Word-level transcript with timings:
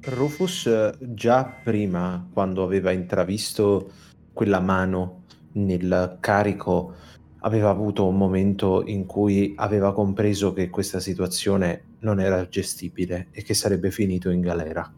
Rufus 0.00 0.96
già 1.00 1.44
prima, 1.62 2.26
quando 2.32 2.62
aveva 2.62 2.92
intravisto 2.92 3.90
quella 4.32 4.60
mano 4.60 5.24
nel 5.52 6.18
carico, 6.20 6.94
aveva 7.40 7.70
avuto 7.70 8.06
un 8.06 8.16
momento 8.16 8.84
in 8.86 9.06
cui 9.06 9.54
aveva 9.56 9.92
compreso 9.92 10.52
che 10.52 10.70
questa 10.70 11.00
situazione 11.00 11.96
non 12.00 12.20
era 12.20 12.48
gestibile 12.48 13.28
e 13.32 13.42
che 13.42 13.54
sarebbe 13.54 13.90
finito 13.90 14.30
in 14.30 14.40
galera. 14.40 14.90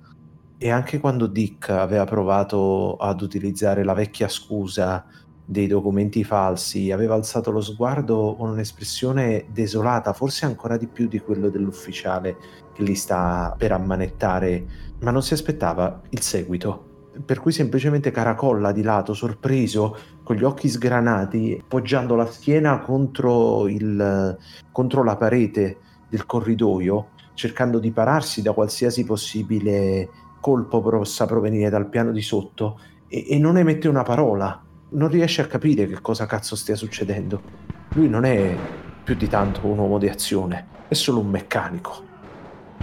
E 0.59 0.71
anche 0.71 1.01
quando 1.01 1.27
Dick 1.27 1.71
aveva 1.71 2.05
provato 2.05 2.97
ad 2.97 3.23
utilizzare 3.23 3.83
la 3.83 3.95
vecchia 3.95 4.29
scusa 4.29 5.07
dei 5.51 5.67
documenti 5.67 6.23
falsi, 6.23 6.93
aveva 6.93 7.15
alzato 7.15 7.51
lo 7.51 7.61
sguardo 7.61 8.37
con 8.39 8.51
un'espressione 8.51 9.47
desolata, 9.51 10.13
forse 10.13 10.45
ancora 10.45 10.77
di 10.77 10.87
più 10.87 11.09
di 11.09 11.19
quello 11.19 11.49
dell'ufficiale 11.49 12.37
che 12.73 12.85
li 12.85 12.95
sta 12.95 13.55
per 13.59 13.73
ammanettare, 13.73 14.90
ma 15.01 15.11
non 15.11 15.23
si 15.23 15.35
aspettava 15.35 16.03
il 16.11 16.21
seguito. 16.21 16.87
Per 17.25 17.41
cui 17.41 17.53
semplicemente 17.53 18.11
caracolla 18.11 18.73
di 18.73 18.83
lato, 18.83 19.15
sorpreso, 19.15 19.97
con 20.23 20.37
gli 20.37 20.45
occhi 20.45 20.69
sgranati, 20.69 21.63
poggiando 21.67 22.15
la 22.15 22.27
schiena 22.27 22.81
contro, 22.81 23.69
il, 23.69 24.37
contro 24.73 25.03
la 25.03 25.17
parete 25.17 25.79
del 26.09 26.25
corridoio, 26.25 27.09
cercando 27.35 27.79
di 27.79 27.91
pararsi 27.91 28.43
da 28.43 28.53
qualsiasi 28.53 29.05
possibile 29.05 30.09
colpo 30.41 30.81
possa 30.81 31.27
provenire 31.27 31.69
dal 31.69 31.89
piano 31.89 32.13
di 32.13 32.23
sotto, 32.23 32.79
e, 33.09 33.27
e 33.29 33.39
non 33.39 33.59
emette 33.59 33.89
una 33.89 34.03
parola 34.03 34.65
non 34.91 35.09
riesce 35.09 35.43
a 35.43 35.47
capire 35.47 35.87
che 35.87 36.01
cosa 36.01 36.27
cazzo 36.27 36.57
stia 36.57 36.75
succedendo. 36.75 37.43
Lui 37.91 38.09
non 38.09 38.25
è 38.25 38.57
più 39.03 39.15
di 39.15 39.29
tanto 39.29 39.67
un 39.67 39.79
uomo 39.79 39.99
di 39.99 40.09
azione, 40.09 40.67
è 40.89 40.95
solo 40.95 41.21
un 41.21 41.29
meccanico. 41.29 42.10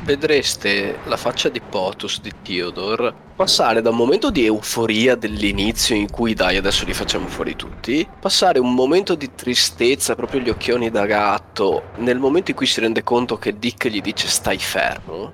Vedreste 0.04 1.00
la 1.06 1.18
faccia 1.18 1.50
di 1.50 1.60
Potus 1.60 2.22
di 2.22 2.32
Theodore 2.42 3.14
passare 3.36 3.82
da 3.82 3.90
un 3.90 3.98
momento 3.98 4.32
di 4.32 4.46
euforia 4.46 5.16
dell'inizio 5.16 5.96
in 5.96 6.10
cui 6.10 6.34
dai 6.34 6.58
adesso 6.58 6.86
li 6.86 6.94
facciamo 6.94 7.28
fuori 7.28 7.56
tutti, 7.56 8.08
passare 8.20 8.58
un 8.58 8.74
momento 8.74 9.16
di 9.16 9.36
tristezza, 9.36 10.16
proprio 10.16 10.42
gli 10.42 10.50
occhioni 10.50 10.90
da 10.90 11.06
gatto, 11.06 11.90
nel 11.98 12.18
momento 12.20 12.52
in 12.52 12.58
cui 12.58 12.66
si 12.66 12.80
rende 12.80 13.04
conto 13.04 13.38
che 13.38 13.60
Dick 13.60 13.88
gli 13.90 14.02
dice 14.02 14.28
stai 14.28 14.58
fermo, 14.58 15.34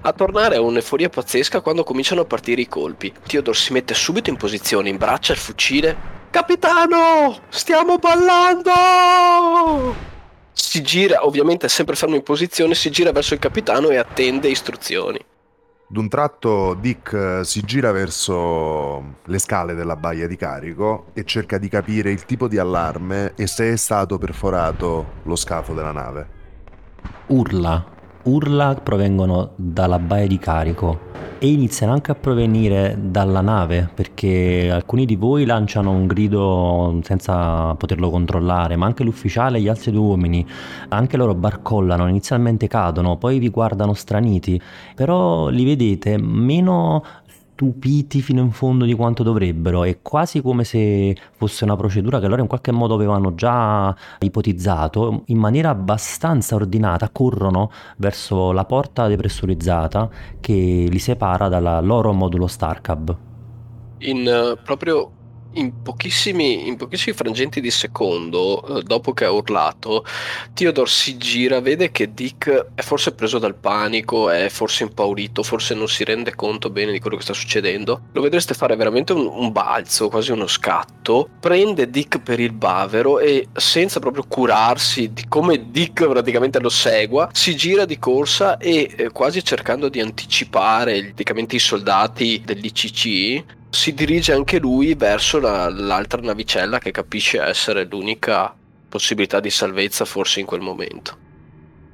a 0.00 0.12
tornare 0.12 0.56
a 0.56 0.60
un'euforia 0.60 1.08
pazzesca 1.08 1.60
quando 1.60 1.82
cominciano 1.82 2.20
a 2.20 2.26
partire 2.26 2.60
i 2.60 2.68
colpi. 2.68 3.12
Theodore 3.26 3.56
si 3.56 3.72
mette 3.72 3.92
subito 3.92 4.30
in 4.30 4.36
posizione, 4.36 4.88
imbraccia 4.88 5.32
il 5.32 5.38
fucile. 5.38 6.14
Capitano! 6.30 7.40
Stiamo 7.48 7.98
ballando! 7.98 8.70
Si 10.58 10.80
gira, 10.80 11.26
ovviamente 11.26 11.66
è 11.66 11.68
sempre 11.68 11.96
fermo 11.96 12.14
in 12.14 12.22
posizione, 12.22 12.74
si 12.74 12.88
gira 12.90 13.12
verso 13.12 13.34
il 13.34 13.40
capitano 13.40 13.90
e 13.90 13.96
attende 13.96 14.48
istruzioni. 14.48 15.22
D'un 15.86 16.08
tratto 16.08 16.72
Dick 16.72 17.12
eh, 17.12 17.44
si 17.44 17.60
gira 17.60 17.92
verso 17.92 19.18
le 19.22 19.38
scale 19.38 19.74
della 19.74 19.96
baia 19.96 20.26
di 20.26 20.34
carico 20.34 21.08
e 21.12 21.24
cerca 21.24 21.58
di 21.58 21.68
capire 21.68 22.10
il 22.10 22.24
tipo 22.24 22.48
di 22.48 22.56
allarme 22.56 23.34
e 23.36 23.46
se 23.46 23.70
è 23.70 23.76
stato 23.76 24.16
perforato 24.16 25.20
lo 25.24 25.36
scafo 25.36 25.74
della 25.74 25.92
nave. 25.92 26.28
Urla 27.26 27.95
urla 28.26 28.74
provengono 28.74 29.50
dalla 29.54 29.98
baia 29.98 30.26
di 30.26 30.38
carico 30.38 31.14
e 31.38 31.48
iniziano 31.48 31.92
anche 31.92 32.10
a 32.10 32.14
provenire 32.14 32.96
dalla 32.98 33.40
nave 33.40 33.90
perché 33.92 34.70
alcuni 34.72 35.04
di 35.04 35.16
voi 35.16 35.44
lanciano 35.44 35.90
un 35.90 36.06
grido 36.06 36.98
senza 37.02 37.74
poterlo 37.74 38.10
controllare 38.10 38.76
ma 38.76 38.86
anche 38.86 39.04
l'ufficiale 39.04 39.58
e 39.58 39.60
gli 39.60 39.68
altri 39.68 39.92
due 39.92 40.00
uomini 40.00 40.44
anche 40.88 41.16
loro 41.16 41.34
barcollano 41.34 42.08
inizialmente 42.08 42.68
cadono 42.68 43.16
poi 43.16 43.38
vi 43.38 43.50
guardano 43.50 43.92
straniti 43.92 44.60
però 44.94 45.48
li 45.48 45.64
vedete 45.64 46.16
meno 46.18 47.04
stupiti 47.56 48.20
fino 48.20 48.42
in 48.42 48.50
fondo 48.50 48.84
di 48.84 48.92
quanto 48.92 49.22
dovrebbero. 49.22 49.82
È 49.84 50.02
quasi 50.02 50.42
come 50.42 50.62
se 50.62 51.16
fosse 51.36 51.64
una 51.64 51.74
procedura 51.74 52.20
che 52.20 52.28
loro 52.28 52.42
in 52.42 52.46
qualche 52.46 52.70
modo 52.70 52.94
avevano 52.94 53.34
già 53.34 53.96
ipotizzato. 54.20 55.22
In 55.26 55.38
maniera 55.38 55.70
abbastanza 55.70 56.54
ordinata 56.54 57.08
corrono 57.08 57.70
verso 57.96 58.52
la 58.52 58.66
porta 58.66 59.08
depressurizzata 59.08 60.10
che 60.38 60.52
li 60.52 60.98
separa 60.98 61.48
dal 61.48 61.84
loro 61.84 62.12
modulo 62.12 62.46
Starcab. 62.46 63.16
In 64.00 64.26
uh, 64.26 64.62
proprio 64.62 65.10
in 65.56 65.82
pochissimi, 65.82 66.66
in 66.66 66.76
pochissimi 66.76 67.14
frangenti 67.14 67.60
di 67.60 67.70
secondo, 67.70 68.78
eh, 68.78 68.82
dopo 68.82 69.12
che 69.12 69.24
ha 69.24 69.30
urlato, 69.30 70.04
Theodore 70.54 70.88
si 70.88 71.16
gira, 71.16 71.60
vede 71.60 71.90
che 71.90 72.12
Dick 72.12 72.68
è 72.74 72.82
forse 72.82 73.12
preso 73.12 73.38
dal 73.38 73.54
panico, 73.54 74.30
è 74.30 74.48
forse 74.48 74.84
impaurito, 74.84 75.42
forse 75.42 75.74
non 75.74 75.88
si 75.88 76.04
rende 76.04 76.34
conto 76.34 76.70
bene 76.70 76.92
di 76.92 77.00
quello 77.00 77.16
che 77.16 77.22
sta 77.22 77.32
succedendo. 77.32 78.02
Lo 78.12 78.20
vedreste 78.20 78.54
fare 78.54 78.76
veramente 78.76 79.12
un, 79.12 79.26
un 79.26 79.52
balzo, 79.52 80.08
quasi 80.08 80.32
uno 80.32 80.46
scatto. 80.46 81.28
Prende 81.40 81.90
Dick 81.90 82.20
per 82.20 82.40
il 82.40 82.52
bavero 82.52 83.18
e 83.18 83.48
senza 83.54 84.00
proprio 84.00 84.24
curarsi 84.26 85.12
di 85.12 85.26
come 85.28 85.70
Dick 85.70 86.06
praticamente 86.06 86.60
lo 86.60 86.68
segua, 86.68 87.28
si 87.32 87.56
gira 87.56 87.84
di 87.84 87.98
corsa 87.98 88.58
e 88.58 88.94
eh, 88.96 89.10
quasi 89.10 89.42
cercando 89.42 89.88
di 89.88 90.00
anticipare 90.00 91.02
praticamente 91.02 91.56
i 91.56 91.60
soldati 91.60 92.42
dell'ICC, 92.44 93.44
si 93.70 93.94
dirige 93.94 94.32
anche 94.32 94.58
lui 94.58 94.94
verso 94.94 95.38
la, 95.38 95.68
l'altra 95.68 96.20
navicella 96.20 96.78
che 96.78 96.90
capisce 96.90 97.40
essere 97.40 97.84
l'unica 97.84 98.54
possibilità 98.88 99.40
di 99.40 99.50
salvezza 99.50 100.04
forse 100.04 100.40
in 100.40 100.46
quel 100.46 100.60
momento. 100.60 101.24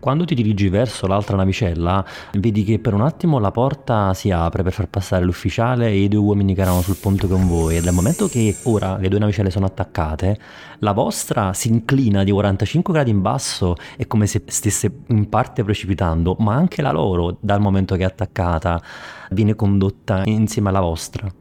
Quando 0.03 0.25
ti 0.25 0.34
dirigi 0.34 0.69
verso 0.69 1.06
l'altra 1.06 1.37
navicella, 1.37 2.05
vedi 2.33 2.65
che 2.65 2.81
per 2.81 2.93
un 2.93 3.03
attimo 3.03 3.38
la 3.38 3.53
porta 3.53 4.12
si 4.15 4.33
apre 4.33 4.65
per 4.65 4.72
far 4.72 4.88
passare 4.88 5.25
l'ufficiale 5.25 5.91
e 5.91 6.03
i 6.03 6.09
due 6.09 6.19
uomini 6.19 6.56
che 6.56 6.62
erano 6.62 6.83
sul 6.83 6.97
ponte 6.97 7.28
con 7.28 7.47
voi. 7.47 7.77
E 7.77 7.81
dal 7.83 7.94
momento 7.94 8.27
che 8.27 8.56
ora 8.65 8.97
le 8.97 9.09
due 9.09 9.21
navicelle 9.21 9.50
sono 9.50 9.66
attaccate, 9.66 10.41
la 10.81 10.91
vostra 10.91 11.53
si 11.53 11.69
inclina 11.69 12.25
di 12.25 12.33
45 12.33 12.93
gradi 12.93 13.10
in 13.10 13.22
basso, 13.22 13.77
è 13.97 14.09
come 14.09 14.27
se 14.27 14.43
stesse 14.47 14.93
in 15.06 15.28
parte 15.28 15.62
precipitando, 15.62 16.34
ma 16.41 16.56
anche 16.56 16.83
la 16.83 16.91
loro, 16.91 17.37
dal 17.39 17.60
momento 17.60 17.94
che 17.94 18.03
è 18.03 18.06
attaccata, 18.06 18.83
viene 19.31 19.54
condotta 19.54 20.22
insieme 20.25 20.71
alla 20.71 20.81
vostra 20.81 21.33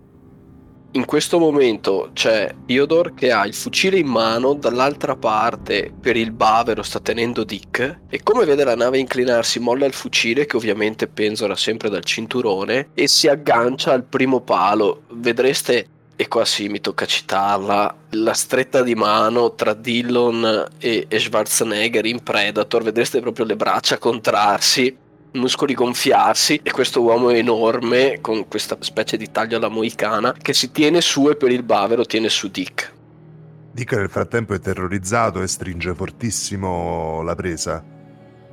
in 0.93 1.05
questo 1.05 1.39
momento 1.39 2.09
c'è 2.13 2.53
Theodore 2.65 3.13
che 3.13 3.31
ha 3.31 3.45
il 3.45 3.53
fucile 3.53 3.97
in 3.97 4.07
mano, 4.07 4.53
dall'altra 4.53 5.15
parte 5.15 5.91
per 5.97 6.17
il 6.17 6.31
bavero 6.31 6.83
sta 6.83 6.99
tenendo 6.99 7.45
Dick 7.45 7.99
e 8.09 8.21
come 8.23 8.43
vede 8.43 8.65
la 8.65 8.75
nave 8.75 8.97
inclinarsi 8.97 9.59
molla 9.59 9.85
il 9.85 9.93
fucile 9.93 10.45
che 10.45 10.57
ovviamente 10.57 11.07
penzola 11.07 11.55
sempre 11.55 11.89
dal 11.89 12.03
cinturone 12.03 12.89
e 12.93 13.07
si 13.07 13.29
aggancia 13.29 13.93
al 13.93 14.03
primo 14.03 14.41
palo. 14.41 15.03
Vedreste, 15.11 15.87
e 16.17 16.27
qua 16.27 16.43
sì 16.43 16.67
mi 16.67 16.81
tocca 16.81 17.05
citarla, 17.05 17.95
la 18.09 18.33
stretta 18.33 18.83
di 18.83 18.93
mano 18.93 19.55
tra 19.55 19.73
Dillon 19.73 20.67
e, 20.77 21.07
Schwarzenegger 21.09 22.05
in 22.05 22.21
Predator, 22.21 22.83
vedreste 22.83 23.21
proprio 23.21 23.45
le 23.45 23.55
braccia 23.55 23.97
contrarsi 23.97 25.09
muscoli 25.33 25.73
gonfiarsi 25.73 26.59
e 26.61 26.71
questo 26.71 27.01
uomo 27.01 27.29
enorme 27.29 28.19
con 28.21 28.47
questa 28.47 28.77
specie 28.79 29.17
di 29.17 29.31
taglio 29.31 29.57
alla 29.57 29.69
moicana 29.69 30.33
che 30.33 30.53
si 30.53 30.71
tiene 30.71 31.01
su 31.01 31.29
e 31.29 31.35
per 31.35 31.51
il 31.51 31.63
bavero 31.63 32.05
tiene 32.05 32.29
su 32.29 32.49
Dick. 32.49 32.93
Dick 33.71 33.93
nel 33.93 34.09
frattempo 34.09 34.53
è 34.53 34.59
terrorizzato 34.59 35.41
e 35.41 35.47
stringe 35.47 35.93
fortissimo 35.95 37.21
la 37.21 37.35
presa. 37.35 37.99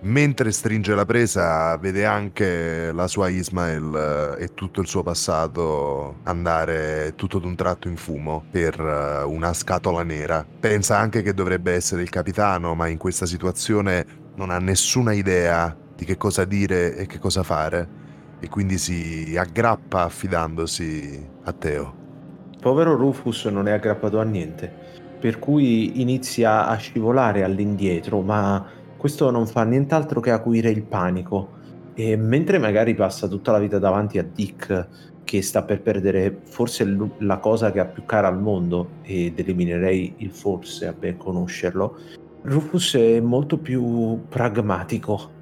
Mentre 0.00 0.52
stringe 0.52 0.94
la 0.94 1.04
presa 1.04 1.76
vede 1.76 2.04
anche 2.04 2.92
la 2.92 3.08
sua 3.08 3.28
Ismael 3.28 4.36
eh, 4.38 4.44
e 4.44 4.54
tutto 4.54 4.80
il 4.80 4.86
suo 4.86 5.02
passato 5.02 6.18
andare 6.22 7.14
tutto 7.16 7.40
d'un 7.40 7.56
tratto 7.56 7.88
in 7.88 7.96
fumo 7.96 8.44
per 8.48 8.78
eh, 8.78 9.24
una 9.24 9.52
scatola 9.52 10.04
nera. 10.04 10.46
Pensa 10.60 10.96
anche 10.96 11.22
che 11.22 11.34
dovrebbe 11.34 11.72
essere 11.72 12.02
il 12.02 12.10
capitano, 12.10 12.76
ma 12.76 12.86
in 12.86 12.96
questa 12.96 13.26
situazione 13.26 14.06
non 14.36 14.50
ha 14.50 14.58
nessuna 14.58 15.12
idea 15.12 15.76
di 15.98 16.04
che 16.04 16.16
cosa 16.16 16.44
dire 16.44 16.94
e 16.94 17.06
che 17.06 17.18
cosa 17.18 17.42
fare 17.42 18.06
e 18.38 18.48
quindi 18.48 18.78
si 18.78 19.34
aggrappa 19.36 20.04
affidandosi 20.04 21.28
a 21.42 21.52
Teo. 21.52 21.94
Povero 22.60 22.94
Rufus 22.94 23.46
non 23.46 23.66
è 23.66 23.72
aggrappato 23.72 24.20
a 24.20 24.22
niente, 24.22 24.72
per 25.18 25.40
cui 25.40 26.00
inizia 26.00 26.68
a 26.68 26.76
scivolare 26.76 27.42
all'indietro, 27.42 28.20
ma 28.20 28.64
questo 28.96 29.32
non 29.32 29.48
fa 29.48 29.64
nient'altro 29.64 30.20
che 30.20 30.30
acuire 30.30 30.70
il 30.70 30.84
panico. 30.84 31.56
E 31.94 32.16
mentre 32.16 32.58
magari 32.58 32.94
passa 32.94 33.26
tutta 33.26 33.50
la 33.50 33.58
vita 33.58 33.80
davanti 33.80 34.18
a 34.18 34.22
Dick, 34.22 34.88
che 35.24 35.42
sta 35.42 35.64
per 35.64 35.82
perdere 35.82 36.42
forse 36.44 36.96
la 37.18 37.38
cosa 37.38 37.72
che 37.72 37.80
ha 37.80 37.86
più 37.86 38.04
cara 38.04 38.28
al 38.28 38.40
mondo, 38.40 38.90
ed 39.02 39.36
eliminerei 39.36 40.14
il 40.18 40.30
forse 40.30 40.86
a 40.86 40.92
ben 40.92 41.16
conoscerlo, 41.16 41.98
Rufus 42.42 42.94
è 42.94 43.18
molto 43.18 43.58
più 43.58 44.20
pragmatico 44.28 45.34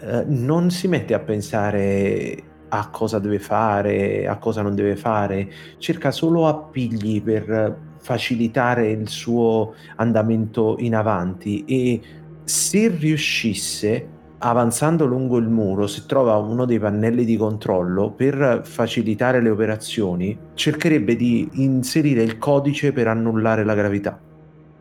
eh, 0.00 0.24
non 0.26 0.70
si 0.70 0.88
mette 0.88 1.14
a 1.14 1.20
pensare 1.20 2.42
a 2.68 2.88
cosa 2.88 3.18
deve 3.18 3.38
fare, 3.38 4.26
a 4.26 4.36
cosa 4.38 4.62
non 4.62 4.74
deve 4.74 4.96
fare, 4.96 5.48
cerca 5.78 6.10
solo 6.10 6.48
appigli 6.48 7.22
per 7.22 7.76
facilitare 8.00 8.90
il 8.90 9.08
suo 9.08 9.74
andamento 9.96 10.76
in 10.78 10.94
avanti 10.94 11.64
e 11.64 12.00
se 12.42 12.88
riuscisse 12.88 14.08
avanzando 14.38 15.06
lungo 15.06 15.38
il 15.38 15.48
muro, 15.48 15.86
se 15.86 16.04
trova 16.06 16.36
uno 16.36 16.66
dei 16.66 16.78
pannelli 16.78 17.24
di 17.24 17.36
controllo, 17.36 18.10
per 18.10 18.60
facilitare 18.64 19.40
le 19.40 19.48
operazioni, 19.48 20.36
cercherebbe 20.52 21.16
di 21.16 21.48
inserire 21.54 22.22
il 22.22 22.36
codice 22.36 22.92
per 22.92 23.08
annullare 23.08 23.64
la 23.64 23.74
gravità 23.74 24.20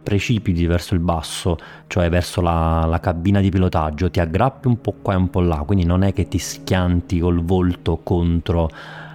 precipiti 0.04 0.66
verso 0.66 0.94
il 0.94 1.00
basso, 1.00 1.58
cioè 1.88 2.10
verso 2.10 2.42
la, 2.42 2.86
la, 2.86 3.00
cabina 3.00 3.40
di 3.40 3.50
pilotaggio, 3.50 4.12
ti 4.12 4.20
aggrappi 4.20 4.68
un 4.68 4.82
po' 4.82 4.96
qua 5.02 5.14
e 5.14 5.18
un 5.18 5.30
po' 5.30 5.40
là, 5.40 5.64
quindi 5.66 5.86
non 5.86 6.04
è 6.04 6.14
che 6.14 6.28
ti 6.28 6.38
schianti 6.38 7.20
col 7.20 7.44
volto 7.44 8.02
contro 8.04 8.70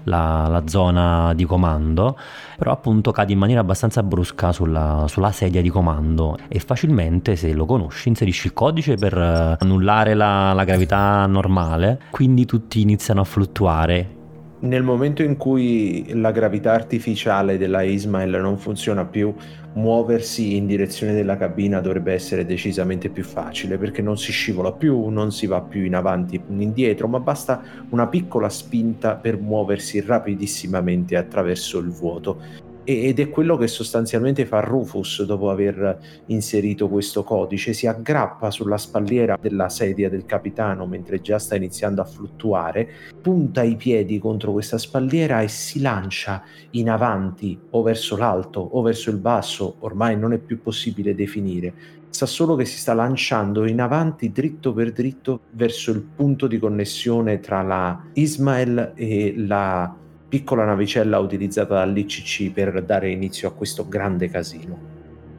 la, 0.05 0.49
la 0.49 0.67
zona 0.67 1.33
di 1.35 1.45
comando, 1.45 2.19
però 2.57 2.73
appunto 2.73 3.13
cadi 3.13 3.35
in 3.35 3.39
maniera 3.39 3.61
abbastanza 3.61 4.03
brusca 4.03 4.53
sulla, 4.53 5.05
sulla, 5.07 5.31
sedia 5.31 5.61
di 5.61 5.69
comando 5.69 6.37
e 6.49 6.59
facilmente 6.59 7.37
se 7.37 7.53
lo 7.53 7.67
conosci 7.67 8.09
inserisci 8.09 8.47
il 8.47 8.55
codice 8.55 8.97
per 8.97 9.17
eh, 9.17 9.57
annullare 9.61 10.15
la, 10.15 10.53
la 10.55 10.65
gravità 10.65 11.27
normale, 11.27 12.01
quindi 12.11 12.47
tutti 12.47 12.81
iniziano 12.81 13.21
a 13.21 13.25
fluttuare 13.25 14.17
nel 14.61 14.83
momento 14.83 15.23
in 15.23 15.37
cui 15.37 16.13
la 16.15 16.33
gravità 16.33 16.73
artificiale 16.73 17.59
della 17.59 17.83
Ismail 17.83 18.31
non 18.31 18.59
funziona 18.59 19.05
più, 19.05 19.33
muoversi 19.75 20.57
in 20.57 20.67
direzione 20.67 21.13
della 21.13 21.37
cabina 21.37 21.81
dovrebbe 21.81 22.13
essere 22.13 22.45
decisamente 22.45 23.09
più 23.09 23.23
facile 23.23 23.79
perché 23.79 24.03
non 24.03 24.19
si 24.19 24.33
scivola 24.33 24.73
più, 24.73 25.09
non 25.09 25.31
si 25.31 25.47
va 25.47 25.61
più 25.61 25.85
in 25.85 25.95
avanti 25.95 26.41
in 26.49 26.61
indietro, 26.61 27.07
ma 27.07 27.21
basta 27.21 27.63
una 27.91 28.09
piccola 28.09 28.49
spinta 28.49 29.15
per 29.15 29.39
muoversi 29.39 30.01
rapidissimamente 30.01 31.17
attraverso 31.17 31.79
il 31.79 31.91
vuoto 31.91 32.67
ed 32.89 33.21
è 33.21 33.29
quello 33.29 33.59
che 33.59 33.67
sostanzialmente 33.67 34.47
fa 34.47 34.61
Rufus 34.61 35.23
dopo 35.25 35.51
aver 35.51 36.23
inserito 36.29 36.89
questo 36.89 37.23
codice, 37.23 37.75
si 37.75 37.87
aggrappa 37.87 38.51
sulla 38.51 38.79
spalliera 38.79 39.37
della 39.39 39.69
sedia 39.69 40.09
del 40.09 40.25
capitano 40.25 40.87
mentre 40.87 41.21
già 41.21 41.39
sta 41.39 41.55
iniziando 41.55 42.01
a 42.01 42.07
fluttuare, 42.07 42.89
punta 43.21 43.63
i 43.63 43.77
piedi 43.77 44.19
contro 44.19 44.53
questa 44.53 44.79
spalliera 44.79 45.43
e 45.43 45.49
si 45.49 45.83
lancia 45.83 46.43
in 46.71 46.89
avanti 46.89 47.59
o 47.73 47.83
verso 47.83 48.17
l'alto 48.17 48.61
o 48.61 48.81
verso 48.81 49.11
il 49.11 49.19
basso, 49.19 49.77
ormai 49.81 50.17
non 50.17 50.33
è 50.33 50.39
più 50.39 50.63
possibile 50.63 51.15
definire. 51.15 51.75
Sa 52.09 52.25
solo 52.25 52.57
che 52.57 52.65
si 52.65 52.79
sta 52.79 52.95
lanciando 52.95 53.67
in 53.67 53.83
avanti 53.83 54.33
dritto 54.33 54.73
per 54.73 54.93
dritto 54.93 55.41
verso 55.51 55.91
il 55.91 56.01
punto 56.01 56.47
di 56.47 56.59
connessione 56.59 57.39
tra 57.39 57.61
la 57.61 58.03
Ismael 58.15 58.93
e 58.95 59.35
la 59.37 59.95
piccola 60.29 60.65
navicella 60.65 61.19
utilizzata 61.19 61.75
dall'ICC 61.75 62.51
per 62.53 62.83
dare 62.83 63.11
inizio 63.11 63.49
a 63.49 63.53
questo 63.53 63.89
grande 63.89 64.29
casino. 64.29 64.97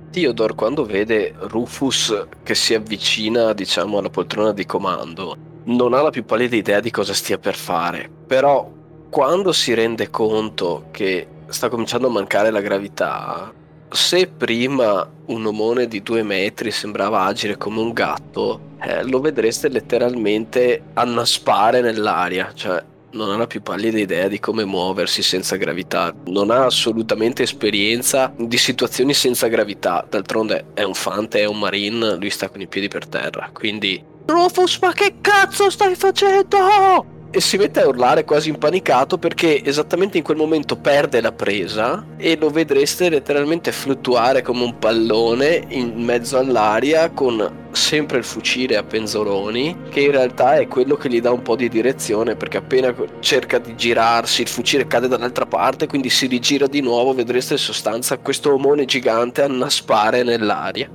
Theodore 0.09 0.55
quando 0.55 0.85
vede 0.85 1.35
Rufus 1.37 2.27
che 2.41 2.55
si 2.55 2.73
avvicina 2.73 3.53
diciamo 3.53 3.99
alla 3.99 4.09
poltrona 4.09 4.51
di 4.53 4.65
comando 4.65 5.37
non 5.65 5.93
ha 5.93 6.01
la 6.01 6.09
più 6.09 6.25
pallida 6.25 6.55
idea 6.55 6.79
di 6.79 6.89
cosa 6.89 7.13
stia 7.13 7.37
per 7.37 7.55
fare 7.55 8.09
però 8.25 8.71
quando 9.09 9.51
si 9.51 9.71
rende 9.75 10.09
conto 10.09 10.87
che 10.89 11.27
sta 11.47 11.69
cominciando 11.69 12.07
a 12.07 12.11
mancare 12.11 12.49
la 12.49 12.61
gravità 12.61 13.53
se 13.87 14.27
prima 14.27 15.07
un 15.27 15.45
omone 15.45 15.87
di 15.87 16.01
due 16.01 16.23
metri 16.23 16.71
sembrava 16.71 17.25
agire 17.25 17.57
come 17.57 17.79
un 17.79 17.91
gatto 17.91 18.61
eh, 18.81 19.03
lo 19.03 19.19
vedreste 19.19 19.69
letteralmente 19.69 20.81
annaspare 20.93 21.81
nell'aria 21.81 22.51
cioè 22.55 22.83
non 23.11 23.31
ha 23.31 23.37
la 23.37 23.47
più 23.47 23.61
pallida 23.61 23.99
idea 23.99 24.27
di 24.27 24.39
come 24.39 24.65
muoversi 24.65 25.21
senza 25.21 25.55
gravità, 25.55 26.13
non 26.25 26.51
ha 26.51 26.65
assolutamente 26.65 27.43
esperienza 27.43 28.33
di 28.37 28.57
situazioni 28.57 29.13
senza 29.13 29.47
gravità, 29.47 30.05
d'altronde 30.07 30.67
è 30.73 30.83
un 30.83 30.93
fante, 30.93 31.39
è 31.39 31.45
un 31.45 31.59
marine, 31.59 32.15
lui 32.15 32.29
sta 32.29 32.49
con 32.49 32.61
i 32.61 32.67
piedi 32.67 32.87
per 32.87 33.07
terra, 33.07 33.49
quindi 33.53 34.03
Rufus 34.25 34.77
ma 34.81 34.93
che 34.93 35.15
cazzo 35.21 35.69
stai 35.69 35.95
facendo? 35.95 37.18
E 37.31 37.39
si 37.41 37.57
mette 37.57 37.81
a 37.81 37.87
urlare 37.87 38.23
quasi 38.23 38.49
impanicato 38.49 39.17
perché 39.17 39.63
esattamente 39.63 40.17
in 40.17 40.23
quel 40.23 40.37
momento 40.37 40.75
perde 40.75 41.21
la 41.21 41.31
presa 41.31 42.05
e 42.17 42.35
lo 42.37 42.49
vedreste 42.49 43.09
letteralmente 43.09 43.71
fluttuare 43.71 44.41
come 44.41 44.63
un 44.63 44.79
pallone 44.79 45.63
in 45.69 45.93
mezzo 46.03 46.37
all'aria 46.37 47.11
con 47.11 47.67
sempre 47.71 48.17
il 48.17 48.23
fucile 48.23 48.77
a 48.77 48.83
penzoloni 48.83 49.83
che 49.89 50.01
in 50.01 50.11
realtà 50.11 50.57
è 50.57 50.67
quello 50.67 50.95
che 50.95 51.07
gli 51.07 51.21
dà 51.21 51.31
un 51.31 51.43
po' 51.43 51.55
di 51.55 51.69
direzione 51.69 52.35
perché 52.35 52.57
appena 52.57 52.93
cerca 53.19 53.59
di 53.59 53.75
girarsi 53.75 54.41
il 54.41 54.47
fucile 54.47 54.87
cade 54.87 55.07
dall'altra 55.07 55.45
parte 55.45 55.85
quindi 55.85 56.09
si 56.09 56.25
rigira 56.25 56.65
di 56.65 56.81
nuovo 56.81 57.13
vedreste 57.13 57.53
in 57.53 57.59
sostanza 57.59 58.17
questo 58.17 58.53
omone 58.53 58.85
gigante 58.85 59.43
annaspare 59.43 60.23
nell'aria. 60.23 60.89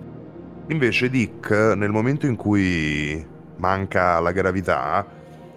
Invece 0.68 1.10
Dick 1.10 1.50
nel 1.50 1.90
momento 1.90 2.26
in 2.26 2.36
cui 2.36 3.24
manca 3.56 4.18
la 4.18 4.32
gravità 4.32 5.13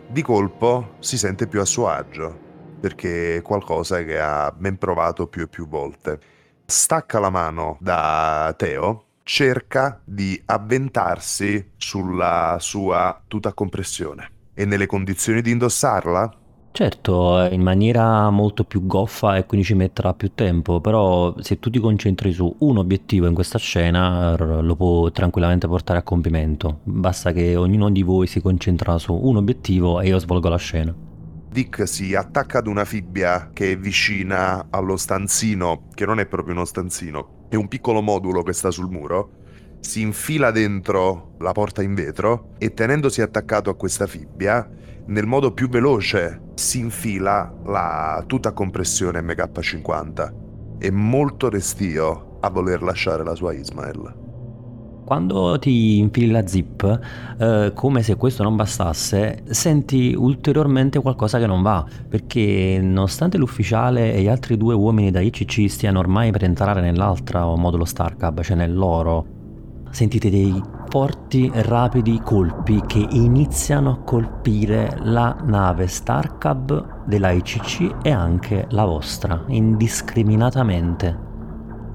di 0.10 0.22
colpo 0.22 0.96
si 1.00 1.18
sente 1.18 1.48
più 1.48 1.60
a 1.60 1.66
suo 1.66 1.90
agio, 1.90 2.38
perché 2.80 3.38
è 3.38 3.42
qualcosa 3.42 4.04
che 4.04 4.20
ha 4.20 4.52
ben 4.56 4.78
provato 4.78 5.28
più 5.28 5.44
e 5.44 5.48
più 5.48 5.68
volte. 5.68 6.20
Stacca 6.66 7.20
la 7.20 7.30
mano 7.30 7.78
da 7.80 8.54
Teo, 8.58 9.06
cerca 9.24 10.00
di 10.04 10.42
avventarsi 10.46 11.72
sulla 11.76 12.58
sua 12.60 13.22
tuta 13.28 13.54
compressione. 13.54 14.32
E 14.54 14.66
nelle 14.66 14.86
condizioni 14.86 15.42
di 15.42 15.52
indossarla? 15.52 16.34
Certo, 16.78 17.44
in 17.50 17.64
maniera 17.64 18.30
molto 18.30 18.64
più 18.64 18.86
goffa 18.86 19.36
e 19.36 19.48
quindi 19.48 19.66
ci 19.66 19.74
metterà 19.74 20.14
più 20.14 20.34
tempo, 20.36 20.80
però 20.80 21.34
se 21.40 21.58
tu 21.58 21.72
ti 21.72 21.80
concentri 21.80 22.32
su 22.32 22.56
un 22.60 22.78
obiettivo 22.78 23.26
in 23.26 23.34
questa 23.34 23.58
scena 23.58 24.38
lo 24.38 24.76
può 24.76 25.10
tranquillamente 25.10 25.68
portare 25.68 25.98
a 25.98 26.04
compimento. 26.04 26.82
Basta 26.84 27.32
che 27.32 27.56
ognuno 27.56 27.90
di 27.90 28.04
voi 28.04 28.28
si 28.28 28.42
concentra 28.42 29.00
su 29.00 29.16
un 29.16 29.38
obiettivo 29.38 30.02
e 30.02 30.10
io 30.10 30.20
svolgo 30.20 30.50
la 30.50 30.58
scena. 30.58 30.94
Dick 31.50 31.88
si 31.88 32.14
attacca 32.14 32.60
ad 32.60 32.68
una 32.68 32.86
fibbia 32.86 33.50
che 33.54 33.72
è 33.72 33.78
vicina 33.80 34.68
allo 34.70 34.98
stanzino, 34.98 35.88
che 35.96 36.06
non 36.06 36.20
è 36.20 36.28
proprio 36.28 36.54
uno 36.54 36.66
stanzino, 36.66 37.48
è 37.50 37.56
un 37.56 37.68
piccolo 37.68 38.04
modulo 38.04 38.44
che 38.44 38.54
sta 38.54 38.70
sul 38.70 38.92
muro, 38.92 39.32
si 39.80 40.02
infila 40.02 40.52
dentro 40.52 41.32
la 41.40 41.54
porta 41.54 41.82
in 41.82 41.96
vetro 41.96 42.50
e 42.60 42.76
tenendosi 42.76 43.24
attaccato 43.24 43.72
a 43.72 43.76
questa 43.76 44.06
fibbia 44.06 44.70
nel 45.08 45.26
modo 45.26 45.52
più 45.54 45.70
veloce 45.70 46.42
si 46.56 46.80
infila 46.80 47.54
la 47.66 48.24
tuta 48.28 48.52
compressione 48.52 49.22
MK50. 49.22 50.34
È 50.80 50.90
molto 50.90 51.50
restio 51.50 52.38
a 52.42 52.50
voler 52.50 52.82
lasciare 52.82 53.24
la 53.24 53.36
sua 53.36 53.54
Ismael. 53.54 54.26
Quando 55.06 55.58
ti 55.58 56.00
infili 56.00 56.32
la 56.32 56.46
zip, 56.46 57.00
eh, 57.40 57.72
come 57.74 58.04
se 58.04 58.18
questo 58.18 58.44
non 58.44 58.58
bastasse, 58.58 59.44
senti 59.46 60.14
ulteriormente 60.14 61.00
qualcosa 61.00 61.40
che 61.40 61.48
non 61.48 61.62
va, 61.62 61.86
perché 62.10 62.78
nonostante 62.82 63.38
l'ufficiale 63.38 64.14
e 64.14 64.22
gli 64.22 64.28
altri 64.28 64.58
due 64.58 64.74
uomini 64.74 65.10
da 65.10 65.22
ICC 65.22 65.70
stiano 65.70 66.00
ormai 66.00 66.32
per 66.32 66.44
entrare 66.44 66.82
nell'altro 66.82 67.56
modulo 67.56 67.86
Starcab, 67.86 68.42
cioè 68.42 68.58
nel 68.58 68.76
loro, 68.76 69.26
sentite 69.92 70.30
dei 70.30 70.62
forti 70.90 71.50
e 71.54 71.62
rapidi 71.62 72.20
colpi 72.24 72.82
che 72.86 73.06
iniziano 73.10 73.92
a 73.92 73.98
colpire 74.04 74.98
la 75.04 75.36
nave 75.44 75.88
Starcab 75.88 77.06
della 77.06 77.32
ICC 77.32 77.98
e 78.02 78.12
anche 78.12 78.66
la 78.70 78.86
vostra, 78.86 79.44
indiscriminatamente. 79.48 81.26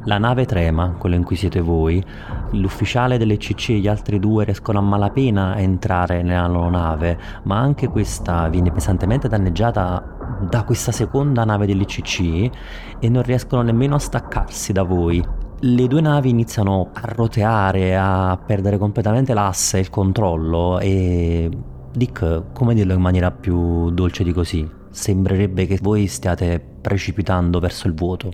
La 0.04 0.18
nave 0.18 0.46
trema, 0.46 0.94
quella 0.98 1.14
in 1.14 1.22
cui 1.22 1.36
siete 1.36 1.60
voi, 1.60 2.04
l'ufficiale 2.52 3.18
dell'ECC 3.18 3.70
e 3.70 3.78
gli 3.78 3.86
altri 3.86 4.18
due 4.18 4.44
riescono 4.44 4.80
a 4.80 4.82
malapena 4.82 5.54
a 5.54 5.60
entrare 5.60 6.22
nella 6.22 6.48
loro 6.48 6.70
nave, 6.70 7.18
ma 7.44 7.58
anche 7.58 7.88
questa 7.88 8.48
viene 8.48 8.72
pesantemente 8.72 9.28
danneggiata 9.28 10.38
da 10.40 10.64
questa 10.64 10.90
seconda 10.90 11.44
nave 11.44 11.66
dell'ECC 11.66 12.50
e 12.98 13.08
non 13.08 13.22
riescono 13.22 13.62
nemmeno 13.62 13.94
a 13.94 14.00
staccarsi 14.00 14.72
da 14.72 14.82
voi 14.82 15.41
le 15.64 15.86
due 15.86 16.00
navi 16.00 16.30
iniziano 16.30 16.90
a 16.92 17.02
roteare, 17.04 17.96
a 17.96 18.36
perdere 18.44 18.78
completamente 18.78 19.32
l'asse, 19.32 19.78
il 19.78 19.90
controllo 19.90 20.80
e 20.80 21.48
Dick, 21.92 22.52
come 22.52 22.74
dirlo 22.74 22.94
in 22.94 23.00
maniera 23.00 23.30
più 23.30 23.90
dolce 23.90 24.24
di 24.24 24.32
così? 24.32 24.68
Sembrerebbe 24.90 25.66
che 25.66 25.78
voi 25.80 26.08
stiate 26.08 26.58
precipitando 26.80 27.60
verso 27.60 27.86
il 27.86 27.94
vuoto. 27.94 28.30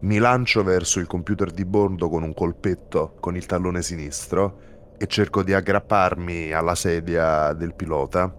Mi 0.00 0.18
lancio 0.18 0.62
verso 0.62 1.00
il 1.00 1.06
computer 1.06 1.50
di 1.50 1.64
bordo 1.64 2.10
con 2.10 2.22
un 2.22 2.34
colpetto 2.34 3.14
con 3.18 3.34
il 3.34 3.46
tallone 3.46 3.80
sinistro 3.80 4.58
e 4.98 5.06
cerco 5.06 5.42
di 5.42 5.54
aggrapparmi 5.54 6.52
alla 6.52 6.74
sedia 6.74 7.54
del 7.54 7.74
pilota. 7.74 8.34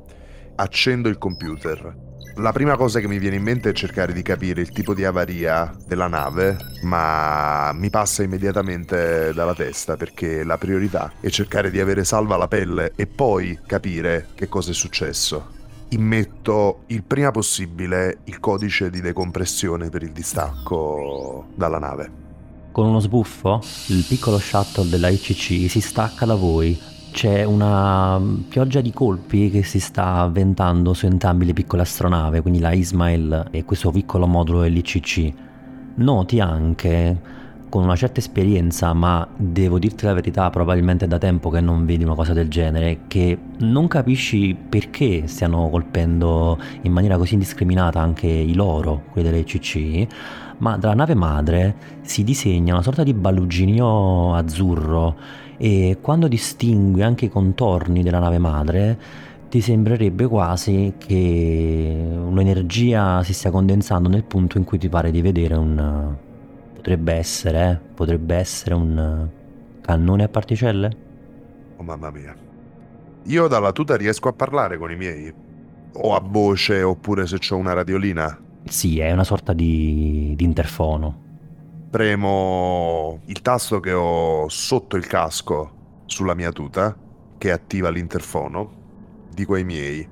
Accendo 0.56 1.10
il 1.10 1.18
computer 1.18 2.07
la 2.38 2.52
prima 2.52 2.76
cosa 2.76 3.00
che 3.00 3.08
mi 3.08 3.18
viene 3.20 3.36
in 3.36 3.44
mente 3.44 3.70
è 3.70 3.74
cercare 3.74 4.14
di 4.14 4.22
capire 4.22 4.62
il 4.62 4.70
tipo 4.70 4.94
di 4.94 5.04
avaria 5.04 5.76
della 5.86 6.08
nave, 6.08 6.58
ma 6.84 7.72
mi 7.74 7.90
passa 7.90 8.24
immediatamente 8.24 9.34
dalla 9.34 9.56
testa 9.56 9.98
perché 9.98 10.44
la 10.44 10.58
priorità 10.58 11.12
è 11.20 11.30
cercare 11.30 11.72
di 11.72 11.80
avere 11.80 12.04
salva 12.04 12.38
la 12.38 12.48
pelle 12.48 12.94
e 12.96 13.08
poi 13.08 13.60
capire 13.66 14.28
che 14.36 14.48
cosa 14.48 14.72
è 14.72 14.74
successo. 14.74 15.56
Immetto 15.90 16.84
il 16.88 17.04
prima 17.04 17.32
possibile 17.32 18.20
il 18.26 18.40
codice 18.40 18.90
di 18.90 19.02
decompressione 19.02 19.90
per 19.90 20.04
il 20.04 20.12
distacco 20.12 21.48
dalla 21.56 21.80
nave. 21.80 22.26
Con 22.72 22.88
uno 22.88 23.00
sbuffo, 23.00 23.62
il 23.88 24.06
piccolo 24.08 24.38
shuttle 24.38 24.90
della 24.90 25.08
ICC 25.08 25.70
si 25.70 25.82
stacca 25.82 26.26
da 26.26 26.36
voi 26.36 26.96
c'è 27.18 27.44
una 27.44 28.22
pioggia 28.48 28.80
di 28.80 28.94
colpi 28.94 29.50
che 29.50 29.64
si 29.64 29.80
sta 29.80 30.18
avventando 30.18 30.94
su 30.94 31.08
entrambe 31.08 31.46
le 31.46 31.54
piccole 31.54 31.82
astronave, 31.82 32.42
quindi 32.42 32.60
la 32.60 32.74
Ismail 32.74 33.48
e 33.50 33.66
questo 33.66 33.90
piccolo 33.90 34.28
modulo 34.28 34.62
dell'ICC. 34.62 35.34
Noti 35.96 36.40
anche 36.40 37.20
con 37.70 37.82
una 37.82 37.96
certa 37.96 38.20
esperienza, 38.20 38.94
ma 38.94 39.28
devo 39.36 39.80
dirti 39.80 40.06
la 40.06 40.14
verità, 40.14 40.52
probabilmente 40.52 41.08
da 41.08 41.18
tempo 41.18 41.50
che 41.50 41.60
non 41.60 41.88
vedi 41.88 42.04
una 42.04 42.14
cosa 42.14 42.34
del 42.34 42.50
genere, 42.50 43.00
che 43.08 43.36
non 43.62 43.88
capisci 43.88 44.56
perché 44.56 45.26
stiano 45.26 45.70
colpendo 45.70 46.60
in 46.84 46.92
maniera 46.92 47.18
così 47.18 47.34
indiscriminata 47.34 48.00
anche 48.00 48.28
i 48.28 48.54
loro, 48.54 49.06
quelli 49.10 49.28
delle 49.28 49.44
CC, 49.44 50.06
ma 50.60 50.78
dalla 50.78 50.94
nave 50.94 51.16
madre 51.16 51.76
si 52.02 52.24
disegna 52.24 52.74
una 52.74 52.84
sorta 52.84 53.02
di 53.02 53.16
balluginio 53.16 54.36
azzurro 54.36 55.46
e 55.58 55.98
quando 56.02 56.28
distingui 56.28 57.02
anche 57.02 57.26
i 57.26 57.30
contorni 57.30 58.04
della 58.04 58.20
nave 58.20 58.38
madre 58.38 59.00
ti 59.50 59.62
sembrerebbe 59.62 60.28
quasi 60.28 60.94
che 60.98 61.96
un'energia 62.14 63.24
si 63.24 63.34
stia 63.34 63.50
condensando 63.50 64.10
nel 64.10 64.24
punto 64.24 64.58
in 64.58 64.64
cui 64.64 64.78
ti 64.78 64.90
pare 64.90 65.10
di 65.10 65.22
vedere 65.22 65.56
un 65.56 66.16
potrebbe 66.88 67.14
essere, 67.14 67.70
eh? 67.70 67.94
potrebbe 67.94 68.36
essere 68.36 68.76
un 68.76 69.28
cannone 69.82 70.24
a 70.24 70.30
particelle? 70.30 70.98
Oh 71.76 71.84
mamma 71.84 72.12
mia. 72.12 72.36
Io 73.24 73.48
dalla 73.48 73.74
tuta 73.74 73.98
riesco 73.98 74.30
a 74.30 74.34
parlare 74.34 74.78
con 74.78 74.92
i 74.92 74.96
miei? 74.96 75.34
O 75.94 76.16
a 76.16 76.22
voce 76.24 76.82
oppure 76.84 77.28
se 77.28 77.40
ho 77.50 77.58
una 77.58 77.74
radiolina? 77.74 78.40
Sì, 78.64 79.00
è 79.00 79.12
una 79.12 79.26
sorta 79.26 79.52
di, 79.52 80.34
di 80.38 80.44
interfono. 80.46 81.26
Premo 81.90 83.22
il 83.26 83.42
tasto 83.42 83.80
che 83.80 83.94
ho 83.94 84.48
sotto 84.50 84.96
il 84.98 85.08
casco 85.08 86.04
sulla 86.06 86.34
mia 86.34 86.52
tuta, 86.52 86.96
che 87.38 87.52
attiva 87.52 87.90
l'interfono. 87.90 89.26
Dico 89.34 89.54
ai 89.54 89.64
miei: 89.64 90.08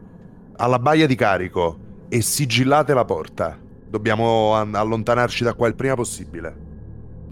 Alla 0.57 0.79
baia 0.79 1.07
di 1.07 1.15
carico 1.15 1.77
e 2.09 2.21
sigillate 2.21 2.93
la 2.93 3.05
porta. 3.05 3.59
Dobbiamo 3.87 4.55
allontanarci 4.55 5.43
da 5.43 5.53
qua 5.53 5.67
il 5.67 5.75
prima 5.75 5.95
possibile 5.95 6.65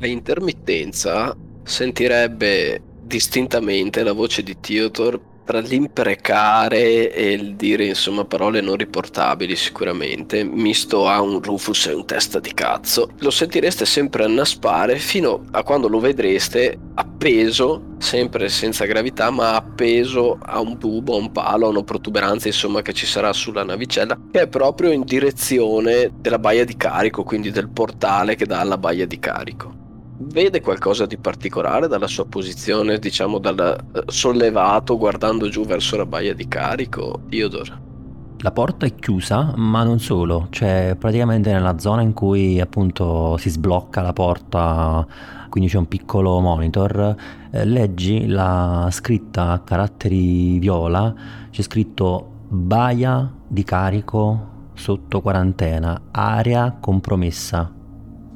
a 0.04 0.08
intermittenza 0.08 1.36
sentirebbe 1.64 2.82
distintamente 3.02 4.04
la 4.04 4.14
voce 4.14 4.44
di 4.44 4.60
Theodore 4.60 5.20
tra 5.44 5.60
l'imprecare 5.60 7.14
e 7.14 7.32
il 7.34 7.56
dire 7.56 7.86
insomma 7.86 8.26
parole 8.26 8.62
non 8.62 8.76
riportabili 8.76 9.56
sicuramente, 9.56 10.44
misto 10.44 11.08
a 11.08 11.22
un 11.22 11.42
Rufus 11.42 11.88
e 11.88 11.94
un 11.94 12.06
testa 12.06 12.40
di 12.40 12.54
cazzo, 12.54 13.10
lo 13.20 13.30
sentireste 13.30 13.86
sempre 13.86 14.24
annaspare 14.24 14.98
fino 14.98 15.44
a 15.52 15.64
quando 15.64 15.88
lo 15.88 16.00
vedreste 16.00 16.78
appeso, 16.96 17.96
sempre 17.98 18.50
senza 18.50 18.86
gravità, 18.86 19.30
ma 19.30 19.56
appeso 19.56 20.38
a 20.42 20.60
un 20.60 20.78
tubo, 20.78 21.16
a 21.16 21.20
un 21.20 21.32
palo, 21.32 21.66
a 21.66 21.70
una 21.70 21.84
protuberanza 21.84 22.48
insomma 22.48 22.82
che 22.82 22.94
ci 22.94 23.06
sarà 23.06 23.34
sulla 23.34 23.64
navicella, 23.64 24.18
che 24.32 24.42
è 24.42 24.48
proprio 24.48 24.92
in 24.92 25.04
direzione 25.04 26.12
della 26.16 26.40
baia 26.40 26.66
di 26.66 26.76
carico, 26.76 27.24
quindi 27.24 27.52
del 27.52 27.70
portale 27.70 28.36
che 28.36 28.46
dà 28.46 28.60
alla 28.60 28.78
baia 28.78 29.06
di 29.06 29.20
carico 29.20 29.82
vede 30.26 30.62
qualcosa 30.62 31.06
di 31.06 31.18
particolare 31.18 31.88
dalla 31.88 32.08
sua 32.08 32.26
posizione, 32.26 33.00
diciamo 33.00 33.40
dal 33.40 33.60
eh, 33.94 34.04
sollevato 34.08 34.98
guardando 34.98 35.50
giù 35.50 35.66
verso 35.66 35.98
la 35.98 36.06
baia 36.06 36.34
di 36.34 36.48
carico, 36.48 37.22
Theodore? 37.30 37.92
La 38.38 38.52
porta 38.52 38.86
è 38.86 38.94
chiusa, 38.96 39.54
ma 39.56 39.84
non 39.84 40.00
solo, 40.00 40.48
cioè 40.50 40.98
praticamente 41.00 41.52
nella 41.52 41.80
zona 41.80 42.02
in 42.02 42.12
cui 42.12 42.60
appunto 42.60 43.38
si 43.38 43.50
sblocca 43.50 44.02
la 44.02 44.12
porta, 44.12 45.08
quindi 45.48 45.70
c'è 45.70 45.78
un 45.78 45.88
piccolo 45.88 46.40
monitor, 46.42 47.16
eh, 47.52 47.64
leggi 47.64 48.28
la 48.28 48.90
scritta 48.92 49.52
a 49.52 49.60
caratteri 49.60 50.60
viola, 50.60 51.14
c'è 51.52 51.62
scritto 51.62 52.32
baia 52.50 53.32
di 53.48 53.64
carico 53.64 54.52
sotto 54.74 55.22
quarantena, 55.22 56.10
area 56.12 56.76
compromessa. 56.80 57.83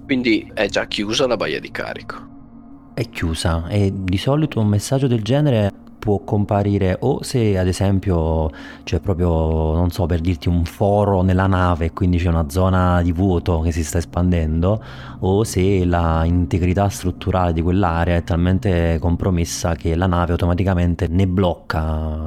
Quindi 0.08 0.50
è 0.54 0.68
già 0.68 0.86
chiusa 0.86 1.28
la 1.28 1.36
baia 1.36 1.60
di 1.60 1.70
carico. 1.70 2.16
È 2.94 3.10
chiusa 3.10 3.68
e 3.68 3.92
di 3.94 4.18
solito 4.18 4.58
un 4.62 4.68
messaggio 4.68 5.06
del 5.06 5.22
genere 5.22 5.70
può 6.00 6.20
comparire 6.20 6.96
o 7.02 7.22
se 7.24 7.58
ad 7.58 7.68
esempio 7.68 8.50
c'è 8.86 9.02
proprio, 9.02 9.74
non 9.74 9.90
so, 9.92 10.06
per 10.06 10.22
dirti 10.22 10.48
un 10.48 10.64
foro 10.64 11.24
nella 11.24 11.48
nave 11.48 11.92
quindi 11.92 12.20
c'è 12.20 12.30
una 12.30 12.48
zona 12.48 13.02
di 13.02 13.12
vuoto 13.12 13.60
che 13.60 13.74
si 13.74 13.84
sta 13.84 13.98
espandendo 13.98 14.82
o 15.20 15.44
se 15.44 15.84
la 15.84 16.24
integrità 16.24 16.88
strutturale 16.88 17.52
di 17.52 17.62
quell'area 17.62 18.16
è 18.16 18.24
talmente 18.24 19.00
compromessa 19.02 19.76
che 19.76 19.94
la 19.94 20.08
nave 20.08 20.32
automaticamente 20.32 21.08
ne 21.10 21.28
blocca 21.28 21.82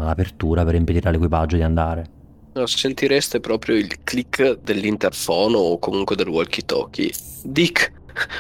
l'apertura 0.05 0.65
per 0.65 0.75
impedire 0.75 1.09
all'equipaggio 1.09 1.57
di 1.57 1.63
andare. 1.63 2.20
No, 2.53 2.67
sentireste 2.67 3.39
proprio 3.39 3.77
il 3.77 4.03
click 4.03 4.59
dell'interfono 4.63 5.59
o 5.59 5.79
comunque 5.79 6.17
del 6.17 6.29
walkie-talkie. 6.29 7.13
Dick, 7.45 7.93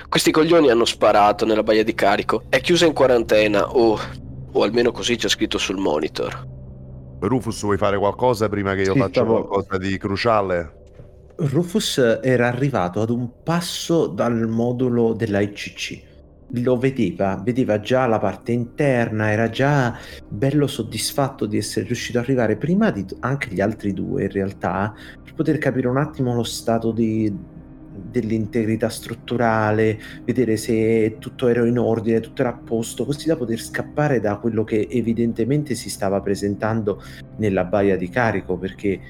questi 0.09 0.33
coglioni 0.33 0.69
hanno 0.69 0.85
sparato 0.85 1.47
nella 1.47 1.62
baia 1.62 1.85
di 1.85 1.95
carico. 1.95 2.43
È 2.49 2.61
chiusa 2.61 2.87
in 2.87 2.93
quarantena 2.93 3.71
o, 3.71 3.99
o 4.52 4.62
almeno 4.62 4.90
così 4.90 5.17
c'è 5.17 5.29
scritto 5.29 5.59
sul 5.59 5.76
monitor. 5.76 6.49
Rufus, 7.21 7.61
vuoi 7.62 7.76
fare 7.76 7.99
qualcosa 7.99 8.49
prima 8.49 8.75
che 8.75 8.83
io 8.83 8.95
sì, 8.95 8.99
faccia 8.99 9.23
stavo... 9.23 9.47
qualcosa 9.47 9.79
di 9.79 9.97
cruciale? 9.97 10.79
Rufus 11.37 11.99
era 12.23 12.49
arrivato 12.49 13.00
ad 13.00 13.11
un 13.11 13.43
passo 13.45 14.07
dal 14.07 14.49
modulo 14.49 15.12
della 15.12 15.40
ICC 15.40 16.09
lo 16.52 16.76
vedeva, 16.76 17.40
vedeva 17.42 17.80
già 17.80 18.07
la 18.07 18.19
parte 18.19 18.52
interna, 18.52 19.30
era 19.30 19.49
già 19.50 19.97
bello 20.28 20.66
soddisfatto 20.66 21.47
di 21.47 21.57
essere 21.57 21.87
riuscito 21.87 22.19
ad 22.19 22.25
arrivare 22.25 22.57
prima 22.57 22.90
di 22.90 23.04
anche 23.21 23.50
gli 23.50 23.61
altri 23.61 23.92
due 23.92 24.25
in 24.25 24.30
realtà, 24.30 24.95
per 25.23 25.35
poter 25.35 25.59
capire 25.59 25.88
un 25.88 25.97
attimo 25.97 26.35
lo 26.35 26.42
stato 26.42 26.90
di, 26.90 27.33
dell'integrità 28.11 28.88
strutturale, 28.88 29.99
vedere 30.25 30.57
se 30.57 31.16
tutto 31.19 31.49
era 31.49 31.66
in 31.66 31.78
ordine, 31.78 32.21
tutto 32.21 32.42
era 32.42 32.50
a 32.50 32.59
posto, 32.59 33.04
così 33.04 33.26
da 33.26 33.37
poter 33.37 33.61
scappare 33.61 34.21
da 34.21 34.37
quello 34.37 34.64
che 34.64 34.88
evidentemente 34.90 35.75
si 35.75 35.90
stava 35.90 36.21
presentando 36.21 37.02
nella 37.37 37.64
baia 37.64 37.97
di 37.97 38.09
carico, 38.09 38.57
perché 38.57 39.00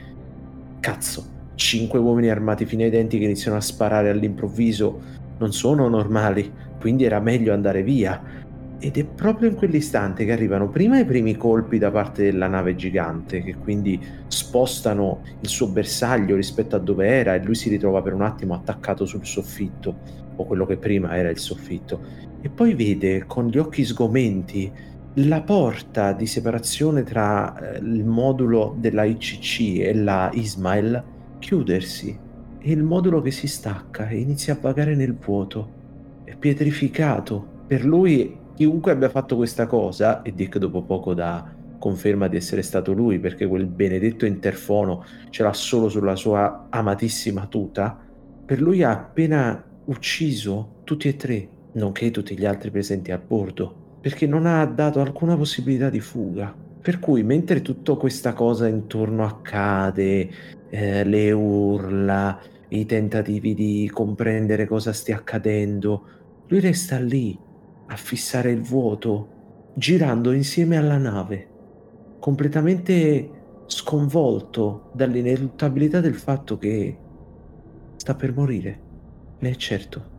cazzo, 0.80 1.38
cinque 1.54 1.98
uomini 1.98 2.30
armati 2.30 2.64
fino 2.64 2.82
ai 2.82 2.90
denti 2.90 3.18
che 3.18 3.24
iniziano 3.24 3.56
a 3.56 3.60
sparare 3.60 4.10
all'improvviso 4.10 5.18
non 5.40 5.52
sono 5.52 5.88
normali, 5.88 6.52
quindi 6.78 7.04
era 7.04 7.18
meglio 7.18 7.52
andare 7.52 7.82
via. 7.82 8.48
Ed 8.78 8.96
è 8.96 9.04
proprio 9.04 9.50
in 9.50 9.56
quell'istante 9.56 10.24
che 10.24 10.32
arrivano 10.32 10.68
prima 10.68 10.98
i 10.98 11.04
primi 11.04 11.36
colpi 11.36 11.78
da 11.78 11.90
parte 11.90 12.22
della 12.22 12.46
nave 12.46 12.76
gigante, 12.76 13.42
che 13.42 13.56
quindi 13.56 14.00
spostano 14.28 15.22
il 15.40 15.48
suo 15.48 15.68
bersaglio 15.68 16.36
rispetto 16.36 16.76
a 16.76 16.78
dove 16.78 17.06
era 17.06 17.34
e 17.34 17.42
lui 17.42 17.54
si 17.54 17.68
ritrova 17.68 18.00
per 18.00 18.14
un 18.14 18.22
attimo 18.22 18.54
attaccato 18.54 19.04
sul 19.04 19.26
soffitto, 19.26 19.96
o 20.36 20.44
quello 20.44 20.64
che 20.64 20.76
prima 20.76 21.16
era 21.16 21.28
il 21.28 21.38
soffitto. 21.38 22.28
E 22.40 22.48
poi 22.48 22.74
vede 22.74 23.24
con 23.26 23.48
gli 23.48 23.58
occhi 23.58 23.84
sgomenti 23.84 24.72
la 25.14 25.42
porta 25.42 26.12
di 26.12 26.26
separazione 26.26 27.02
tra 27.02 27.74
eh, 27.74 27.78
il 27.78 28.04
modulo 28.04 28.74
della 28.78 29.04
ICC 29.04 29.80
e 29.80 29.94
la 29.94 30.30
Ismail 30.32 31.02
chiudersi 31.38 32.28
e 32.60 32.72
il 32.72 32.82
modulo 32.82 33.20
che 33.22 33.30
si 33.30 33.46
stacca 33.46 34.08
e 34.08 34.18
inizia 34.18 34.54
a 34.54 34.58
vagare 34.60 34.94
nel 34.94 35.14
vuoto. 35.14 35.78
È 36.24 36.36
pietrificato. 36.36 37.58
Per 37.66 37.84
lui, 37.84 38.36
chiunque 38.54 38.92
abbia 38.92 39.08
fatto 39.08 39.36
questa 39.36 39.66
cosa, 39.66 40.22
e 40.22 40.34
Dick 40.34 40.58
dopo 40.58 40.82
poco 40.82 41.14
dà 41.14 41.58
conferma 41.78 42.28
di 42.28 42.36
essere 42.36 42.62
stato 42.62 42.92
lui 42.92 43.18
perché 43.18 43.46
quel 43.46 43.64
benedetto 43.66 44.26
interfono 44.26 45.04
ce 45.30 45.42
l'ha 45.42 45.52
solo 45.54 45.88
sulla 45.88 46.14
sua 46.14 46.66
amatissima 46.68 47.46
tuta, 47.46 47.98
per 48.44 48.60
lui 48.60 48.82
ha 48.82 48.90
appena 48.90 49.64
ucciso 49.86 50.82
tutti 50.84 51.08
e 51.08 51.16
tre, 51.16 51.48
nonché 51.72 52.10
tutti 52.10 52.36
gli 52.36 52.44
altri 52.44 52.70
presenti 52.70 53.10
a 53.10 53.18
bordo, 53.18 53.96
perché 54.00 54.26
non 54.26 54.44
ha 54.46 54.64
dato 54.66 55.00
alcuna 55.00 55.36
possibilità 55.36 55.88
di 55.88 56.00
fuga. 56.00 56.54
Per 56.80 56.98
cui 56.98 57.22
mentre 57.22 57.62
tutta 57.62 57.94
questa 57.94 58.32
cosa 58.32 58.66
intorno 58.66 59.24
accade, 59.24 60.30
eh, 60.70 61.04
le 61.04 61.32
urla, 61.32 62.40
i 62.70 62.86
tentativi 62.86 63.54
di 63.54 63.90
comprendere 63.92 64.66
cosa 64.66 64.92
stia 64.92 65.16
accadendo. 65.16 66.06
Lui 66.48 66.60
resta 66.60 66.98
lì 66.98 67.38
a 67.86 67.96
fissare 67.96 68.50
il 68.50 68.62
vuoto, 68.62 69.72
girando 69.74 70.32
insieme 70.32 70.76
alla 70.76 70.98
nave, 70.98 71.48
completamente 72.20 73.38
sconvolto 73.66 74.90
dall'ineluttabilità 74.94 76.00
del 76.00 76.14
fatto 76.14 76.58
che 76.58 76.98
sta 77.96 78.14
per 78.14 78.34
morire. 78.34 78.80
Ne 79.38 79.50
è 79.50 79.54
certo. 79.56 80.18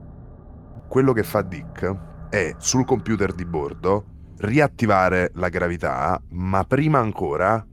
Quello 0.88 1.14
che 1.14 1.24
fa 1.24 1.42
Dick 1.42 2.30
è 2.30 2.54
sul 2.58 2.86
computer 2.86 3.34
di 3.34 3.46
bordo 3.46 4.06
riattivare 4.38 5.32
la 5.36 5.50
gravità, 5.50 6.22
ma 6.30 6.64
prima 6.66 7.00
ancora 7.00 7.66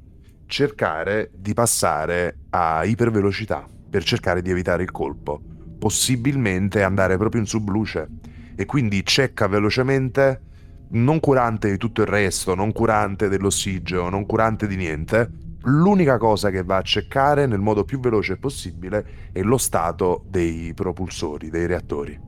cercare 0.47 1.31
di 1.35 1.53
passare 1.53 2.39
a 2.51 2.85
ipervelocità 2.85 3.67
per 3.89 4.05
cercare 4.05 4.43
di 4.43 4.51
evitare 4.51 4.83
il 4.83 4.91
colpo, 4.91 5.41
possibilmente 5.79 6.83
andare 6.83 7.17
proprio 7.17 7.41
in 7.41 7.47
subluce. 7.47 8.09
E 8.57 8.67
quindi 8.67 9.05
cecca 9.05 9.47
velocemente 9.47 10.43
non 10.91 11.21
curante 11.21 11.71
di 11.71 11.77
tutto 11.77 12.03
il 12.03 12.09
resto, 12.09 12.55
non 12.55 12.73
curante 12.73 13.29
dell'ossigeno, 13.29 14.09
non 14.09 14.27
curante 14.27 14.67
di 14.67 14.77
niente, 14.77 15.31
l'unica 15.63 16.19
cosa 16.19 16.51
che 16.51 16.63
va 16.63 16.79
a 16.79 16.83
cercare 16.83 17.47
nel 17.47 17.61
modo 17.61 17.85
più 17.85 18.01
veloce 18.01 18.37
possibile 18.37 19.31
è 19.33 19.43
lo 19.43 19.59
stato 19.59 20.25
dei 20.29 20.73
propulsori, 20.75 21.51
dei 21.51 21.67
reattori 21.67 22.28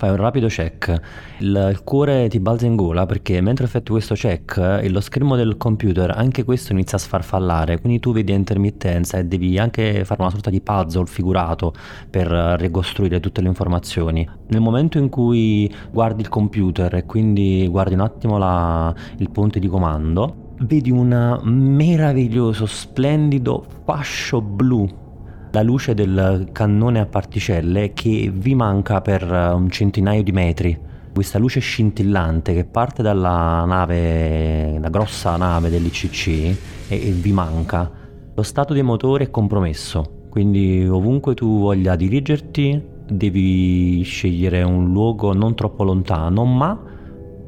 fai 0.00 0.08
un 0.08 0.16
rapido 0.16 0.46
check, 0.46 0.98
il, 1.40 1.68
il, 1.72 1.84
cuore 1.84 2.26
ti 2.30 2.40
balza 2.40 2.64
in 2.64 2.74
gola 2.74 3.04
perché 3.04 3.38
mentre 3.42 3.66
effettui 3.66 3.96
questo 3.96 4.14
check 4.14 4.80
lo 4.88 5.00
schermo 5.02 5.36
del 5.36 5.58
computer 5.58 6.10
anche 6.16 6.42
questo 6.42 6.72
inizia 6.72 6.96
a 6.96 7.00
sfarfallare, 7.02 7.78
quindi 7.82 8.00
tu 8.00 8.10
vedi 8.10 8.32
a 8.32 8.34
intermittenza 8.34 9.18
e 9.18 9.26
devi 9.26 9.58
anche 9.58 10.06
fare 10.06 10.22
una 10.22 10.30
sorta 10.30 10.48
di 10.48 10.62
puzzle 10.62 11.04
figurato 11.04 11.74
per 12.08 12.28
ricostruire 12.28 13.20
tutte 13.20 13.42
le 13.42 13.48
informazioni. 13.48 14.26
Nel 14.46 14.62
momento 14.62 14.96
in 14.96 15.10
cui 15.10 15.70
guardi 15.90 16.22
il 16.22 16.30
computer 16.30 16.94
e 16.94 17.04
quindi 17.04 17.68
guardi 17.68 17.92
un 17.92 18.00
attimo 18.00 18.38
la, 18.38 18.94
il 19.18 19.28
ponte 19.28 19.58
di 19.58 19.68
comando, 19.68 20.54
vedi 20.60 20.90
un 20.90 21.40
meraviglioso, 21.42 22.64
splendido 22.64 23.62
fascio 23.84 24.40
blu 24.40 25.08
la 25.52 25.62
luce 25.62 25.94
del 25.94 26.48
cannone 26.52 27.00
a 27.00 27.06
particelle 27.06 27.92
che 27.92 28.30
vi 28.32 28.54
manca 28.54 29.00
per 29.00 29.22
eh, 29.22 29.48
un 29.48 29.68
centinaio 29.68 30.22
di 30.22 30.32
metri. 30.32 30.78
Questa 31.12 31.38
luce 31.38 31.58
scintillante 31.58 32.54
che 32.54 32.64
parte 32.64 33.02
dalla 33.02 33.64
nave, 33.64 34.78
la 34.78 34.88
grossa 34.88 35.36
nave 35.36 35.68
dell'ICC 35.68 36.28
e, 36.28 36.56
e 36.88 37.12
vi 37.12 37.32
manca. 37.32 37.90
Lo 38.32 38.42
stato 38.42 38.72
dei 38.72 38.82
motori 38.82 39.24
è 39.24 39.30
compromesso, 39.30 40.26
quindi 40.30 40.86
ovunque 40.88 41.34
tu 41.34 41.58
voglia 41.58 41.96
dirigerti 41.96 42.98
devi 43.10 44.02
scegliere 44.02 44.62
un 44.62 44.92
luogo 44.92 45.32
non 45.32 45.56
troppo 45.56 45.82
lontano, 45.82 46.44
ma 46.44 46.80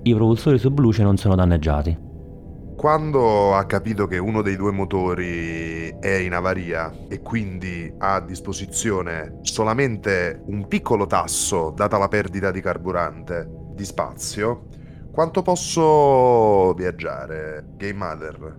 i 0.02 0.12
propulsori 0.12 0.58
subluce 0.58 1.04
non 1.04 1.16
sono 1.16 1.36
danneggiati. 1.36 2.01
Quando 2.82 3.54
ha 3.54 3.64
capito 3.64 4.08
che 4.08 4.18
uno 4.18 4.42
dei 4.42 4.56
due 4.56 4.72
motori 4.72 5.88
è 6.00 6.14
in 6.14 6.32
avaria 6.32 6.92
e 7.08 7.20
quindi 7.20 7.88
ha 7.98 8.14
a 8.14 8.20
disposizione 8.20 9.38
solamente 9.42 10.42
un 10.46 10.66
piccolo 10.66 11.06
tasso, 11.06 11.72
data 11.76 11.96
la 11.96 12.08
perdita 12.08 12.50
di 12.50 12.60
carburante, 12.60 13.48
di 13.72 13.84
spazio, 13.84 14.66
quanto 15.12 15.42
posso 15.42 16.74
viaggiare, 16.74 17.66
Game 17.76 17.92
Mother? 17.92 18.58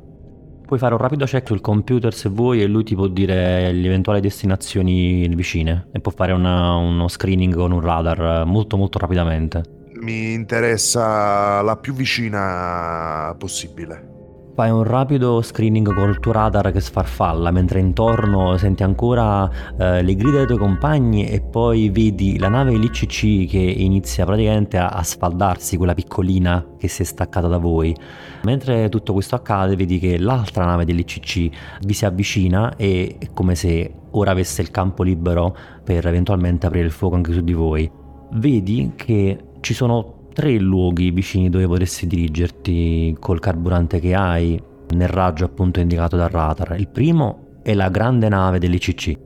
Puoi 0.68 0.80
fare 0.80 0.94
un 0.94 1.02
rapido 1.02 1.26
check 1.26 1.48
sul 1.48 1.60
computer 1.60 2.14
se 2.14 2.30
vuoi 2.30 2.62
e 2.62 2.68
lui 2.68 2.86
ti 2.86 2.96
può 2.96 3.08
dire 3.08 3.74
le 3.74 3.88
eventuali 3.88 4.22
destinazioni 4.22 5.28
vicine 5.36 5.90
e 5.92 6.00
può 6.00 6.14
fare 6.14 6.32
una, 6.32 6.76
uno 6.76 7.10
screening 7.10 7.54
con 7.54 7.74
un 7.74 7.82
radar 7.82 8.46
molto 8.46 8.78
molto 8.78 9.00
rapidamente. 9.00 9.82
Mi 10.00 10.32
interessa 10.32 11.62
la 11.62 11.76
più 11.76 11.94
vicina 11.94 13.36
possibile. 13.38 14.12
Fai 14.56 14.70
un 14.70 14.84
rapido 14.84 15.42
screening 15.42 15.92
col 15.96 16.20
tuo 16.20 16.32
radar 16.32 16.72
che 16.72 16.80
sfarfalla, 16.80 17.50
mentre 17.50 17.80
intorno 17.80 18.56
senti 18.58 18.84
ancora 18.84 19.50
eh, 19.76 20.04
le 20.04 20.14
grida 20.14 20.38
dei 20.38 20.46
tuoi 20.46 20.60
compagni 20.60 21.26
e 21.26 21.42
poi 21.42 21.90
vedi 21.90 22.38
la 22.38 22.50
nave 22.50 22.78
LCC 22.78 23.50
che 23.50 23.58
inizia 23.58 24.26
praticamente 24.26 24.78
a, 24.78 24.90
a 24.90 25.02
sfaldarsi, 25.02 25.76
quella 25.76 25.96
piccolina 25.96 26.64
che 26.78 26.88
si 26.88 27.02
è 27.02 27.06
staccata 27.06 27.48
da 27.48 27.58
voi. 27.58 27.96
Mentre 28.44 28.90
tutto 28.90 29.14
questo 29.14 29.34
accade, 29.34 29.76
vedi 29.76 29.98
che 29.98 30.20
l'altra 30.20 30.66
nave 30.66 30.86
dell'ICC 30.86 31.80
vi 31.82 31.94
si 31.94 32.06
avvicina 32.06 32.76
e 32.76 33.16
è 33.18 33.30
come 33.34 33.56
se 33.56 33.92
ora 34.12 34.30
avesse 34.30 34.62
il 34.62 34.70
campo 34.70 35.02
libero 35.02 35.58
per 35.84 36.06
eventualmente 36.06 36.68
aprire 36.68 36.86
il 36.86 36.92
fuoco 36.92 37.16
anche 37.16 37.34
su 37.34 37.42
di 37.42 37.54
voi. 37.54 37.90
Vedi 38.34 38.92
che 38.96 39.46
ci 39.62 39.74
sono 39.74 40.13
tre 40.34 40.58
luoghi 40.58 41.12
vicini 41.12 41.50
dove 41.50 41.68
potresti 41.68 42.08
dirigerti 42.08 43.16
col 43.20 43.40
carburante 43.40 44.00
che 44.00 44.16
hai 44.16 44.62
nel 44.90 45.08
raggio 45.08 45.46
appunto 45.46 45.80
indicato 45.80 46.18
dal 46.18 46.30
radar. 46.30 46.76
Il 46.80 46.88
primo 46.88 47.60
è 47.62 47.74
la 47.74 47.90
grande 47.90 48.28
nave 48.30 48.60
dell'ICC, 48.60 49.20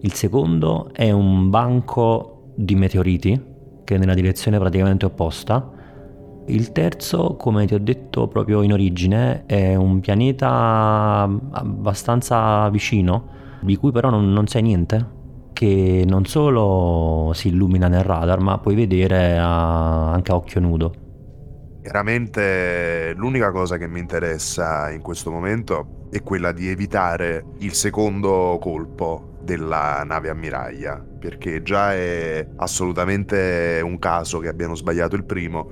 il 0.00 0.12
secondo 0.12 0.90
è 0.92 1.10
un 1.10 1.50
banco 1.50 2.52
di 2.54 2.74
meteoriti 2.74 3.54
che 3.84 3.94
è 3.94 3.98
nella 3.98 4.14
direzione 4.14 4.58
praticamente 4.58 5.06
opposta. 5.06 5.72
Il 6.46 6.72
terzo, 6.72 7.36
come 7.36 7.66
ti 7.66 7.74
ho 7.74 7.78
detto 7.78 8.28
proprio 8.28 8.62
in 8.62 8.72
origine, 8.72 9.46
è 9.46 9.74
un 9.74 10.00
pianeta 10.00 11.28
abbastanza 11.50 12.68
vicino, 12.70 13.28
di 13.60 13.76
cui 13.76 13.90
però 13.90 14.10
non, 14.10 14.32
non 14.32 14.46
sai 14.46 14.62
niente, 14.62 15.14
che 15.56 16.04
non 16.06 16.26
solo 16.26 17.32
si 17.32 17.48
illumina 17.48 17.88
nel 17.88 18.02
radar, 18.02 18.40
ma 18.40 18.58
puoi 18.58 18.74
vedere 18.74 19.38
a, 19.38 20.12
anche 20.12 20.30
a 20.30 20.34
occhio 20.34 20.60
nudo. 20.60 20.92
Chiaramente 21.80 23.14
l'unica 23.16 23.50
cosa 23.52 23.78
che 23.78 23.88
mi 23.88 23.98
interessa 23.98 24.90
in 24.90 25.00
questo 25.00 25.30
momento 25.30 26.08
è 26.10 26.22
quella 26.22 26.52
di 26.52 26.68
evitare 26.68 27.46
il 27.60 27.72
secondo 27.72 28.58
colpo 28.60 29.38
della 29.40 30.02
nave 30.04 30.28
ammiraglia, 30.28 31.02
perché 31.18 31.62
già 31.62 31.94
è 31.94 32.46
assolutamente 32.56 33.80
un 33.82 33.98
caso 33.98 34.40
che 34.40 34.48
abbiano 34.48 34.74
sbagliato 34.74 35.16
il 35.16 35.24
primo 35.24 35.70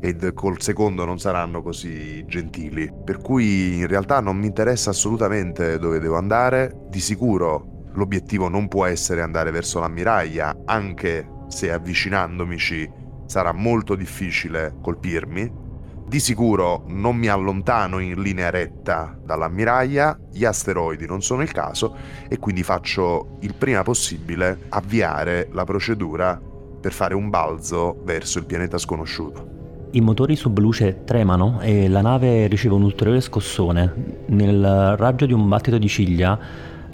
ed 0.00 0.34
col 0.34 0.60
secondo 0.60 1.04
non 1.04 1.20
saranno 1.20 1.62
così 1.62 2.24
gentili. 2.26 2.90
Per 3.04 3.18
cui 3.18 3.76
in 3.76 3.86
realtà 3.86 4.18
non 4.18 4.36
mi 4.36 4.46
interessa 4.46 4.90
assolutamente 4.90 5.78
dove 5.78 6.00
devo 6.00 6.16
andare, 6.16 6.86
di 6.88 6.98
sicuro 6.98 7.73
L'obiettivo 7.94 8.48
non 8.48 8.68
può 8.68 8.84
essere 8.86 9.22
andare 9.22 9.50
verso 9.50 9.80
l'ammiraglia, 9.80 10.62
anche 10.64 11.28
se 11.48 11.72
avvicinandomici 11.72 12.90
sarà 13.26 13.52
molto 13.52 13.94
difficile 13.94 14.74
colpirmi. 14.80 15.62
Di 16.06 16.20
sicuro 16.20 16.84
non 16.88 17.16
mi 17.16 17.28
allontano 17.28 17.98
in 17.98 18.20
linea 18.20 18.50
retta 18.50 19.18
dall'ammiraglia, 19.24 20.18
gli 20.30 20.44
asteroidi 20.44 21.06
non 21.06 21.22
sono 21.22 21.42
il 21.42 21.50
caso 21.50 21.96
e 22.28 22.38
quindi 22.38 22.62
faccio 22.62 23.38
il 23.40 23.54
prima 23.54 23.82
possibile 23.82 24.66
avviare 24.68 25.48
la 25.52 25.64
procedura 25.64 26.38
per 26.80 26.92
fare 26.92 27.14
un 27.14 27.30
balzo 27.30 28.02
verso 28.04 28.38
il 28.38 28.44
pianeta 28.44 28.76
sconosciuto. 28.76 29.52
I 29.92 30.00
motori 30.00 30.34
subluce 30.36 31.04
tremano 31.04 31.60
e 31.60 31.88
la 31.88 32.02
nave 32.02 32.48
riceve 32.48 32.74
un 32.74 32.82
ulteriore 32.82 33.20
scossone. 33.20 34.22
Nel 34.26 34.96
raggio 34.98 35.24
di 35.24 35.32
un 35.32 35.48
battito 35.48 35.78
di 35.78 35.88
ciglia 35.88 36.38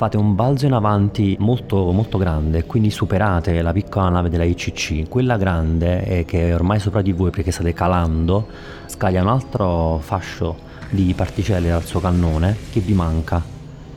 fate 0.01 0.17
un 0.17 0.35
balzo 0.35 0.65
in 0.65 0.73
avanti 0.73 1.37
molto, 1.41 1.93
molto 1.93 2.17
grande, 2.17 2.65
quindi 2.65 2.89
superate 2.89 3.61
la 3.61 3.71
piccola 3.71 4.09
nave 4.09 4.31
della 4.31 4.45
ICC, 4.45 5.07
quella 5.11 5.37
grande 5.37 6.25
che 6.27 6.49
è 6.49 6.55
ormai 6.55 6.81
sopra 6.81 7.03
di 7.03 7.13
voi 7.13 7.29
perché 7.29 7.51
state 7.51 7.75
calando, 7.75 8.47
scaglia 8.87 9.21
un 9.21 9.29
altro 9.29 9.99
fascio 9.99 10.57
di 10.89 11.13
particelle 11.15 11.69
dal 11.69 11.85
suo 11.85 12.01
cannone 12.01 12.57
che 12.73 12.81
vi 12.81 12.95
manca, 12.95 13.43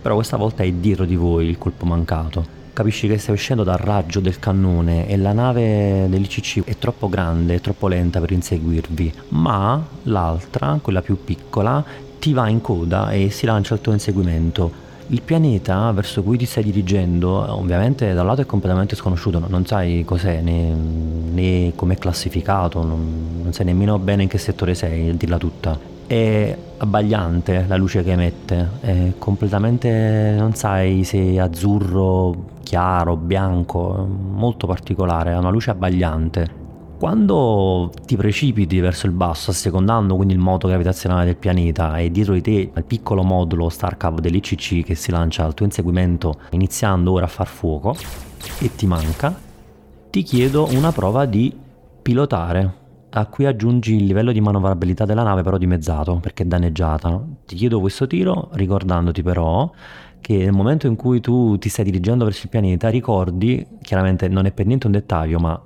però 0.02 0.16
questa 0.16 0.36
volta 0.36 0.64
è 0.64 0.72
dietro 0.74 1.06
di 1.06 1.16
voi 1.16 1.48
il 1.48 1.58
colpo 1.58 1.86
mancato. 1.86 2.46
Capisci 2.74 3.08
che 3.08 3.18
stai 3.18 3.36
uscendo 3.36 3.64
dal 3.64 3.78
raggio 3.78 4.20
del 4.20 4.40
cannone 4.40 5.08
e 5.08 5.16
la 5.16 5.32
nave 5.32 6.10
dell'ICC 6.10 6.66
è 6.66 6.78
troppo 6.78 7.08
grande, 7.08 7.62
troppo 7.62 7.88
lenta 7.88 8.20
per 8.20 8.32
inseguirvi, 8.32 9.14
ma 9.30 9.82
l'altra, 10.04 10.80
quella 10.82 11.02
più 11.02 11.24
piccola, 11.24 11.82
ti 12.20 12.34
va 12.34 12.50
in 12.50 12.60
coda 12.60 13.12
e 13.12 13.30
si 13.30 13.46
lancia 13.46 13.74
al 13.74 13.80
tuo 13.80 13.94
inseguimento 13.94 14.92
il 15.14 15.22
pianeta 15.22 15.92
verso 15.92 16.24
cui 16.24 16.38
ti 16.38 16.46
stai 16.46 16.64
dirigendo, 16.64 17.30
ovviamente 17.56 18.14
da 18.14 18.22
un 18.22 18.28
lato 18.28 18.42
è 18.42 18.46
completamente 18.48 18.96
sconosciuto, 18.96 19.42
non 19.48 19.64
sai 19.64 20.04
cos'è 20.04 20.42
né, 20.42 20.74
né 21.32 21.72
com'è 21.76 21.98
classificato, 21.98 22.84
non, 22.84 23.42
non, 23.44 23.54
sai 23.54 23.66
nemmeno 23.66 24.00
bene 24.00 24.24
in 24.24 24.28
che 24.28 24.40
settore 24.40 24.74
sei, 24.74 25.16
dirla 25.16 25.38
tutta. 25.38 25.78
È 26.08 26.58
abbagliante 26.78 27.66
la 27.68 27.78
luce 27.78 28.04
che 28.04 28.12
emette, 28.12 28.70
è 28.82 29.14
completamente 29.20 30.36
non 30.38 30.56
sai 30.56 31.04
se 31.04 31.20
è 31.20 31.38
azzurro, 31.38 32.46
chiaro, 32.64 33.16
bianco, 33.16 34.08
molto 34.32 34.66
particolare, 34.66 35.34
ha 35.34 35.40
una 35.40 35.52
luce 35.52 35.70
abbagliante 35.70 36.62
quando 37.04 37.92
ti 38.06 38.16
precipiti 38.16 38.80
verso 38.80 39.08
il 39.08 39.12
basso, 39.12 39.52
assecondando 39.52 40.16
quindi 40.16 40.34
il 40.34 40.40
moto 40.40 40.70
gravitazionale 40.70 41.26
del 41.26 41.36
pianeta 41.36 41.98
e 41.98 42.10
dietro 42.10 42.34
di 42.34 42.40
te 42.40 42.72
il 42.74 42.84
piccolo 42.86 43.24
modulo 43.24 43.68
Starcav 43.68 44.22
dell'ICC 44.22 44.86
che 44.86 44.96
si 44.96 45.12
lancia 45.12 45.44
al 45.44 45.54
tuo 45.54 45.66
inseguimento, 45.66 46.40
iniziando 46.52 47.12
ora 47.12 47.26
a 47.26 47.28
far 47.28 47.48
fuoco, 47.48 47.94
e 48.58 48.74
ti 48.74 48.86
manca, 48.86 49.38
ti 50.10 50.24
chiedo 50.24 50.70
una 50.72 50.94
prova 50.94 51.26
di 51.26 51.54
pilotare 52.02 52.74
a 53.10 53.26
cui 53.26 53.48
aggiungi 53.48 53.96
il 53.96 54.06
livello 54.06 54.32
di 54.32 54.40
manovrabilità 54.40 55.04
della 55.04 55.24
nave 55.24 55.44
però 55.44 55.58
dimezzato 55.58 56.20
perché 56.22 56.44
è 56.44 56.46
danneggiata. 56.46 57.22
Ti 57.46 57.56
chiedo 57.58 57.82
questo 57.82 58.08
tiro 58.08 58.48
ricordandoti 58.54 59.22
però 59.22 59.70
che 60.22 60.38
nel 60.38 60.54
momento 60.54 60.88
in 60.88 60.96
cui 60.96 61.20
tu 61.20 61.58
ti 61.58 61.68
stai 61.68 61.84
dirigendo 61.84 62.24
verso 62.24 62.44
il 62.46 62.50
pianeta 62.50 62.88
ricordi, 62.88 63.68
chiaramente 63.82 64.30
non 64.30 64.46
è 64.46 64.54
per 64.54 64.68
niente 64.68 64.86
un 64.86 64.94
dettaglio 64.94 65.38
ma 65.40 65.62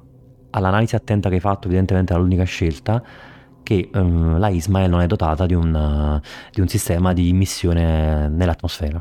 all'analisi 0.57 0.95
attenta 0.95 1.29
che 1.29 1.35
hai 1.35 1.41
fatto, 1.41 1.67
evidentemente 1.67 2.13
è 2.13 2.17
l'unica 2.17 2.43
scelta, 2.43 3.01
che 3.63 3.89
um, 3.93 4.37
la 4.39 4.47
Ismael 4.49 4.89
non 4.89 5.01
è 5.01 5.07
dotata 5.07 5.45
di 5.45 5.53
un, 5.53 5.73
uh, 5.73 6.25
di 6.51 6.61
un 6.61 6.67
sistema 6.67 7.13
di 7.13 7.33
missione 7.33 8.29
nell'atmosfera. 8.29 8.99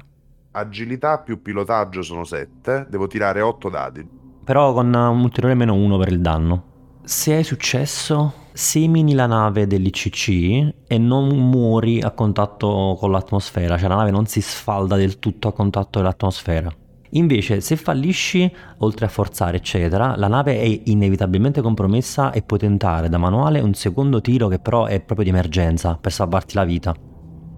Agilità 0.52 1.18
più 1.18 1.42
pilotaggio 1.42 2.02
sono 2.02 2.24
7, 2.24 2.86
devo 2.88 3.06
tirare 3.06 3.40
8 3.42 3.68
dadi. 3.68 4.08
Però 4.42 4.72
con 4.72 4.92
un 4.92 5.20
ulteriore 5.20 5.54
meno 5.54 5.74
1 5.74 5.98
per 5.98 6.08
il 6.08 6.20
danno. 6.20 6.64
Se 7.02 7.34
hai 7.34 7.44
successo, 7.44 8.32
semini 8.52 9.14
la 9.14 9.26
nave 9.26 9.66
dell'ICC 9.66 10.74
e 10.88 10.98
non 10.98 11.28
muori 11.28 12.00
a 12.00 12.10
contatto 12.10 12.96
con 12.98 13.10
l'atmosfera, 13.10 13.76
cioè 13.78 13.88
la 13.88 13.96
nave 13.96 14.10
non 14.10 14.26
si 14.26 14.40
sfalda 14.40 14.96
del 14.96 15.18
tutto 15.18 15.48
a 15.48 15.52
contatto 15.52 15.98
dell'atmosfera. 15.98 16.74
Invece, 17.16 17.60
se 17.60 17.76
fallisci, 17.76 18.50
oltre 18.78 19.06
a 19.06 19.08
forzare, 19.08 19.56
eccetera, 19.56 20.16
la 20.16 20.28
nave 20.28 20.60
è 20.60 20.80
inevitabilmente 20.84 21.62
compromessa 21.62 22.30
e 22.30 22.42
puoi 22.42 22.58
tentare 22.58 23.08
da 23.08 23.16
manuale 23.16 23.60
un 23.60 23.74
secondo 23.74 24.20
tiro 24.20 24.48
che 24.48 24.58
però 24.58 24.84
è 24.84 25.00
proprio 25.00 25.24
di 25.24 25.32
emergenza 25.32 25.96
per 26.00 26.12
salvarti 26.12 26.54
la 26.54 26.64
vita. 26.64 26.94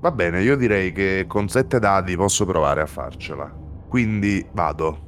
Va 0.01 0.13
bene, 0.13 0.43
io 0.43 0.57
direi 0.57 0.93
che 0.93 1.25
con 1.27 1.49
sette 1.49 1.81
dadi 1.81 2.17
posso 2.17 2.47
provare 2.47 2.83
a 2.83 2.87
farcela. 2.87 3.53
Quindi 3.89 4.47
vado. 4.53 5.07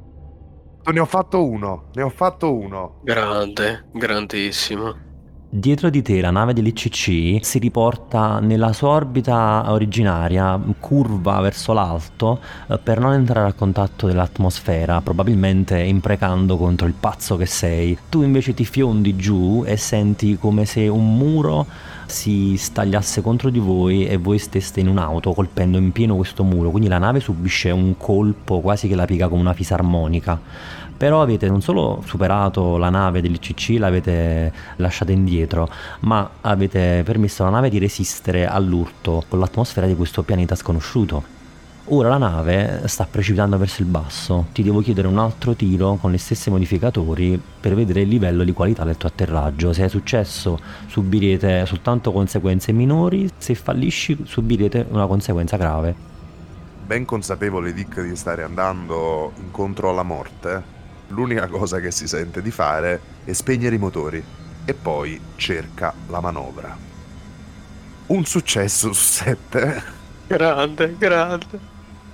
Ne 0.91 0.99
ho 0.99 1.05
fatto 1.05 1.45
uno, 1.47 1.85
ne 1.93 2.01
ho 2.01 2.09
fatto 2.09 2.53
uno. 2.53 2.99
Grande, 3.03 3.85
grandissimo. 3.93 5.09
Dietro 5.53 5.89
di 5.89 6.01
te 6.01 6.21
la 6.21 6.31
nave 6.31 6.53
dell'ICC 6.53 7.43
si 7.45 7.59
riporta 7.59 8.39
nella 8.39 8.71
sua 8.71 8.91
orbita 8.91 9.65
originaria, 9.67 10.57
curva 10.79 11.41
verso 11.41 11.73
l'alto, 11.73 12.39
eh, 12.69 12.77
per 12.77 13.01
non 13.01 13.11
entrare 13.11 13.49
a 13.49 13.51
contatto 13.53 14.07
dell'atmosfera, 14.07 15.01
probabilmente 15.01 15.77
imprecando 15.77 16.55
contro 16.55 16.87
il 16.87 16.93
pazzo 16.97 17.35
che 17.35 17.47
sei. 17.47 17.97
Tu 18.07 18.21
invece 18.21 18.53
ti 18.53 18.63
fiondi 18.63 19.17
giù 19.17 19.65
e 19.67 19.75
senti 19.75 20.37
come 20.37 20.63
se 20.63 20.87
un 20.87 21.17
muro 21.17 21.65
si 22.05 22.55
stagliasse 22.55 23.21
contro 23.21 23.49
di 23.49 23.59
voi 23.59 24.05
e 24.05 24.15
voi 24.15 24.37
steste 24.37 24.79
in 24.79 24.87
un'auto 24.87 25.33
colpendo 25.33 25.77
in 25.77 25.91
pieno 25.91 26.15
questo 26.15 26.43
muro, 26.43 26.69
quindi 26.69 26.87
la 26.87 26.97
nave 26.97 27.19
subisce 27.19 27.71
un 27.71 27.97
colpo 27.97 28.61
quasi 28.61 28.87
che 28.87 28.95
la 28.95 29.05
piega 29.05 29.27
come 29.27 29.41
una 29.41 29.53
fisarmonica 29.53 30.39
però 31.01 31.23
avete 31.23 31.47
non 31.47 31.61
solo 31.61 32.03
superato 32.05 32.77
la 32.77 32.91
nave 32.91 33.21
dell'ICC, 33.21 33.79
l'avete 33.79 34.53
lasciata 34.75 35.11
indietro, 35.11 35.67
ma 36.01 36.29
avete 36.41 37.01
permesso 37.03 37.41
alla 37.41 37.53
nave 37.53 37.69
di 37.69 37.79
resistere 37.79 38.45
all'urto 38.45 39.23
con 39.27 39.39
l'atmosfera 39.39 39.87
di 39.87 39.95
questo 39.95 40.21
pianeta 40.21 40.53
sconosciuto. 40.53 41.23
Ora 41.85 42.07
la 42.07 42.19
nave 42.19 42.83
sta 42.85 43.07
precipitando 43.09 43.57
verso 43.57 43.81
il 43.81 43.87
basso, 43.87 44.45
ti 44.51 44.61
devo 44.61 44.81
chiedere 44.81 45.07
un 45.07 45.17
altro 45.17 45.55
tiro 45.55 45.95
con 45.95 46.11
gli 46.11 46.19
stessi 46.19 46.51
modificatori 46.51 47.41
per 47.59 47.73
vedere 47.73 48.01
il 48.01 48.07
livello 48.07 48.43
di 48.43 48.53
qualità 48.53 48.83
del 48.83 48.97
tuo 48.97 49.09
atterraggio. 49.09 49.73
Se 49.73 49.85
è 49.85 49.87
successo 49.87 50.59
subirete 50.85 51.65
soltanto 51.65 52.11
conseguenze 52.11 52.73
minori, 52.73 53.27
se 53.37 53.55
fallisci 53.55 54.19
subirete 54.23 54.85
una 54.91 55.07
conseguenza 55.07 55.57
grave. 55.57 55.95
Ben 56.85 57.05
consapevole 57.05 57.73
Dick 57.73 58.03
di 58.03 58.15
stare 58.15 58.43
andando 58.43 59.31
incontro 59.39 59.89
alla 59.89 60.03
morte, 60.03 60.80
l'unica 61.11 61.47
cosa 61.47 61.79
che 61.79 61.91
si 61.91 62.07
sente 62.07 62.41
di 62.41 62.51
fare 62.51 62.99
è 63.23 63.33
spegnere 63.33 63.75
i 63.75 63.79
motori 63.79 64.23
e 64.65 64.73
poi 64.73 65.19
cerca 65.35 65.93
la 66.07 66.19
manovra. 66.19 66.75
Un 68.07 68.25
successo 68.25 68.91
su 68.91 69.01
sette. 69.03 69.83
Grande, 70.27 70.95
grande. 70.97 71.59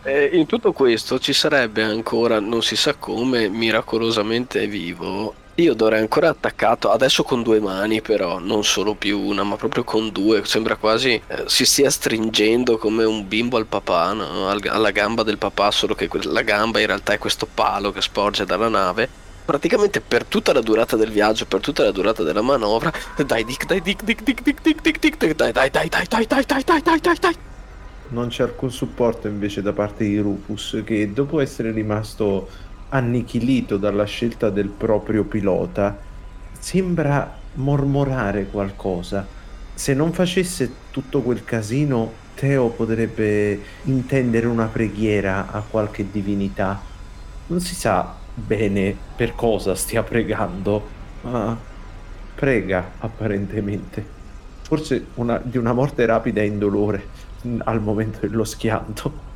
E 0.04 0.30
in 0.34 0.46
tutto 0.46 0.72
questo 0.74 1.20
ci 1.20 1.34
sarebbe 1.34 1.84
ancora, 1.84 2.40
non 2.40 2.62
si 2.62 2.76
sa 2.76 2.96
come, 2.96 3.50
miracolosamente 3.50 4.68
vivo 4.68 5.46
io 5.60 5.74
dovrei 5.74 6.00
ancora 6.00 6.30
attaccato, 6.30 6.92
adesso 6.92 7.24
con 7.24 7.42
due 7.42 7.60
mani 7.60 8.02
però, 8.02 8.38
non 8.38 8.64
solo 8.64 8.94
più 8.94 9.20
una, 9.20 9.44
ma 9.44 9.56
proprio 9.56 9.84
con 9.84 10.12
due, 10.12 10.46
sembra 10.46 10.76
quasi 10.76 11.20
eh, 11.28 11.44
si 11.48 11.66
stia 11.66 11.90
stringendo 11.90 12.78
come 12.78 13.04
un 13.04 13.28
bimbo 13.28 13.58
al 13.58 13.66
papà, 13.66 14.14
no? 14.14 14.48
Al, 14.48 14.62
alla 14.68 14.92
gamba 14.92 15.24
del 15.24 15.40
papà, 15.40 15.72
solo 15.72 15.96
che 15.96 16.10
la 16.26 16.44
gamba 16.44 16.80
in 16.80 16.86
realtà 16.86 17.14
è 17.14 17.18
questo 17.18 17.48
palo 17.52 17.92
che 17.92 18.02
sporge 18.02 18.46
dalla 18.46 18.70
nave. 18.70 19.10
Praticamente 19.46 20.00
per 20.02 20.26
tutta 20.26 20.54
la 20.54 20.62
durata 20.62 20.96
del 20.96 21.10
viaggio, 21.10 21.46
per 21.46 21.62
tutta 21.62 21.84
la 21.84 21.92
durata 21.92 22.22
della 22.22 22.42
manovra, 22.42 22.92
dai 23.26 23.44
dic, 23.44 23.66
dai 23.66 23.82
dic, 23.82 24.04
dic, 24.04 24.22
dic, 24.22 24.42
dic, 24.44 24.62
dic, 24.62 24.82
dic, 24.82 25.00
dic, 25.00 25.18
dic, 25.18 25.36
dai 25.36 25.52
dai 25.54 25.70
dai 25.72 25.90
dai 25.90 26.06
dai 26.08 26.26
dai 26.28 26.46
dai 26.46 26.64
dai 26.64 26.82
dai 26.84 27.00
dai 27.00 27.18
dai 27.20 27.36
Non 28.10 28.28
c'è 28.28 28.44
alcun 28.44 28.72
supporto 28.72 29.28
invece 29.28 29.62
da 29.62 29.74
parte 29.74 30.04
di 30.04 30.20
Rufus 30.20 30.82
che 30.86 31.12
dopo 31.14 31.40
essere 31.40 31.72
rimasto 31.72 32.48
annichilito 32.90 33.78
dalla 33.78 34.06
scelta 34.06 34.50
del 34.50 34.70
proprio 34.70 35.24
pilota, 35.24 35.98
sembra 36.58 37.36
mormorare 37.54 38.46
qualcosa. 38.46 39.26
Se 39.74 39.94
non 39.94 40.12
facesse 40.14 40.72
tutto 40.92 41.22
quel 41.22 41.44
casino, 41.44 42.26
Teo 42.36 42.70
potrebbe 42.70 43.60
intendere 43.84 44.48
una 44.48 44.66
preghiera 44.66 45.52
a 45.52 45.64
qualche 45.68 46.10
divinità. 46.10 46.80
Non 47.48 47.60
si 47.60 47.76
sa 47.76 48.16
bene 48.34 48.96
per 49.16 49.34
cosa 49.34 49.74
stia 49.76 50.04
pregando, 50.04 50.88
ma 51.22 51.58
prega 52.36 52.92
apparentemente. 53.00 54.16
Forse 54.62 55.08
una, 55.16 55.40
di 55.44 55.58
una 55.58 55.74
morte 55.74 56.06
rapida 56.06 56.42
e 56.42 56.46
indolore 56.46 57.08
al 57.64 57.82
momento 57.82 58.20
dello 58.22 58.44
schianto. 58.44 59.27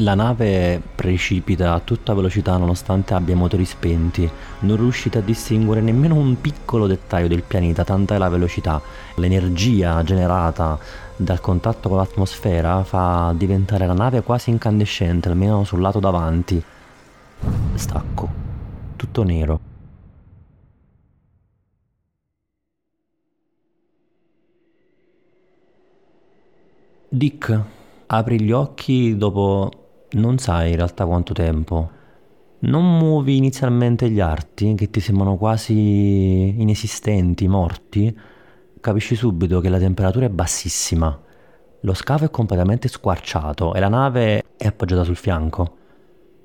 La 0.00 0.14
nave 0.14 0.80
precipita 0.94 1.74
a 1.74 1.80
tutta 1.80 2.14
velocità 2.14 2.56
nonostante 2.56 3.12
abbia 3.12 3.36
motori 3.36 3.66
spenti, 3.66 4.28
non 4.60 4.78
riuscite 4.78 5.18
a 5.18 5.20
distinguere 5.20 5.82
nemmeno 5.82 6.14
un 6.14 6.40
piccolo 6.40 6.86
dettaglio 6.86 7.28
del 7.28 7.42
pianeta, 7.42 7.84
tanta 7.84 8.14
è 8.14 8.18
la 8.18 8.30
velocità. 8.30 8.80
L'energia 9.16 10.02
generata 10.02 10.78
dal 11.16 11.40
contatto 11.40 11.90
con 11.90 11.98
l'atmosfera 11.98 12.82
fa 12.82 13.34
diventare 13.36 13.86
la 13.86 13.92
nave 13.92 14.22
quasi 14.22 14.48
incandescente, 14.48 15.28
almeno 15.28 15.64
sul 15.64 15.82
lato 15.82 16.00
davanti. 16.00 16.62
Stacco, 17.74 18.28
tutto 18.96 19.22
nero. 19.22 19.60
Dick, 27.10 27.60
apri 28.06 28.40
gli 28.40 28.50
occhi 28.52 29.16
dopo 29.18 29.79
non 30.12 30.38
sai 30.38 30.70
in 30.70 30.76
realtà 30.76 31.06
quanto 31.06 31.32
tempo. 31.32 31.90
Non 32.60 32.98
muovi 32.98 33.36
inizialmente 33.36 34.10
gli 34.10 34.20
arti 34.20 34.74
che 34.74 34.90
ti 34.90 35.00
sembrano 35.00 35.36
quasi 35.36 36.60
inesistenti, 36.60 37.48
morti. 37.48 38.14
Capisci 38.80 39.14
subito 39.14 39.60
che 39.60 39.68
la 39.68 39.78
temperatura 39.78 40.26
è 40.26 40.30
bassissima. 40.30 41.18
Lo 41.80 41.94
scafo 41.94 42.24
è 42.24 42.30
completamente 42.30 42.88
squarciato 42.88 43.72
e 43.74 43.80
la 43.80 43.88
nave 43.88 44.44
è 44.56 44.66
appoggiata 44.66 45.04
sul 45.04 45.16
fianco. 45.16 45.76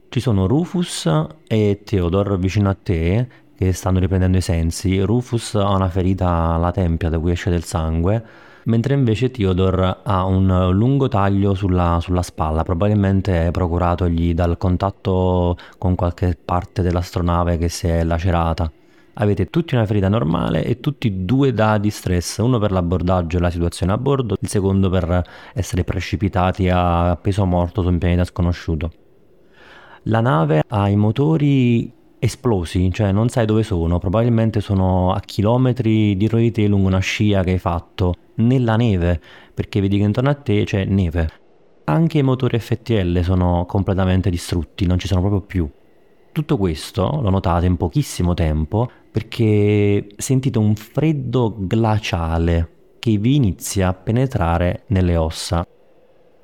Ci 0.08 0.20
sono 0.22 0.48
Rufus 0.48 1.10
e 1.48 1.82
Theodore 1.84 2.38
vicino 2.38 2.70
a 2.70 2.78
te 2.82 3.28
che 3.58 3.74
stanno 3.74 4.00
riprendendo 4.00 4.38
i 4.38 4.42
sensi. 4.42 5.00
Rufus 5.02 5.56
ha 5.56 5.74
una 5.74 5.90
ferita 5.90 6.54
alla 6.54 6.72
tempia 6.72 7.10
da 7.10 7.20
cui 7.20 7.32
esce 7.32 7.50
del 7.50 7.64
sangue 7.64 8.24
mentre 8.66 8.94
invece 8.94 9.32
Theodore 9.32 9.98
ha 10.04 10.26
un 10.26 10.70
lungo 10.72 11.08
taglio 11.08 11.54
sulla, 11.54 12.00
sulla 12.02 12.22
spalla, 12.22 12.64
probabilmente 12.64 13.50
procuratogli 13.52 14.34
dal 14.34 14.58
contatto 14.58 15.58
con 15.78 15.96
qualche 15.96 16.38
parte 16.44 16.82
dell'astronave 16.82 17.58
che 17.58 17.70
si 17.70 17.88
è 17.88 18.04
lacerata. 18.04 18.72
Avete 19.18 19.50
tutti 19.50 19.76
una 19.76 19.86
ferita 19.86 20.10
normale 20.10 20.66
e 20.66 20.80
tutti 20.82 21.24
due 21.24 21.54
dadi 21.54 21.90
stress, 21.90 22.40
uno 22.40 22.60
per 22.60 22.72
l'abbordaggio 22.72 23.38
e 23.38 23.40
la 23.40 23.50
situazione 23.50 23.94
a 23.94 23.98
bordo, 23.98 24.36
il 24.40 24.50
secondo 24.50 24.90
per 24.90 25.22
essere 25.54 25.84
precipitati 25.84 26.68
a 26.70 27.18
peso 27.22 27.46
morto 27.46 27.82
su 27.82 27.88
un 27.88 27.98
pianeta 27.98 28.26
sconosciuto. 28.26 28.92
La 30.04 30.20
nave 30.20 30.64
ha 30.68 30.90
i 30.90 30.96
motori 30.98 31.92
esplosi, 32.20 32.92
cioè 32.92 33.12
non 33.12 33.30
sai 33.30 33.46
dove 33.46 33.64
sono, 33.64 34.00
probabilmente 34.00 34.60
sono 34.60 35.14
a 35.14 35.20
chilometri 35.20 36.18
dietro 36.18 36.38
di 36.38 36.52
te 36.52 36.68
lungo 36.68 36.88
una 36.88 37.00
scia 37.00 37.44
che 37.44 37.52
hai 37.52 37.60
fatto 37.60 38.16
nella 38.36 38.76
neve, 38.76 39.20
perché 39.54 39.82
vedi 39.82 39.98
che 39.98 40.04
intorno 40.04 40.30
a 40.30 40.36
te 40.36 40.64
c'è 40.64 40.86
neve. 40.86 41.30
Anche 41.86 42.18
i 42.18 42.24
motori 42.24 42.60
FTL 42.60 43.22
sono 43.22 43.66
completamente 43.66 44.30
distrutti, 44.30 44.86
non 44.86 44.98
ci 44.98 45.08
sono 45.08 45.22
proprio 45.22 45.42
più. 45.42 45.70
Tutto 46.32 46.58
questo 46.58 47.20
lo 47.22 47.30
notate 47.30 47.66
in 47.66 47.78
pochissimo 47.78 48.34
tempo 48.34 48.90
perché 49.12 50.08
sentite 50.18 50.58
un 50.58 50.76
freddo 50.76 51.56
glaciale 51.58 52.98
che 53.00 53.18
vi 53.18 53.36
inizia 53.36 53.90
a 53.90 53.94
penetrare 53.94 54.84
nelle 54.88 55.16
ossa. 55.16 55.66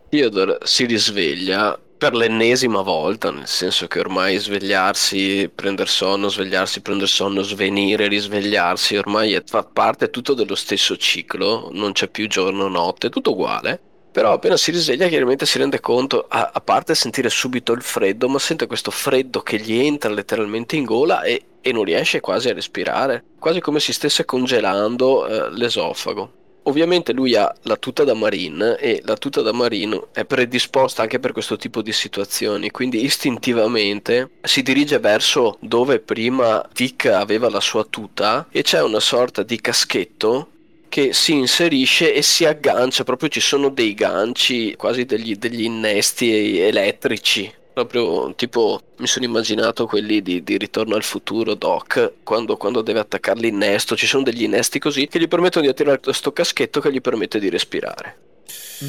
Theodore 0.10 0.60
si 0.63 0.86
risveglia 0.86 1.77
per 2.01 2.15
l'ennesima 2.15 2.81
volta, 2.81 3.29
nel 3.29 3.45
senso 3.45 3.85
che 3.85 3.99
ormai 3.99 4.35
svegliarsi, 4.39 5.51
prendere 5.53 5.87
sonno, 5.87 6.29
svegliarsi, 6.29 6.81
prendere 6.81 7.05
sonno, 7.05 7.43
svenire, 7.43 8.07
risvegliarsi, 8.07 8.97
ormai 8.97 9.33
è, 9.33 9.43
fa 9.45 9.61
parte 9.61 10.09
tutto 10.09 10.33
dello 10.33 10.55
stesso 10.55 10.97
ciclo, 10.97 11.69
non 11.73 11.91
c'è 11.91 12.07
più 12.07 12.27
giorno, 12.27 12.67
notte, 12.69 13.11
tutto 13.11 13.33
uguale. 13.33 13.79
Però 14.11 14.33
appena 14.33 14.57
si 14.57 14.71
risveglia 14.71 15.07
chiaramente 15.07 15.45
si 15.45 15.59
rende 15.59 15.79
conto, 15.79 16.25
a, 16.27 16.49
a 16.51 16.59
parte 16.59 16.95
sentire 16.95 17.29
subito 17.29 17.71
il 17.71 17.83
freddo, 17.83 18.27
ma 18.27 18.39
sente 18.39 18.65
questo 18.65 18.89
freddo 18.89 19.41
che 19.41 19.59
gli 19.59 19.77
entra 19.77 20.09
letteralmente 20.09 20.75
in 20.75 20.85
gola 20.85 21.21
e, 21.21 21.43
e 21.61 21.71
non 21.71 21.83
riesce 21.83 22.19
quasi 22.19 22.49
a 22.49 22.55
respirare, 22.55 23.25
quasi 23.37 23.59
come 23.59 23.79
si 23.79 23.93
stesse 23.93 24.25
congelando 24.25 25.27
eh, 25.27 25.51
l'esofago. 25.51 26.40
Ovviamente 26.63 27.12
lui 27.12 27.36
ha 27.36 27.54
la 27.63 27.76
tuta 27.76 28.04
da 28.04 28.13
marine 28.13 28.78
e 28.78 29.02
la 29.06 29.15
tuta 29.15 29.41
da 29.41 29.52
marine 29.52 30.08
è 30.12 30.26
predisposta 30.26 31.02
anche 31.02 31.19
per 31.19 31.32
questo 31.32 31.58
tipo 31.58 31.82
di 31.82 31.91
situazioni, 31.91 32.69
quindi 32.69 33.04
istintivamente 33.04 34.30
si 34.43 34.62
dirige 34.62 35.00
verso 35.00 35.58
dove 35.60 36.00
prima 36.00 36.63
Dick 36.71 37.08
aveva 37.08 37.50
la 37.50 37.60
sua 37.60 37.84
tuta 37.84 38.47
e 38.52 38.62
c'è 38.62 38.82
una 38.84 39.00
sorta 39.00 39.41
di 39.41 39.60
caschetto 39.60 40.50
che 40.88 41.13
si 41.13 41.34
inserisce 41.34 42.13
e 42.13 42.21
si 42.21 42.45
aggancia, 42.45 43.06
proprio 43.06 43.30
ci 43.30 43.39
sono 43.39 43.69
dei 43.69 43.93
ganci, 43.93 44.76
quasi 44.76 45.06
degli, 45.06 45.36
degli 45.36 45.63
innesti 45.63 46.60
elettrici 46.60 47.60
Proprio 47.73 48.34
tipo 48.36 48.81
mi 48.97 49.07
sono 49.07 49.25
immaginato 49.25 49.86
quelli 49.86 50.21
di, 50.21 50.43
di 50.43 50.57
Ritorno 50.57 50.95
al 50.95 51.03
futuro, 51.03 51.53
Doc, 51.53 52.13
quando, 52.23 52.57
quando, 52.57 52.81
deve 52.81 52.99
attaccare 52.99 53.39
l'innesto, 53.39 53.95
ci 53.95 54.05
sono 54.05 54.23
degli 54.23 54.43
innesti 54.43 54.77
così 54.77 55.07
che 55.07 55.19
gli 55.19 55.27
permettono 55.27 55.63
di 55.65 55.71
attirare 55.71 55.99
questo 55.99 56.34
caschetto 56.34 56.81
che 56.81 56.91
gli 56.91 56.99
permette 56.99 57.39
di 57.39 57.49
respirare. 57.49 58.17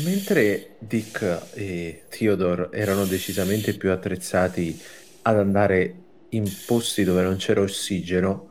Mentre 0.04 0.76
Dick 0.78 1.50
e 1.54 2.04
Theodore 2.08 2.70
erano 2.72 3.04
decisamente 3.04 3.74
più 3.74 3.90
attrezzati 3.92 4.80
ad 5.22 5.38
andare 5.38 5.94
in 6.30 6.50
posti 6.66 7.04
dove 7.04 7.22
non 7.22 7.36
c'era 7.36 7.60
ossigeno, 7.60 8.50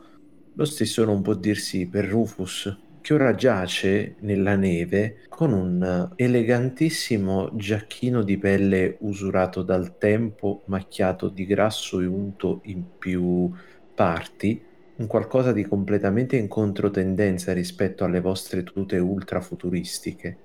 lo 0.54 0.64
stesso 0.64 1.04
non 1.04 1.20
può 1.20 1.34
dirsi 1.34 1.86
per 1.86 2.06
Rufus, 2.06 2.74
che 3.02 3.14
ora 3.14 3.34
giace 3.34 4.14
nella 4.20 4.54
neve 4.54 5.22
con 5.28 5.52
un 5.52 6.12
elegantissimo 6.14 7.50
giacchino 7.54 8.22
di 8.22 8.38
pelle 8.38 8.96
usurato 9.00 9.62
dal 9.62 9.98
tempo, 9.98 10.62
macchiato 10.66 11.28
di 11.28 11.44
grasso 11.44 12.00
e 12.00 12.06
unto 12.06 12.60
in 12.66 12.84
più 12.96 13.50
parti, 13.92 14.62
un 14.94 15.06
qualcosa 15.08 15.52
di 15.52 15.66
completamente 15.66 16.36
in 16.36 16.46
controtendenza 16.46 17.52
rispetto 17.52 18.04
alle 18.04 18.20
vostre 18.20 18.62
tute 18.62 18.98
ultra 18.98 19.40
futuristiche. 19.40 20.36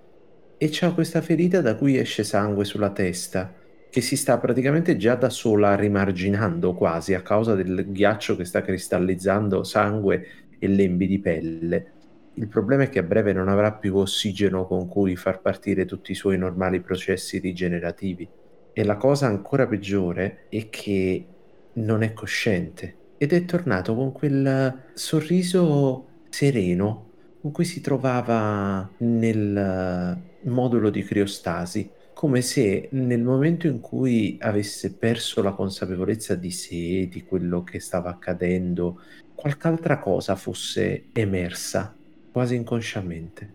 E 0.58 0.70
c'ha 0.72 0.92
questa 0.94 1.22
ferita 1.22 1.62
da 1.62 1.76
cui 1.76 1.96
esce 1.96 2.24
sangue 2.24 2.66
sulla 2.66 2.90
testa, 2.90 3.54
che 3.88 4.02
si 4.02 4.18
sta 4.18 4.40
praticamente 4.40 4.98
già 4.98 5.14
da 5.14 5.30
sola 5.30 5.76
rimarginando 5.76 6.74
quasi 6.74 7.14
a 7.14 7.22
causa 7.22 7.54
del 7.54 7.92
ghiaccio 7.92 8.36
che 8.36 8.46
sta 8.46 8.64
cristallizzando 8.64 9.64
sangue 9.64 10.28
e 10.58 10.68
lembi 10.68 11.06
di 11.06 11.20
pelle 11.20 11.92
il 12.38 12.48
problema 12.48 12.84
è 12.84 12.90
che 12.90 13.00
a 13.00 13.04
breve 13.04 13.34
non 13.34 13.48
avrà 13.48 13.74
più 13.74 13.96
ossigeno 13.96 14.68
con 14.68 14.88
cui 14.88 15.16
far 15.16 15.42
partire 15.42 15.86
tutti 15.86 16.12
i 16.12 16.16
suoi 16.16 16.38
normali 16.38 16.82
processi 16.82 17.40
rigenerativi. 17.40 18.28
E 18.74 18.84
la 18.84 18.96
cosa 18.96 19.26
ancora 19.26 19.66
peggiore 19.66 20.46
è 20.50 20.70
che 20.70 21.26
non 21.74 22.04
è 22.04 22.14
cosciente 22.14 22.96
ed 23.18 23.34
è 23.34 23.44
tornato 23.46 23.96
con 23.96 24.12
quel 24.12 24.84
sorriso 24.94 26.06
sereno 26.30 27.06
con 27.42 27.52
cui 27.52 27.66
si 27.66 27.82
trovava 27.82 28.88
nel 28.98 30.22
modulo 30.42 30.90
di 30.92 31.04
criostasi, 31.04 31.90
come 32.14 32.42
se 32.42 32.90
nel 32.92 33.24
momento 33.24 33.66
in 33.66 33.80
cui 33.80 34.38
avesse 34.42 34.94
perso 34.94 35.42
la 35.42 35.54
consapevolezza 35.54 36.36
di 36.36 36.52
sé, 36.52 37.08
di 37.10 37.24
quello 37.28 37.64
che 37.64 37.80
stava 37.80 38.10
accadendo, 38.10 39.02
qualche 39.34 39.68
altra 39.68 39.98
cosa 39.98 40.36
fosse 40.36 41.06
emersa 41.14 41.96
quasi 42.38 42.54
inconsciamente. 42.54 43.54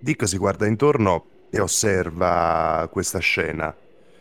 Dick 0.00 0.28
si 0.28 0.36
guarda 0.36 0.66
intorno 0.66 1.24
e 1.48 1.60
osserva 1.60 2.86
questa 2.92 3.20
scena. 3.20 3.74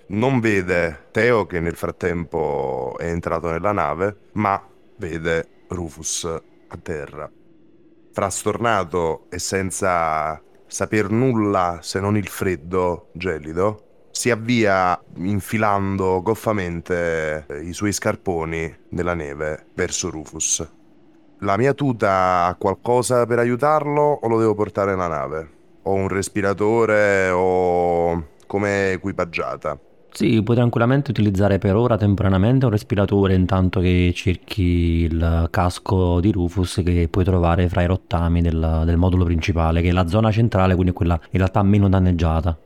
Non 0.07 0.39
vede 0.39 1.07
Teo 1.11 1.45
che 1.45 1.59
nel 1.59 1.75
frattempo 1.75 2.95
è 2.97 3.09
entrato 3.09 3.51
nella 3.51 3.73
nave, 3.73 4.15
ma 4.33 4.65
vede 4.95 5.65
Rufus 5.67 6.23
a 6.23 6.77
terra. 6.81 7.29
Frastornato 8.13 9.25
e 9.29 9.39
senza 9.39 10.41
saper 10.65 11.09
nulla 11.09 11.79
se 11.81 11.99
non 11.99 12.15
il 12.15 12.29
freddo 12.29 13.09
gelido, 13.11 14.05
si 14.09 14.31
avvia 14.31 14.97
infilando 15.15 16.21
goffamente 16.21 17.45
i 17.61 17.73
suoi 17.73 17.91
scarponi 17.91 18.73
nella 18.91 19.15
neve 19.15 19.65
verso 19.73 20.09
Rufus 20.09 20.77
la 21.39 21.57
mia 21.57 21.73
tuta 21.73 22.45
ha 22.45 22.55
qualcosa 22.55 23.25
per 23.25 23.39
aiutarlo 23.39 24.19
o 24.21 24.27
lo 24.27 24.39
devo 24.39 24.55
portare 24.55 24.91
nella 24.91 25.07
nave? 25.07 25.49
Ho 25.83 25.93
un 25.93 26.07
respiratore 26.07 27.29
o 27.29 28.25
come 28.45 28.91
equipaggiata? 28.91 29.79
Sì, 30.11 30.41
puoi 30.41 30.55
tranquillamente 30.55 31.11
utilizzare 31.11 31.59
per 31.59 31.75
ora 31.75 31.95
temporaneamente 31.95 32.65
un 32.65 32.71
respiratore 32.71 33.35
intanto 33.35 33.79
che 33.79 34.11
cerchi 34.15 34.63
il 35.03 35.47
casco 35.51 36.19
di 36.19 36.31
Rufus 36.31 36.81
che 36.83 37.07
puoi 37.09 37.23
trovare 37.23 37.69
fra 37.69 37.83
i 37.83 37.85
rottami 37.85 38.41
del, 38.41 38.81
del 38.85 38.97
modulo 38.97 39.23
principale, 39.23 39.81
che 39.81 39.89
è 39.89 39.91
la 39.91 40.07
zona 40.07 40.31
centrale, 40.31 40.73
quindi 40.73 40.93
quella 40.93 41.19
in 41.31 41.37
realtà 41.37 41.61
meno 41.61 41.87
danneggiata 41.87 42.57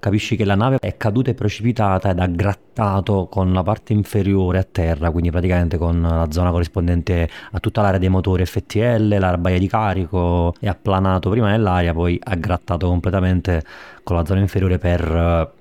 capisci 0.00 0.34
che 0.34 0.44
la 0.44 0.56
nave 0.56 0.78
è 0.80 0.96
caduta 0.96 1.30
e 1.30 1.34
precipitata 1.34 2.10
ed 2.10 2.18
ha 2.18 2.26
grattato 2.26 3.28
con 3.30 3.52
la 3.52 3.62
parte 3.62 3.92
inferiore 3.92 4.58
a 4.58 4.64
terra, 4.64 5.10
quindi 5.12 5.30
praticamente 5.30 5.78
con 5.78 6.00
la 6.00 6.26
zona 6.30 6.50
corrispondente 6.50 7.28
a 7.52 7.60
tutta 7.60 7.82
l'area 7.82 7.98
dei 8.00 8.08
motori 8.08 8.44
FTL, 8.44 9.18
la 9.18 9.38
baia 9.38 9.58
di 9.58 9.68
carico, 9.68 10.54
e 10.58 10.68
ha 10.68 10.74
planato 10.74 11.30
prima 11.30 11.50
nell'aria, 11.50 11.92
poi 11.92 12.18
ha 12.20 12.34
grattato 12.34 12.88
completamente 12.88 13.62
con 14.02 14.16
la 14.16 14.24
zona 14.24 14.40
inferiore 14.40 14.78
per... 14.78 15.52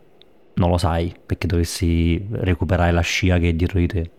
non 0.54 0.70
lo 0.70 0.78
sai, 0.78 1.14
perché 1.24 1.46
dovessi 1.46 2.26
recuperare 2.32 2.92
la 2.92 3.02
scia 3.02 3.38
che 3.38 3.50
è 3.50 3.54
dietro 3.54 3.78
di 3.80 3.88
te. 3.88 4.12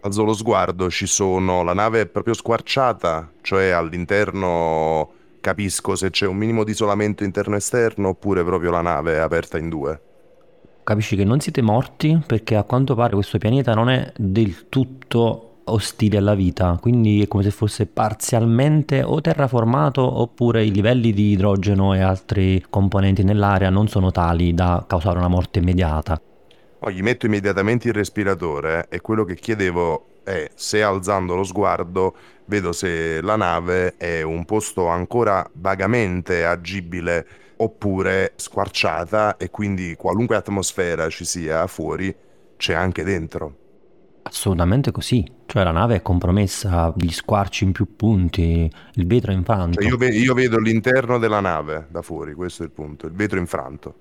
Alzo 0.00 0.22
lo 0.22 0.32
sguardo, 0.32 0.88
ci 0.88 1.06
sono... 1.06 1.62
la 1.62 1.74
nave 1.74 2.02
è 2.02 2.06
proprio 2.06 2.34
squarciata, 2.34 3.30
cioè 3.42 3.70
all'interno 3.70 5.10
capisco 5.46 5.94
se 5.94 6.10
c'è 6.10 6.26
un 6.26 6.36
minimo 6.36 6.64
di 6.64 6.72
isolamento 6.72 7.22
interno-esterno 7.22 8.08
oppure 8.08 8.42
proprio 8.42 8.72
la 8.72 8.80
nave 8.80 9.14
è 9.14 9.18
aperta 9.18 9.58
in 9.58 9.68
due. 9.68 10.00
Capisci 10.82 11.14
che 11.14 11.22
non 11.22 11.38
siete 11.38 11.62
morti 11.62 12.20
perché 12.26 12.56
a 12.56 12.64
quanto 12.64 12.96
pare 12.96 13.14
questo 13.14 13.38
pianeta 13.38 13.72
non 13.72 13.88
è 13.88 14.12
del 14.16 14.68
tutto 14.68 15.58
ostile 15.62 16.16
alla 16.18 16.34
vita, 16.34 16.76
quindi 16.80 17.22
è 17.22 17.28
come 17.28 17.44
se 17.44 17.52
fosse 17.52 17.86
parzialmente 17.86 19.04
o 19.04 19.20
terraformato 19.20 20.02
oppure 20.20 20.64
i 20.64 20.72
livelli 20.72 21.12
di 21.12 21.30
idrogeno 21.30 21.94
e 21.94 22.00
altri 22.00 22.64
componenti 22.68 23.22
nell'aria 23.22 23.70
non 23.70 23.86
sono 23.86 24.10
tali 24.10 24.52
da 24.52 24.84
causare 24.84 25.18
una 25.18 25.28
morte 25.28 25.60
immediata. 25.60 26.20
Oh, 26.80 26.90
gli 26.90 27.02
metto 27.02 27.26
immediatamente 27.26 27.88
il 27.88 27.94
respiratore 27.94 28.86
e 28.88 29.00
quello 29.00 29.24
che 29.24 29.34
chiedevo 29.34 30.06
è 30.22 30.50
se 30.54 30.82
alzando 30.82 31.34
lo 31.34 31.44
sguardo 31.44 32.14
vedo 32.46 32.72
se 32.72 33.20
la 33.22 33.36
nave 33.36 33.96
è 33.96 34.22
un 34.22 34.44
posto 34.44 34.86
ancora 34.88 35.48
vagamente 35.54 36.44
agibile 36.44 37.26
oppure 37.56 38.32
squarciata 38.36 39.36
e 39.36 39.50
quindi 39.50 39.94
qualunque 39.96 40.36
atmosfera 40.36 41.08
ci 41.08 41.24
sia 41.24 41.66
fuori 41.66 42.14
c'è 42.56 42.74
anche 42.74 43.04
dentro. 43.04 43.56
Assolutamente 44.22 44.90
così, 44.90 45.24
cioè 45.46 45.62
la 45.62 45.70
nave 45.70 45.96
è 45.96 46.02
compromessa, 46.02 46.92
gli 46.96 47.10
squarci 47.10 47.62
in 47.62 47.70
più 47.72 47.94
punti, 47.94 48.68
il 48.94 49.06
vetro 49.06 49.30
è 49.30 49.34
infranto. 49.34 49.80
Cioè 49.80 49.88
io, 49.88 49.96
ve- 49.96 50.08
io 50.08 50.34
vedo 50.34 50.58
l'interno 50.58 51.18
della 51.18 51.40
nave 51.40 51.86
da 51.88 52.02
fuori, 52.02 52.34
questo 52.34 52.62
è 52.62 52.66
il 52.66 52.72
punto, 52.72 53.06
il 53.06 53.12
vetro 53.12 53.38
infranto. 53.38 53.94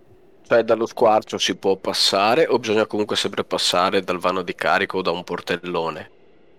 Cioè 0.48 0.64
dallo 0.64 0.86
squarcio 0.86 1.40
si 1.40 1.56
può 1.56 1.76
passare 1.78 2.46
o 2.46 2.60
bisogna 2.60 2.86
comunque 2.86 3.16
sempre 3.16 3.44
passare 3.44 4.02
dal 4.02 4.20
vano 4.20 4.44
di 4.44 4.54
carico 4.54 5.00
o 5.00 5.02
da 5.02 5.10
un 5.10 5.24
portellone? 5.24 6.12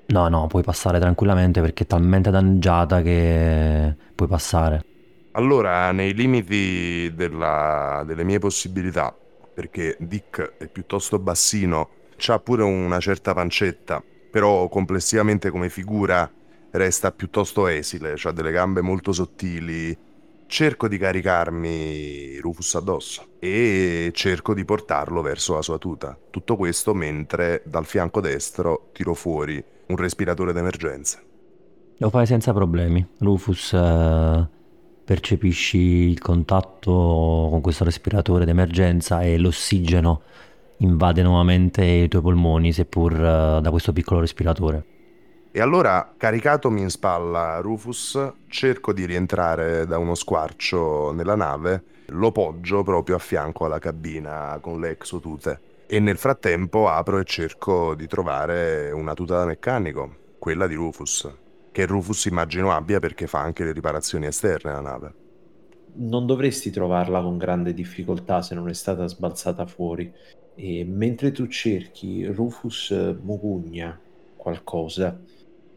No, 0.07 0.29
no, 0.29 0.49
puoi 0.49 0.65
passare 0.65 0.99
tranquillamente 0.99 1.61
perché 1.61 1.85
è 1.85 1.87
talmente 1.87 2.31
danneggiata 2.31 3.01
che 3.03 3.95
puoi 4.15 4.29
passare. 4.29 4.85
Allora, 5.33 5.93
nei 5.93 6.15
limiti 6.15 7.13
della, 7.15 8.03
delle 8.05 8.25
mie 8.25 8.41
possibilità, 8.41 9.15
perché 9.55 9.97
Dick 10.01 10.57
è 10.57 10.67
piuttosto 10.67 11.19
bassino, 11.21 11.91
ha 12.27 12.39
pure 12.41 12.63
una 12.65 12.99
certa 12.99 13.35
pancetta, 13.35 14.03
però 14.31 14.69
complessivamente 14.69 15.51
come 15.51 15.69
figura 15.69 16.29
resta 16.71 17.13
piuttosto 17.13 17.67
esile, 17.69 18.17
ha 18.21 18.33
delle 18.33 18.51
gambe 18.51 18.81
molto 18.81 19.13
sottili. 19.13 19.97
Cerco 20.49 20.87
di 20.87 20.97
caricarmi 20.97 22.39
Rufus 22.39 22.77
addosso 22.77 23.27
e 23.41 24.11
cerco 24.15 24.55
di 24.55 24.65
portarlo 24.65 25.21
verso 25.21 25.55
la 25.55 25.63
sua 25.63 25.77
tuta. 25.77 26.17
Tutto 26.31 26.57
questo 26.57 26.95
mentre 26.95 27.63
dal 27.65 27.85
fianco 27.85 28.21
destro 28.21 28.91
tiro 28.93 29.15
fuori 29.15 29.63
un 29.87 29.97
respiratore 29.97 30.53
d'emergenza. 30.53 31.21
Lo 31.99 32.11
fai 32.11 32.27
senza 32.27 32.53
problemi. 32.53 33.05
Rufus, 33.19 33.73
eh, 33.73 34.49
percepisci 35.05 35.79
il 35.79 36.21
contatto 36.21 37.49
con 37.51 37.61
questo 37.61 37.85
respiratore 37.85 38.45
d'emergenza 38.45 39.23
e 39.23 39.39
l'ossigeno 39.39 40.23
invade 40.79 41.23
nuovamente 41.23 41.85
i 41.85 42.09
tuoi 42.09 42.23
polmoni, 42.23 42.73
seppur 42.73 43.13
eh, 43.13 43.61
da 43.61 43.71
questo 43.71 43.93
piccolo 43.93 44.21
respiratore. 44.21 44.85
E 45.57 45.61
allora, 45.63 46.13
caricatomi 46.15 46.83
in 46.83 46.91
spalla 46.91 47.61
Rufus, 47.61 48.33
cerco 48.47 48.93
di 48.93 49.07
rientrare 49.07 49.87
da 49.87 49.97
uno 49.97 50.15
squarcio 50.15 51.13
nella 51.13 51.35
nave, 51.35 51.83
lo 52.09 52.31
poggio 52.31 52.83
proprio 52.83 53.17
a 53.17 53.19
fianco 53.19 53.65
alla 53.65 53.79
cabina 53.79 54.59
con 54.61 54.79
le 54.81 54.91
exotute 54.91 55.61
e 55.87 55.99
nel 55.99 56.19
frattempo 56.19 56.91
apro 56.91 57.19
e 57.19 57.25
cerco 57.25 57.95
di 57.95 58.07
trovare 58.07 58.91
una 58.91 59.15
tuta 59.15 59.39
da 59.39 59.47
meccanico, 59.47 60.35
quella 60.39 60.67
di 60.67 60.75
Rufus, 60.75 61.27
che 61.73 61.87
Rufus 61.87 62.27
immagino 62.27 62.71
abbia 62.71 62.99
perché 62.99 63.27
fa 63.27 63.41
anche 63.41 63.65
le 63.65 63.73
riparazioni 63.73 64.27
esterne 64.27 64.73
alla 64.73 64.81
nave. 64.83 65.15
non 65.95 66.27
dovresti 66.27 66.71
trovarla 66.71 67.23
con 67.23 67.39
grande 67.39 67.73
difficoltà 67.73 68.43
se 68.43 68.55
non 68.55 68.69
è 68.69 68.75
stata 68.75 69.07
sbalzata 69.07 69.65
fuori. 69.65 70.13
E 70.55 70.85
mentre 70.85 71.33
tu 71.33 71.47
cerchi 71.47 72.27
Rufus 72.27 72.91
Mugugna 73.23 73.99
qualcosa, 74.37 75.19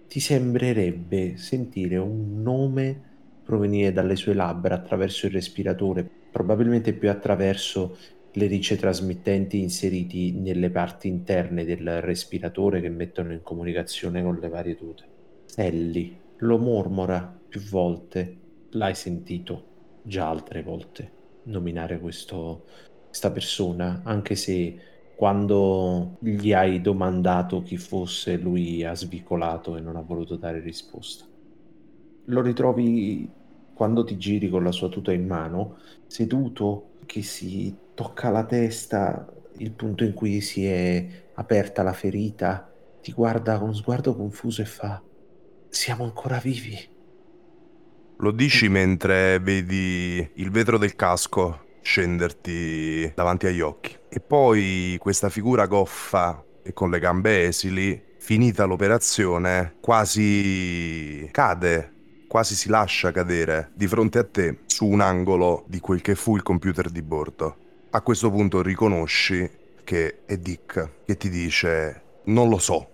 ti 0.09 0.19
sembrerebbe 0.19 1.37
sentire 1.37 1.97
un 1.97 2.41
nome 2.41 3.07
provenire 3.43 3.93
dalle 3.93 4.15
sue 4.15 4.33
labbra 4.33 4.73
attraverso 4.73 5.27
il 5.27 5.33
respiratore, 5.33 6.09
probabilmente 6.31 6.93
più 6.93 7.11
attraverso 7.11 7.95
le 8.33 8.47
ricce 8.47 8.75
trasmittenti 8.75 9.59
inseriti 9.59 10.31
nelle 10.31 10.71
parti 10.71 11.07
interne 11.07 11.63
del 11.63 12.01
respiratore 12.01 12.81
che 12.81 12.89
mettono 12.89 13.33
in 13.33 13.43
comunicazione 13.43 14.23
con 14.23 14.39
le 14.39 14.49
varie 14.49 14.75
tute. 14.75 15.03
Sally 15.45 16.17
lo 16.37 16.57
mormora 16.57 17.39
più 17.47 17.61
volte, 17.61 18.37
l'hai 18.71 18.95
sentito 18.95 19.65
già 20.01 20.27
altre 20.27 20.63
volte 20.63 21.11
nominare 21.43 21.99
questo, 21.99 22.65
questa 23.05 23.29
persona, 23.31 24.01
anche 24.03 24.35
se 24.35 24.75
quando 25.19 26.15
gli 26.21 26.53
hai 26.53 26.79
domandato 26.79 27.61
chi 27.61 27.75
fosse 27.75 28.37
lui 28.37 28.85
ha 28.85 28.95
svicolato 28.95 29.75
e 29.75 29.81
non 29.81 29.97
ha 29.97 30.01
voluto 30.01 30.37
dare 30.37 30.61
risposta. 30.61 31.25
Lo 32.23 32.41
ritrovi 32.41 33.29
quando 33.73 34.05
ti 34.05 34.15
giri 34.15 34.47
con 34.47 34.63
la 34.63 34.71
sua 34.71 34.87
tuta 34.87 35.11
in 35.11 35.27
mano, 35.27 35.75
seduto, 36.07 36.91
che 37.05 37.21
si 37.21 37.75
tocca 37.93 38.29
la 38.29 38.45
testa, 38.45 39.29
il 39.57 39.73
punto 39.73 40.05
in 40.05 40.13
cui 40.13 40.39
si 40.39 40.65
è 40.65 41.05
aperta 41.33 41.83
la 41.83 41.91
ferita, 41.91 42.71
ti 43.01 43.11
guarda 43.11 43.59
con 43.59 43.75
sguardo 43.75 44.15
confuso 44.15 44.61
e 44.61 44.65
fa: 44.65 45.03
Siamo 45.67 46.05
ancora 46.05 46.37
vivi. 46.37 46.77
Lo 48.19 48.31
dici 48.31 48.69
mentre 48.69 49.37
vedi 49.39 50.25
il 50.35 50.49
vetro 50.49 50.77
del 50.77 50.95
casco 50.95 51.65
scenderti 51.81 53.11
davanti 53.13 53.47
agli 53.47 53.59
occhi. 53.59 53.98
E 54.11 54.19
poi 54.19 54.97
questa 54.99 55.29
figura 55.29 55.67
goffa 55.67 56.43
e 56.63 56.73
con 56.73 56.89
le 56.89 56.99
gambe 56.99 57.45
esili, 57.45 58.01
finita 58.17 58.65
l'operazione, 58.65 59.75
quasi 59.79 61.29
cade, 61.31 61.93
quasi 62.27 62.55
si 62.55 62.69
lascia 62.69 63.11
cadere 63.11 63.69
di 63.75 63.87
fronte 63.87 64.17
a 64.17 64.23
te 64.23 64.59
su 64.65 64.87
un 64.87 65.01
angolo 65.01 65.63
di 65.67 65.79
quel 65.79 66.01
che 66.01 66.15
fu 66.15 66.35
il 66.35 66.41
computer 66.41 66.89
di 66.89 67.03
bordo. 67.03 67.57
A 67.91 68.01
questo 68.01 68.31
punto 68.31 68.63
riconosci 68.63 69.49
che 69.83 70.25
è 70.25 70.37
Dick 70.37 71.03
che 71.05 71.17
ti 71.17 71.29
dice 71.29 72.01
non 72.25 72.49
lo 72.49 72.57
so. 72.57 72.87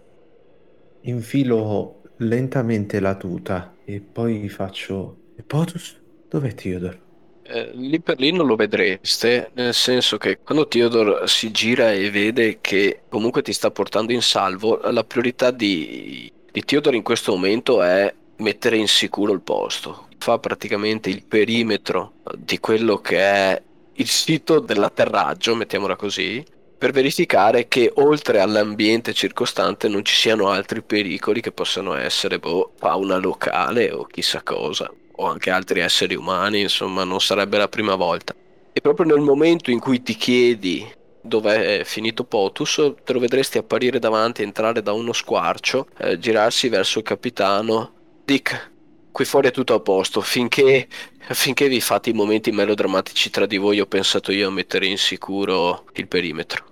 Infilo 1.02 2.02
lentamente 2.18 3.00
la 3.00 3.16
tuta 3.16 3.76
e 3.86 4.02
poi 4.02 4.50
faccio... 4.50 5.18
E 5.38 5.44
Potus? 5.44 6.02
Dov'è 6.30 6.54
Theodore? 6.54 7.05
Eh, 7.48 7.70
lì 7.74 8.00
per 8.02 8.20
lì 8.20 8.32
non 8.32 8.48
lo 8.48 8.56
vedreste, 8.56 9.52
nel 9.54 9.76
senso 9.76 10.18
che 10.18 10.40
quando 10.40 10.68
Theodore 10.68 11.28
si 11.28 11.52
gira 11.52 11.92
e 11.92 12.10
vede 12.10 12.58
che 12.60 13.02
comunque 13.08 13.44
ti 13.44 13.54
sta 13.54 13.70
portando 13.70 14.12
in 14.14 14.24
salvo, 14.24 14.80
la 14.90 15.04
priorità 15.04 15.52
di, 15.52 16.32
di 16.52 16.64
Theodore 16.64 16.98
in 16.98 17.04
questo 17.04 17.34
momento 17.34 17.84
è 17.84 18.12
mettere 18.38 18.78
in 18.78 18.88
sicuro 18.88 19.32
il 19.32 19.42
posto. 19.42 20.08
Fa 20.18 20.40
praticamente 20.40 21.12
il 21.12 21.24
perimetro 21.24 22.14
di 22.36 22.60
quello 22.60 22.98
che 22.98 23.20
è 23.20 23.62
il 23.94 24.08
sito 24.08 24.60
dell'atterraggio, 24.60 25.54
mettiamola 25.54 25.96
così, 25.96 26.44
per 26.80 26.92
verificare 26.92 27.68
che 27.68 27.92
oltre 27.98 28.40
all'ambiente 28.40 29.14
circostante 29.14 29.88
non 29.88 30.04
ci 30.04 30.16
siano 30.16 30.50
altri 30.50 30.82
pericoli 30.82 31.42
che 31.42 31.52
possano 31.52 31.94
essere 31.94 32.40
boh, 32.40 32.72
fauna 32.76 33.18
locale 33.18 33.92
o 33.92 34.06
chissà 34.06 34.42
cosa 34.42 34.92
o 35.18 35.28
anche 35.28 35.50
altri 35.50 35.80
esseri 35.80 36.16
umani, 36.16 36.62
insomma, 36.62 37.04
non 37.04 37.22
sarebbe 37.22 37.58
la 37.58 37.68
prima 37.68 37.96
volta. 37.96 38.36
E 38.72 38.82
proprio 38.82 39.06
nel 39.06 39.22
momento 39.22 39.72
in 39.72 39.80
cui 39.80 40.04
ti 40.04 40.16
chiedi 40.16 40.86
dove 41.26 41.80
è 41.80 41.84
finito 41.84 42.24
Potus, 42.24 42.94
te 43.04 43.14
lo 43.14 43.20
vedresti 43.20 43.58
apparire 43.58 44.00
davanti, 44.00 44.44
entrare 44.44 44.82
da 44.82 44.94
uno 44.94 45.12
squarcio, 45.12 45.88
eh, 45.98 46.20
girarsi 46.20 46.70
verso 46.70 47.00
il 47.00 47.04
capitano. 47.04 47.92
Dick, 48.24 48.72
qui 49.12 49.26
fuori 49.26 49.48
è 49.48 49.52
tutto 49.52 49.74
a 49.74 49.80
posto, 49.80 50.22
finché, 50.22 50.88
finché 51.30 51.68
vi 51.68 51.82
fate 51.82 52.12
i 52.12 52.14
momenti 52.14 52.52
melodrammatici 52.52 53.30
tra 53.30 53.46
di 53.46 53.58
voi 53.58 53.80
ho 53.80 53.86
pensato 53.86 54.32
io 54.32 54.50
a 54.50 54.52
mettere 54.52 54.86
in 54.86 54.98
sicuro 54.98 55.86
il 55.94 56.08
perimetro. 56.08 56.66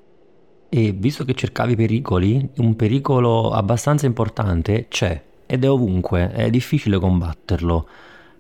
E 0.70 0.92
visto 0.92 1.24
che 1.24 1.36
cercavi 1.36 1.76
pericoli, 1.76 2.50
un 2.58 2.76
pericolo 2.76 3.52
abbastanza 3.52 4.06
importante 4.06 4.88
c'è 4.90 5.22
ed 5.46 5.64
è 5.64 5.70
ovunque, 5.70 6.32
è 6.32 6.50
difficile 6.50 6.98
combatterlo 6.98 7.88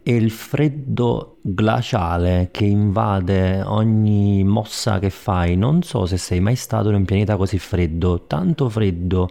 e 0.04 0.16
il 0.16 0.32
freddo 0.32 1.38
glaciale 1.42 2.50
che 2.52 2.66
invade 2.66 3.62
ogni 3.62 4.44
mossa 4.44 5.00
che 5.00 5.10
fai. 5.10 5.56
Non 5.56 5.82
so 5.82 6.06
se 6.06 6.18
sei 6.18 6.42
mai 6.42 6.56
stato 6.56 6.90
in 6.90 6.96
un 6.96 7.06
pianeta 7.06 7.38
così 7.38 7.58
freddo, 7.58 8.26
tanto 8.28 8.70
freddo 8.70 9.30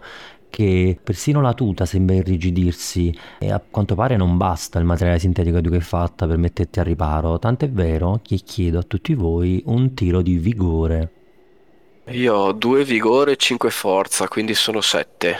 che 0.49 0.99
persino 1.01 1.41
la 1.41 1.53
tuta 1.53 1.85
sembra 1.85 2.15
irrigidirsi 2.15 3.15
e 3.39 3.51
a 3.51 3.59
quanto 3.59 3.95
pare 3.95 4.17
non 4.17 4.37
basta 4.37 4.77
il 4.77 4.85
materiale 4.85 5.19
sintetico 5.19 5.59
di 5.59 5.67
cui 5.67 5.77
è 5.77 5.81
fatta 5.81 6.27
per 6.27 6.37
metterti 6.37 6.79
a 6.79 6.83
riparo, 6.83 7.39
tant'è 7.39 7.69
vero 7.69 8.19
che 8.21 8.37
chiedo 8.37 8.79
a 8.79 8.83
tutti 8.83 9.13
voi 9.13 9.61
un 9.65 9.93
tiro 9.93 10.21
di 10.21 10.37
vigore. 10.37 11.11
Io 12.09 12.35
ho 12.35 12.51
due 12.51 12.83
vigore 12.83 13.31
e 13.31 13.35
5 13.37 13.69
forza, 13.69 14.27
quindi 14.27 14.53
sono 14.53 14.81
7. 14.81 15.35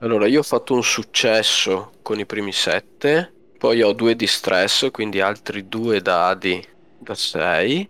Allora, 0.00 0.26
io 0.26 0.40
ho 0.40 0.42
fatto 0.42 0.74
un 0.74 0.82
successo 0.82 1.92
con 2.02 2.18
i 2.18 2.26
primi 2.26 2.52
7 2.52 3.32
poi 3.58 3.82
ho 3.82 3.92
due 3.92 4.16
di 4.16 4.26
stress, 4.26 4.90
quindi 4.90 5.20
altri 5.20 5.68
due 5.68 6.00
dadi 6.00 6.64
da 6.96 7.14
6, 7.14 7.88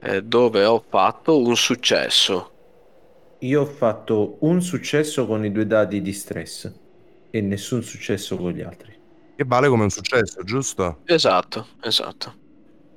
eh, 0.00 0.22
dove 0.22 0.64
ho 0.64 0.84
fatto 0.88 1.38
un 1.38 1.56
successo. 1.56 2.54
Io 3.42 3.62
ho 3.62 3.66
fatto 3.66 4.38
un 4.40 4.62
successo 4.62 5.26
con 5.26 5.44
i 5.44 5.52
due 5.52 5.66
dadi 5.66 6.00
di 6.00 6.12
stress 6.12 6.72
e 7.30 7.40
nessun 7.40 7.82
successo 7.82 8.36
con 8.36 8.52
gli 8.52 8.62
altri. 8.62 8.98
Che 9.34 9.44
vale 9.44 9.68
come 9.68 9.84
un 9.84 9.90
successo, 9.90 10.42
giusto? 10.44 11.02
Esatto, 11.06 11.66
esatto. 11.82 12.34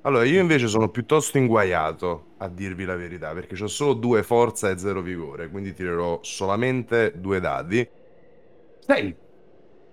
Allora, 0.06 0.26
io 0.26 0.41
invece 0.41 0.67
sono 0.67 0.89
piuttosto 0.89 1.38
inguaiato, 1.38 2.34
a 2.38 2.49
dirvi 2.49 2.84
la 2.84 2.95
verità, 2.95 3.34
perché 3.34 3.62
ho 3.62 3.67
solo 3.67 3.93
due 3.93 4.21
forza 4.21 4.69
e 4.69 4.78
zero 4.78 5.02
vigore, 5.02 5.49
quindi 5.49 5.73
tirerò 5.73 6.19
solamente 6.23 7.13
due 7.19 7.39
dadi. 7.39 7.89
6. 8.88 9.15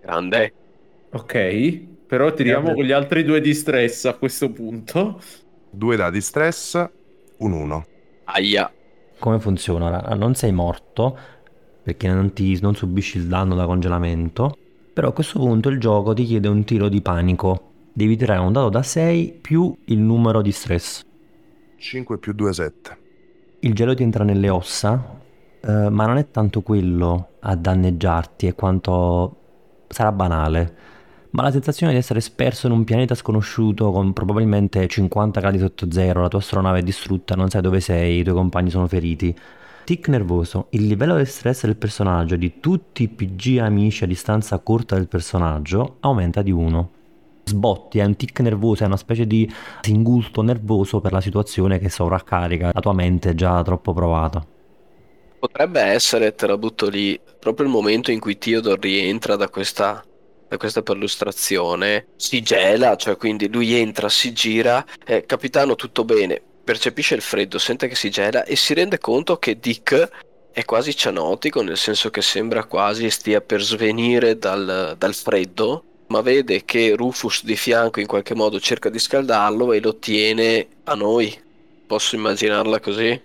Grande. 0.03 0.53
Ok, 1.13 1.35
però 2.11 2.35
tiriamo 2.35 2.75
con 2.75 2.83
gli 2.83 2.91
altri 2.91 3.23
due 3.23 3.41
di 3.41 3.55
stress 3.55 4.07
a 4.07 4.15
questo 4.15 4.51
punto. 4.51 5.23
Due 5.71 5.95
dadi 5.95 6.21
stress, 6.21 6.75
un 7.37 7.53
1. 7.53 7.87
Aia. 8.25 8.73
Come 9.17 9.39
funziona? 9.39 10.01
Non 10.17 10.35
sei 10.35 10.51
morto 10.51 11.17
perché 11.81 12.09
non, 12.09 12.33
ti, 12.33 12.59
non 12.61 12.75
subisci 12.75 13.19
il 13.19 13.29
danno 13.29 13.55
da 13.55 13.65
congelamento. 13.65 14.57
Però 14.93 15.11
a 15.11 15.13
questo 15.13 15.39
punto 15.39 15.69
il 15.69 15.79
gioco 15.79 16.13
ti 16.13 16.25
chiede 16.25 16.49
un 16.49 16.65
tiro 16.65 16.89
di 16.89 17.01
panico. 17.01 17.71
Devi 17.93 18.17
tirare 18.17 18.41
un 18.41 18.51
dado 18.51 18.71
da 18.71 18.83
6 18.83 19.39
più 19.41 19.73
il 19.85 19.99
numero 19.99 20.43
di 20.43 20.51
stress. 20.51 21.05
5 21.77 22.19
più 22.19 22.33
2, 22.33 22.53
7. 22.53 22.99
Il 23.61 23.73
gelo 23.73 23.95
ti 23.95 24.03
entra 24.03 24.25
nelle 24.25 24.49
ossa, 24.49 25.21
eh, 25.61 25.89
ma 25.89 26.07
non 26.07 26.17
è 26.17 26.29
tanto 26.29 26.63
quello 26.63 27.35
a 27.39 27.55
danneggiarti, 27.55 28.49
è 28.49 28.57
quanto 28.57 29.37
sarà 29.87 30.11
banale 30.11 30.91
ma 31.31 31.43
la 31.43 31.51
sensazione 31.51 31.93
di 31.93 31.99
essere 31.99 32.21
sperso 32.21 32.67
in 32.67 32.73
un 32.73 32.85
pianeta 32.85 33.15
sconosciuto 33.15 33.93
con 33.93 34.13
probabilmente 34.13 34.87
50 34.87 35.41
gradi 35.41 35.59
sotto 35.59 35.91
zero, 35.91 36.23
la 36.23 36.29
tua 36.29 36.41
astronave 36.41 36.81
è 36.81 36.83
distrutta, 36.83 37.35
non 37.35 37.49
sai 37.49 37.63
dove 37.63 37.81
sei, 37.81 38.19
i 38.19 38.23
tuoi 38.23 38.35
compagni 38.35 38.71
sono 38.71 38.87
feriti. 38.87 39.37
Tic 39.85 40.09
nervoso, 40.09 40.67
il 40.71 40.87
livello 40.87 41.17
di 41.17 41.25
stress 41.25 41.65
del 41.65 41.77
personaggio 41.77 42.37
di 42.37 42.61
tutti 42.61 43.05
i 43.05 43.09
PG 43.09 43.59
amici 43.59 44.05
a 44.05 44.07
distanza 44.07 44.59
corta 44.59 44.95
del 44.95 45.09
personaggio 45.09 45.97
aumenta 46.01 46.43
di 46.43 46.51
1. 46.51 46.91
Sbotti, 47.45 47.99
è 47.99 48.05
un 48.05 48.15
tic 48.15 48.39
nervoso, 48.41 48.85
è 48.85 48.87
una 48.87 48.97
specie 48.97 49.27
di 49.27 49.51
singulto 49.81 50.43
nervoso 50.43 51.01
per 51.01 51.13
la 51.13 51.21
situazione 51.21 51.79
che 51.79 51.89
sovraccarica 51.89 52.71
la 52.73 52.81
tua 52.81 52.93
mente 52.93 53.35
già 53.35 53.63
troppo 53.63 53.93
provata. 53.93 54.45
Potrebbe 55.39 55.81
essere, 55.81 56.35
te 56.35 56.47
la 56.47 56.59
butto 56.59 56.89
lì, 56.89 57.19
proprio 57.39 57.67
il 57.67 57.73
momento 57.73 58.11
in 58.11 58.21
cui 58.21 58.37
Theodore 58.37 58.79
rientra 58.81 59.37
da 59.37 59.49
questa 59.49 60.05
da 60.51 60.57
questa 60.57 60.83
perlustrazione, 60.83 62.09
si 62.17 62.43
gela, 62.43 62.97
cioè 62.97 63.17
quindi 63.17 63.49
lui 63.49 63.73
entra, 63.73 64.09
si 64.09 64.33
gira, 64.33 64.85
eh, 65.07 65.25
capitano 65.25 65.77
tutto 65.77 66.05
bene, 66.05 66.43
percepisce 66.65 67.15
il 67.15 67.21
freddo, 67.21 67.57
sente 67.57 67.87
che 67.87 67.95
si 67.95 68.11
gela 68.11 68.43
e 68.43 68.57
si 68.57 68.75
rende 68.75 68.99
conto 68.99 69.37
che 69.37 69.61
Dick 69.61 70.09
è 70.51 70.65
quasi 70.65 70.97
cianotico, 70.97 71.63
nel 71.63 71.77
senso 71.77 72.11
che 72.11 72.21
sembra 72.21 72.65
quasi 72.65 73.09
stia 73.11 73.41
per 73.41 73.63
svenire 73.63 74.39
dal, 74.39 74.97
dal 74.99 75.15
freddo, 75.15 75.85
ma 76.09 76.21
vede 76.21 76.65
che 76.65 76.97
Rufus 76.97 77.45
di 77.45 77.55
fianco 77.55 78.01
in 78.01 78.09
qualche 78.09 78.35
modo 78.35 78.59
cerca 78.59 78.91
di 78.91 78.99
scaldarlo 78.99 79.73
e 79.73 79.81
lo 79.81 79.99
tiene 79.99 80.67
a 80.83 80.95
noi. 80.97 81.33
Posso 81.87 82.17
immaginarla 82.17 82.81
così? 82.81 83.21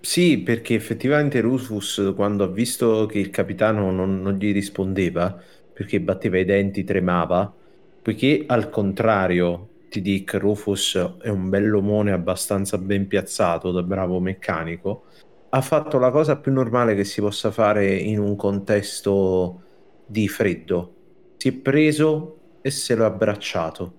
Sì, 0.00 0.38
perché 0.38 0.74
effettivamente 0.74 1.40
Rufus, 1.40 2.12
quando 2.16 2.44
ha 2.44 2.48
visto 2.48 3.04
che 3.04 3.18
il 3.18 3.28
capitano 3.28 3.90
non, 3.90 4.22
non 4.22 4.38
gli 4.38 4.54
rispondeva, 4.54 5.38
perché 5.82 6.00
batteva 6.00 6.38
i 6.38 6.44
denti, 6.44 6.84
tremava, 6.84 7.52
poiché 8.00 8.44
al 8.46 8.70
contrario 8.70 9.68
ti 9.88 10.00
dico, 10.00 10.38
Rufus 10.38 11.16
è 11.20 11.28
un 11.28 11.48
bell'omone 11.48 12.12
abbastanza 12.12 12.78
ben 12.78 13.08
piazzato 13.08 13.72
da 13.72 13.82
bravo 13.82 14.20
meccanico. 14.20 15.04
Ha 15.50 15.60
fatto 15.60 15.98
la 15.98 16.10
cosa 16.10 16.38
più 16.38 16.52
normale 16.52 16.94
che 16.94 17.04
si 17.04 17.20
possa 17.20 17.50
fare 17.50 17.94
in 17.94 18.20
un 18.20 18.36
contesto 18.36 19.60
di 20.06 20.28
freddo. 20.28 20.94
Si 21.36 21.48
è 21.48 21.52
preso 21.52 22.38
e 22.62 22.70
se 22.70 22.94
l'ha 22.94 23.06
abbracciato. 23.06 23.94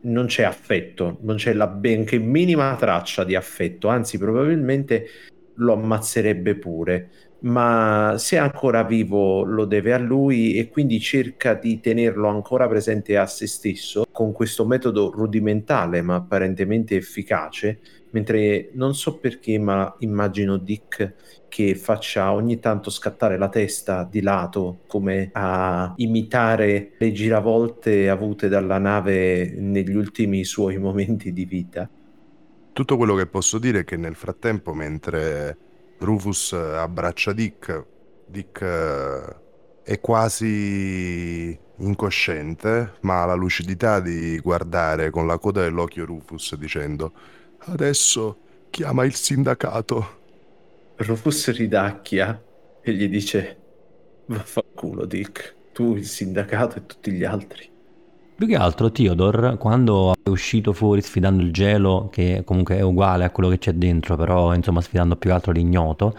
Non 0.00 0.26
c'è 0.26 0.42
affetto, 0.42 1.18
non 1.20 1.36
c'è 1.36 1.52
la 1.52 1.66
benché 1.66 2.18
minima 2.18 2.74
traccia 2.76 3.24
di 3.24 3.34
affetto, 3.34 3.88
anzi 3.88 4.16
probabilmente 4.18 5.06
lo 5.56 5.74
ammazzerebbe 5.74 6.56
pure 6.56 7.10
ma 7.40 8.14
se 8.18 8.36
è 8.36 8.38
ancora 8.38 8.82
vivo 8.82 9.42
lo 9.44 9.64
deve 9.64 9.92
a 9.92 9.98
lui 9.98 10.54
e 10.54 10.68
quindi 10.68 10.98
cerca 11.00 11.54
di 11.54 11.80
tenerlo 11.80 12.28
ancora 12.28 12.66
presente 12.66 13.16
a 13.16 13.26
se 13.26 13.46
stesso 13.46 14.06
con 14.10 14.32
questo 14.32 14.64
metodo 14.64 15.10
rudimentale 15.10 16.00
ma 16.02 16.16
apparentemente 16.16 16.96
efficace, 16.96 17.80
mentre 18.10 18.70
non 18.72 18.94
so 18.94 19.18
perché 19.18 19.58
ma 19.58 19.94
immagino 19.98 20.56
Dick 20.56 21.14
che 21.48 21.74
faccia 21.74 22.32
ogni 22.32 22.58
tanto 22.58 22.90
scattare 22.90 23.38
la 23.38 23.48
testa 23.48 24.06
di 24.10 24.20
lato 24.20 24.80
come 24.86 25.30
a 25.32 25.92
imitare 25.96 26.92
le 26.98 27.12
giravolte 27.12 28.08
avute 28.08 28.48
dalla 28.48 28.78
nave 28.78 29.54
negli 29.58 29.94
ultimi 29.94 30.44
suoi 30.44 30.78
momenti 30.78 31.32
di 31.32 31.44
vita. 31.44 31.88
Tutto 32.72 32.96
quello 32.96 33.14
che 33.14 33.26
posso 33.26 33.58
dire 33.58 33.80
è 33.80 33.84
che 33.84 33.96
nel 33.96 34.16
frattempo 34.16 34.74
mentre 34.74 35.56
Rufus 35.98 36.52
abbraccia 36.52 37.32
Dick, 37.32 37.84
Dick 38.26 38.60
eh, 38.60 39.36
è 39.82 40.00
quasi 40.00 41.58
incosciente, 41.78 42.94
ma 43.00 43.22
ha 43.22 43.26
la 43.26 43.34
lucidità 43.34 44.00
di 44.00 44.38
guardare 44.40 45.10
con 45.10 45.26
la 45.26 45.38
coda 45.38 45.62
dell'occhio 45.62 46.04
Rufus 46.04 46.54
dicendo 46.56 47.12
adesso 47.66 48.38
chiama 48.70 49.04
il 49.04 49.14
sindacato. 49.14 50.24
Rufus 50.96 51.50
ridacchia 51.52 52.42
e 52.80 52.92
gli 52.92 53.08
dice 53.08 53.56
vaffanculo 54.26 55.04
Dick, 55.04 55.54
tu 55.72 55.94
il 55.94 56.06
sindacato 56.06 56.78
e 56.78 56.86
tutti 56.86 57.12
gli 57.12 57.24
altri. 57.24 57.75
Più 58.36 58.46
che 58.46 58.56
altro 58.56 58.92
Theodore, 58.92 59.56
quando 59.56 60.12
è 60.12 60.28
uscito 60.28 60.74
fuori 60.74 61.00
sfidando 61.00 61.42
il 61.42 61.52
gelo, 61.52 62.10
che 62.12 62.42
comunque 62.44 62.76
è 62.76 62.82
uguale 62.82 63.24
a 63.24 63.30
quello 63.30 63.48
che 63.48 63.56
c'è 63.56 63.72
dentro, 63.72 64.14
però 64.14 64.54
insomma 64.54 64.82
sfidando 64.82 65.16
più 65.16 65.30
che 65.30 65.36
altro 65.36 65.52
l'ignoto, 65.52 66.14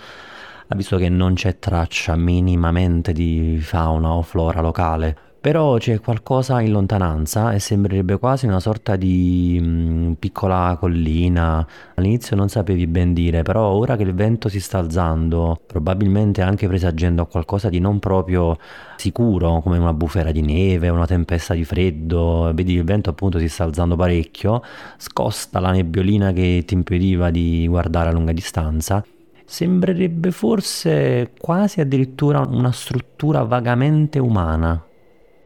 ha 0.68 0.76
visto 0.76 0.98
che 0.98 1.10
non 1.10 1.36
c'è 1.36 1.60
traccia 1.60 2.16
minimamente 2.16 3.14
di 3.14 3.60
fauna 3.62 4.14
o 4.14 4.24
flora 4.24 4.62
locale. 4.62 5.27
Però 5.48 5.78
c'è 5.78 6.02
qualcosa 6.02 6.60
in 6.60 6.72
lontananza 6.72 7.54
e 7.54 7.60
sembrerebbe 7.60 8.20
quasi 8.20 8.46
una 8.48 8.60
sorta 8.60 8.98
di 8.98 9.58
mh, 9.58 9.66
mm, 9.68 10.12
piccola 10.20 10.76
collina. 10.78 11.66
All'inizio 11.96 12.36
non 12.36 12.50
sapevi 12.50 12.86
ben 12.86 13.14
dire, 13.14 13.44
però 13.44 13.70
ora 13.70 13.96
che 13.96 14.04
il 14.04 14.14
vento 14.14 14.50
si 14.50 14.60
sta 14.60 14.78
alzando, 14.80 15.58
probabilmente 15.66 16.42
anche 16.42 16.68
presagendo 16.68 17.28
qualcosa 17.28 17.70
di 17.70 17.80
non 17.80 17.98
proprio 18.00 18.58
sicuro, 18.98 19.62
come 19.62 19.78
una 19.78 19.94
bufera 19.94 20.34
di 20.34 20.42
neve, 20.42 20.90
una 20.90 21.06
tempesta 21.06 21.54
di 21.54 21.64
freddo, 21.64 22.52
vedi 22.54 22.74
il 22.74 22.84
vento 22.84 23.10
appunto 23.12 23.40
si 23.40 23.48
sta 23.48 23.64
alzando 23.64 23.96
parecchio, 23.96 24.62
scosta 24.98 25.62
la 25.62 25.72
nebbiolina 25.72 26.34
che 26.34 26.64
ti 26.66 26.74
impediva 26.74 27.30
di 27.32 27.66
guardare 27.70 28.10
a 28.10 28.12
lunga 28.12 28.34
distanza 28.34 29.02
sembrerebbe 29.50 30.32
forse 30.32 31.32
quasi 31.40 31.80
addirittura 31.80 32.42
una 32.42 32.74
struttura 32.74 33.44
vagamente 33.44 34.20
umana. 34.20 34.87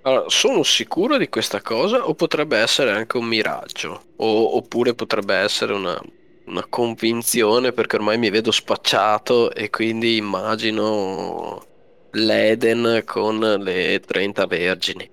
Allora, 0.03 0.23
sono 0.29 0.63
sicuro 0.63 1.17
di 1.17 1.29
questa 1.29 1.61
cosa 1.61 2.07
o 2.07 2.15
potrebbe 2.15 2.57
essere 2.57 2.91
anche 2.91 3.17
un 3.17 3.25
miraggio? 3.25 4.01
O, 4.17 4.57
oppure 4.57 4.95
potrebbe 4.95 5.35
essere 5.35 5.73
una, 5.73 5.99
una 6.45 6.65
convinzione 6.67 7.71
perché 7.71 7.97
ormai 7.97 8.17
mi 8.17 8.31
vedo 8.31 8.51
spacciato 8.51 9.53
e 9.53 9.69
quindi 9.69 10.17
immagino 10.17 11.63
l'Eden 12.11 13.03
con 13.05 13.39
le 13.39 14.01
30 14.03 14.45
vergini. 14.47 15.09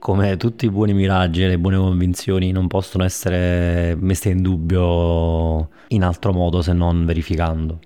Come 0.00 0.36
tutti 0.36 0.64
i 0.64 0.70
buoni 0.70 0.92
miraggi 0.92 1.44
e 1.44 1.48
le 1.48 1.58
buone 1.58 1.76
convinzioni 1.76 2.50
non 2.50 2.66
possono 2.66 3.04
essere 3.04 3.94
messe 3.94 4.30
in 4.30 4.42
dubbio 4.42 5.68
in 5.88 6.02
altro 6.02 6.32
modo 6.32 6.60
se 6.62 6.72
non 6.72 7.06
verificando. 7.06 7.78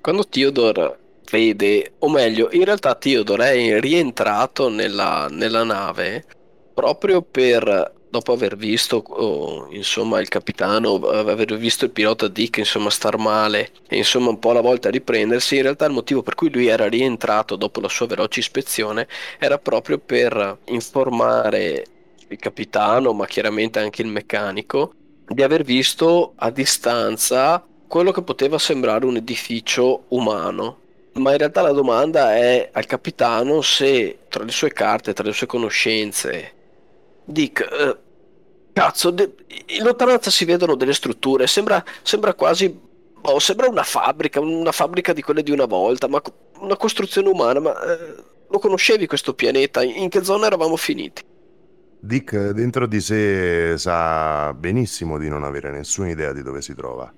Quando 0.00 0.24
Theodore 0.24 0.98
vede, 1.30 1.92
o 1.98 2.08
meglio, 2.08 2.48
in 2.52 2.64
realtà 2.64 2.94
Theodore 2.94 3.52
è 3.52 3.80
rientrato 3.80 4.68
nella, 4.68 5.28
nella 5.30 5.64
nave 5.64 6.24
proprio 6.74 7.22
per 7.22 7.98
dopo 8.10 8.32
aver 8.32 8.56
visto 8.56 9.04
oh, 9.06 9.68
insomma 9.70 10.18
il 10.18 10.28
capitano 10.28 10.96
aver 10.96 11.56
visto 11.56 11.84
il 11.84 11.92
pilota 11.92 12.26
Dick 12.26 12.58
insomma 12.58 12.90
star 12.90 13.16
male 13.18 13.70
e 13.86 13.96
insomma 13.98 14.30
un 14.30 14.38
po' 14.40 14.50
alla 14.50 14.60
volta 14.60 14.90
riprendersi 14.90 15.56
in 15.56 15.62
realtà 15.62 15.84
il 15.84 15.92
motivo 15.92 16.22
per 16.22 16.34
cui 16.34 16.50
lui 16.50 16.66
era 16.66 16.88
rientrato 16.88 17.54
dopo 17.54 17.80
la 17.80 17.88
sua 17.88 18.06
veloce 18.06 18.40
ispezione 18.40 19.06
era 19.38 19.58
proprio 19.58 19.98
per 19.98 20.58
informare 20.66 21.84
il 22.26 22.38
capitano 22.38 23.12
ma 23.12 23.26
chiaramente 23.26 23.78
anche 23.78 24.02
il 24.02 24.08
meccanico 24.08 24.92
di 25.28 25.42
aver 25.44 25.62
visto 25.62 26.32
a 26.34 26.50
distanza 26.50 27.64
quello 27.86 28.10
che 28.10 28.22
poteva 28.22 28.58
sembrare 28.58 29.06
un 29.06 29.16
edificio 29.16 30.04
umano 30.08 30.79
ma 31.14 31.32
in 31.32 31.38
realtà 31.38 31.62
la 31.62 31.72
domanda 31.72 32.36
è 32.36 32.70
al 32.72 32.86
capitano 32.86 33.62
se 33.62 34.20
tra 34.28 34.44
le 34.44 34.52
sue 34.52 34.72
carte, 34.72 35.12
tra 35.12 35.24
le 35.24 35.32
sue 35.32 35.46
conoscenze, 35.46 36.52
Dick, 37.24 37.60
eh, 37.60 37.96
cazzo, 38.72 39.10
de- 39.10 39.34
in 39.66 39.82
lontananza 39.82 40.30
si 40.30 40.44
vedono 40.44 40.74
delle 40.74 40.94
strutture, 40.94 41.46
sembra, 41.46 41.82
sembra 42.02 42.34
quasi, 42.34 42.78
oh, 43.22 43.38
sembra 43.38 43.68
una 43.68 43.82
fabbrica, 43.82 44.40
una 44.40 44.72
fabbrica 44.72 45.12
di 45.12 45.22
quelle 45.22 45.42
di 45.42 45.50
una 45.50 45.66
volta, 45.66 46.08
ma 46.08 46.20
una 46.60 46.76
costruzione 46.76 47.28
umana, 47.28 47.60
ma 47.60 47.82
eh, 47.82 48.14
lo 48.48 48.58
conoscevi 48.58 49.06
questo 49.06 49.34
pianeta? 49.34 49.82
In 49.82 50.08
che 50.08 50.24
zona 50.24 50.46
eravamo 50.46 50.76
finiti? 50.76 51.22
Dick 52.02 52.50
dentro 52.50 52.86
di 52.86 53.00
sé 53.00 53.76
sa 53.76 54.54
benissimo 54.54 55.18
di 55.18 55.28
non 55.28 55.44
avere 55.44 55.70
nessuna 55.70 56.08
idea 56.08 56.32
di 56.32 56.42
dove 56.42 56.62
si 56.62 56.74
trova, 56.74 57.12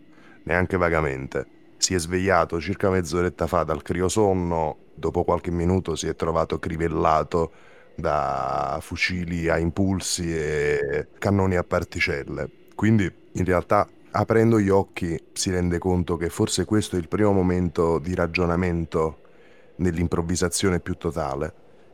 neanche 0.44 0.76
vagamente 0.76 1.60
si 1.82 1.94
è 1.94 1.98
svegliato 1.98 2.60
circa 2.60 2.90
mezz'oretta 2.90 3.48
fa 3.48 3.64
dal 3.64 3.82
criosonno, 3.82 4.76
dopo 4.94 5.24
qualche 5.24 5.50
minuto 5.50 5.96
si 5.96 6.06
è 6.06 6.14
trovato 6.14 6.60
crivellato 6.60 7.50
da 7.96 8.78
fucili 8.80 9.48
a 9.48 9.58
impulsi 9.58 10.32
e 10.32 11.08
cannoni 11.18 11.56
a 11.56 11.64
particelle. 11.64 12.48
Quindi 12.76 13.12
in 13.32 13.44
realtà 13.44 13.88
aprendo 14.12 14.60
gli 14.60 14.68
occhi 14.68 15.20
si 15.32 15.50
rende 15.50 15.78
conto 15.78 16.16
che 16.16 16.28
forse 16.28 16.64
questo 16.64 16.94
è 16.94 17.00
il 17.00 17.08
primo 17.08 17.32
momento 17.32 17.98
di 17.98 18.14
ragionamento 18.14 19.18
nell'improvvisazione 19.76 20.78
più 20.78 20.94
totale, 20.94 21.52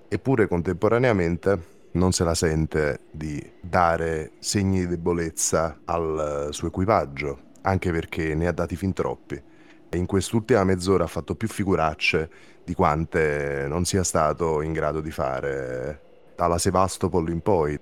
eppure 0.08 0.48
contemporaneamente 0.48 1.76
non 1.92 2.12
se 2.12 2.24
la 2.24 2.34
sente 2.34 3.00
di 3.10 3.42
dare 3.62 4.32
segni 4.38 4.80
di 4.80 4.88
debolezza 4.88 5.80
al 5.86 6.48
suo 6.50 6.68
equipaggio, 6.68 7.38
anche 7.62 7.90
perché 7.90 8.34
ne 8.34 8.48
ha 8.48 8.52
dati 8.52 8.76
fin 8.76 8.92
troppi 8.92 9.47
in 9.96 10.06
quest'ultima 10.06 10.64
mezz'ora 10.64 11.04
ha 11.04 11.08
fatto 11.08 11.34
più 11.34 11.48
figuracce 11.48 12.30
di 12.64 12.74
quante 12.74 13.64
non 13.66 13.84
sia 13.86 14.04
stato 14.04 14.60
in 14.60 14.72
grado 14.72 15.00
di 15.00 15.10
fare 15.10 16.00
dalla 16.36 16.58
Sevastopol 16.58 17.30
in 17.30 17.40
poi. 17.40 17.78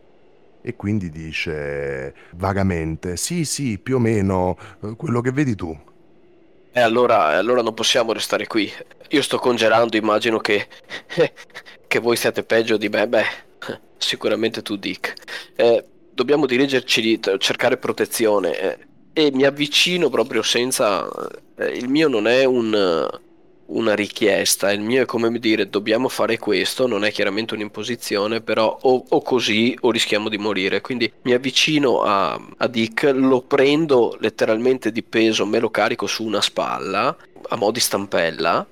E 0.62 0.74
quindi 0.74 1.11
dice 1.11 2.14
vagamente: 2.32 3.16
Sì, 3.16 3.44
sì, 3.44 3.78
più 3.78 3.96
o 3.96 3.98
meno 3.98 4.57
eh, 4.82 4.96
quello 4.96 5.20
che 5.20 5.30
vedi 5.30 5.54
tu. 5.54 5.76
E 6.72 6.80
allora, 6.80 7.36
allora 7.38 7.62
non 7.62 7.74
possiamo 7.74 8.12
restare 8.12 8.46
qui. 8.46 8.70
Io 9.11 9.22
sto 9.22 9.38
congelando, 9.38 9.96
immagino 9.96 10.38
che, 10.38 10.66
che 11.86 11.98
voi 12.00 12.16
siate 12.16 12.42
peggio 12.42 12.76
di 12.76 12.88
me. 12.88 13.07
Beh, 13.09 13.24
sicuramente 13.96 14.62
tu, 14.62 14.76
Dick. 14.76 15.14
Eh, 15.54 15.84
dobbiamo 16.12 16.46
dirigerci, 16.46 17.20
cercare 17.38 17.76
protezione. 17.76 18.59
Eh, 18.59 18.78
e 19.18 19.30
mi 19.32 19.44
avvicino 19.44 20.10
proprio 20.10 20.42
senza... 20.42 21.08
Eh, 21.56 21.68
il 21.68 21.88
mio 21.88 22.06
non 22.06 22.26
è 22.26 22.44
un, 22.44 23.08
una 23.66 23.94
richiesta, 23.94 24.70
il 24.70 24.82
mio 24.82 25.04
è 25.04 25.06
come 25.06 25.38
dire 25.38 25.70
dobbiamo 25.70 26.10
fare 26.10 26.36
questo, 26.36 26.86
non 26.86 27.02
è 27.02 27.10
chiaramente 27.10 27.54
un'imposizione, 27.54 28.42
però 28.42 28.76
o, 28.78 29.04
o 29.08 29.22
così 29.22 29.74
o 29.80 29.90
rischiamo 29.90 30.28
di 30.28 30.36
morire. 30.36 30.82
Quindi 30.82 31.10
mi 31.22 31.32
avvicino 31.32 32.02
a, 32.02 32.38
a 32.58 32.66
Dick, 32.66 33.04
lo 33.14 33.40
prendo 33.40 34.18
letteralmente 34.20 34.92
di 34.92 35.02
peso, 35.02 35.46
me 35.46 35.60
lo 35.60 35.70
carico 35.70 36.06
su 36.06 36.22
una 36.22 36.42
spalla 36.42 37.16
a 37.48 37.56
mo' 37.56 37.70
di 37.70 37.80
stampella 37.80 38.66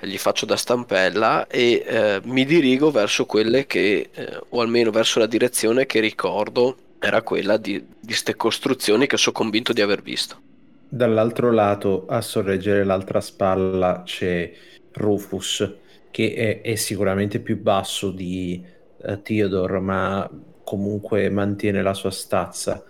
gli 0.00 0.16
faccio 0.16 0.46
da 0.46 0.54
stampella 0.54 1.48
e 1.48 1.82
eh, 1.84 2.20
mi 2.22 2.44
dirigo 2.44 2.92
verso 2.92 3.26
quelle 3.26 3.66
che, 3.66 4.10
eh, 4.12 4.40
o 4.50 4.60
almeno 4.60 4.92
verso 4.92 5.18
la 5.18 5.26
direzione 5.26 5.86
che 5.86 5.98
ricordo 5.98 6.76
era 6.98 7.22
quella 7.22 7.56
di 7.56 7.84
queste 8.04 8.34
costruzioni 8.36 9.06
che 9.06 9.16
sono 9.16 9.36
convinto 9.36 9.72
di 9.72 9.80
aver 9.80 10.02
visto. 10.02 10.40
Dall'altro 10.88 11.52
lato, 11.52 12.06
a 12.06 12.20
sorreggere 12.20 12.84
l'altra 12.84 13.20
spalla, 13.20 14.02
c'è 14.04 14.50
Rufus, 14.92 15.74
che 16.10 16.34
è, 16.34 16.60
è 16.62 16.74
sicuramente 16.76 17.40
più 17.40 17.60
basso 17.60 18.10
di 18.10 18.64
uh, 18.96 19.20
Theodore, 19.20 19.80
ma 19.80 20.30
comunque 20.64 21.28
mantiene 21.30 21.82
la 21.82 21.94
sua 21.94 22.10
stazza. 22.10 22.82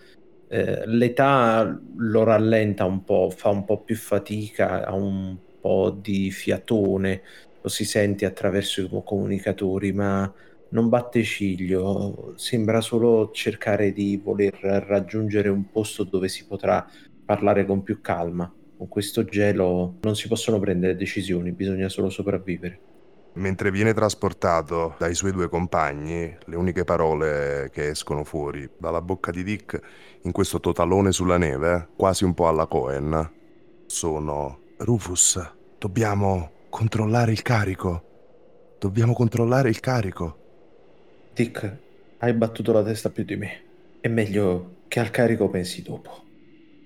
Eh, 0.51 0.87
l'età 0.87 1.79
lo 1.97 2.25
rallenta 2.25 2.85
un 2.85 3.05
po', 3.05 3.31
fa 3.35 3.51
un 3.51 3.65
po' 3.65 3.81
più 3.81 3.97
fatica, 3.97 4.87
ha 4.87 4.95
un 4.95 5.37
po' 5.61 5.97
di 6.01 6.31
fiatone, 6.31 7.23
lo 7.61 7.69
si 7.69 7.85
sente 7.85 8.25
attraverso 8.25 8.81
i 8.81 8.89
comunicatori, 9.05 9.93
ma 9.93 10.33
non 10.71 10.89
batte 10.89 11.23
ciglio, 11.23 12.33
sembra 12.37 12.81
solo 12.81 13.31
cercare 13.33 13.93
di 13.93 14.21
voler 14.23 14.55
raggiungere 14.87 15.49
un 15.49 15.71
posto 15.71 16.05
dove 16.05 16.29
si 16.29 16.47
potrà 16.47 16.87
parlare 17.25 17.65
con 17.65 17.83
più 17.83 18.01
calma. 18.01 18.53
Con 18.77 18.89
questo 18.89 19.25
gelo 19.25 19.97
non 20.03 20.15
si 20.15 20.29
possono 20.29 20.59
prendere 20.59 20.97
decisioni, 20.97 21.53
bisogna 21.53 21.89
solo 21.89 22.11
sopravvivere. 22.11 22.81
Mentre 23.35 23.71
viene 23.71 23.93
trasportato 23.93 24.95
dai 24.99 25.15
suoi 25.15 25.33
due 25.33 25.49
compagni, 25.49 26.37
le 26.45 26.57
uniche 26.57 26.85
parole 26.85 27.71
che 27.73 27.89
escono 27.91 28.25
fuori 28.25 28.69
dalla 28.79 29.01
bocca 29.01 29.31
di 29.31 29.45
Dick 29.45 29.81
in 30.23 30.33
questo 30.33 30.59
totalone 30.61 31.13
sulla 31.13 31.39
neve, 31.39 31.89
quasi 31.97 32.25
un 32.25 32.35
po' 32.35 32.49
alla 32.49 32.67
Cohen, 32.67 33.33
sono 33.87 34.61
Rufus, 34.79 35.41
dobbiamo 35.79 36.51
controllare 36.69 37.33
il 37.33 37.43
carico. 37.43 38.03
Dobbiamo 38.79 39.13
controllare 39.13 39.69
il 39.69 39.81
carico. 39.81 40.48
Dick, 41.39 41.73
hai 42.19 42.33
battuto 42.33 42.73
la 42.73 42.83
testa 42.83 43.11
più 43.11 43.23
di 43.23 43.37
me. 43.37 43.61
È 44.01 44.09
meglio 44.09 44.79
che 44.89 44.99
al 44.99 45.13
carico 45.13 45.49
pensi 45.49 45.83
dopo. 45.83 46.25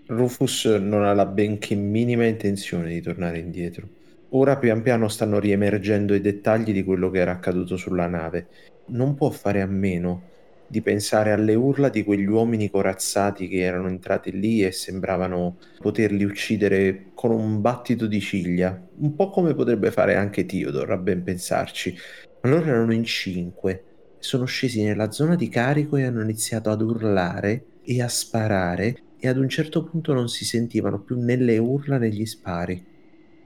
Rufus 0.09 0.67
non 0.67 1.05
ha 1.05 1.15
la 1.15 1.25
benché 1.25 1.75
minima 1.75 2.27
intenzione 2.27 2.91
di 2.91 3.01
tornare 3.01 3.39
indietro. 3.39 3.89
Ora 4.33 4.59
pian 4.59 4.83
piano 4.83 5.09
stanno 5.09 5.39
riemergendo 5.39 6.13
i 6.13 6.21
dettagli 6.21 6.75
di 6.75 6.85
quello 6.85 7.09
che 7.09 7.21
era 7.21 7.31
accaduto 7.31 7.79
sulla 7.79 8.07
nave. 8.09 8.49
Non 8.89 9.15
può 9.15 9.31
fare 9.31 9.63
a 9.63 9.67
meno 9.67 10.25
di 10.67 10.83
pensare 10.83 11.33
alle 11.33 11.55
urla 11.55 11.89
di 11.89 12.05
quegli 12.05 12.27
uomini 12.29 12.69
corazzati 12.69 13.49
che 13.49 13.61
erano 13.61 13.89
entrati 13.89 14.39
lì 14.39 14.63
e 14.63 14.71
sembravano 14.71 15.57
poterli 15.79 16.25
uccidere 16.25 17.07
con 17.15 17.31
un 17.31 17.63
battito 17.63 18.07
di 18.07 18.21
ciglia, 18.21 18.79
un 18.99 19.15
po' 19.15 19.31
come 19.31 19.55
potrebbe 19.55 19.91
fare 19.91 20.15
anche 20.15 20.45
Theodore, 20.45 20.93
a 20.93 20.99
ben 20.99 21.23
pensarci. 21.23 21.97
Ma 22.43 22.51
loro 22.51 22.67
erano 22.67 22.93
in 22.93 23.05
cinque, 23.05 23.85
sono 24.23 24.45
scesi 24.45 24.85
nella 24.85 25.11
zona 25.11 25.35
di 25.35 25.49
carico 25.49 25.97
e 25.97 26.05
hanno 26.05 26.23
iniziato 26.23 26.71
ad 26.71 26.81
urlare 26.81 27.65
e 27.83 28.01
a 28.01 28.09
sparare 28.09 28.97
e 29.19 29.27
ad 29.27 29.37
un 29.37 29.49
certo 29.49 29.83
punto 29.83 30.13
non 30.13 30.29
si 30.29 30.45
sentivano 30.45 31.01
più 31.01 31.19
né 31.19 31.35
le 31.35 31.59
urla 31.59 31.99
né 31.99 32.09
gli 32.09 32.25
spari. 32.25 32.85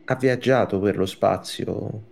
Ha 0.05 0.15
viaggiato 0.17 0.79
per 0.79 0.99
lo 0.99 1.07
spazio, 1.07 2.03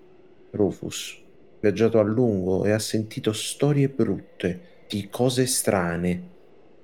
Rufus, 0.52 1.20
ha 1.20 1.56
viaggiato 1.60 1.98
a 1.98 2.02
lungo 2.02 2.64
e 2.64 2.70
ha 2.70 2.78
sentito 2.78 3.34
storie 3.34 3.90
brutte 3.90 4.84
di 4.88 5.08
cose 5.10 5.44
strane. 5.44 6.28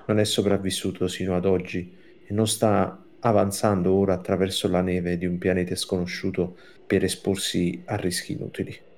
Non 0.06 0.18
è 0.18 0.24
sopravvissuto 0.24 1.08
sino 1.08 1.34
ad 1.34 1.46
oggi 1.46 1.96
e 2.26 2.32
non 2.34 2.46
sta 2.46 3.02
avanzando 3.20 3.94
ora 3.94 4.12
attraverso 4.12 4.68
la 4.68 4.82
neve 4.82 5.16
di 5.16 5.24
un 5.24 5.38
pianeta 5.38 5.74
sconosciuto 5.74 6.58
per 6.86 7.04
esporsi 7.04 7.82
a 7.86 7.96
rischi 7.96 8.32
inutili. 8.32 8.88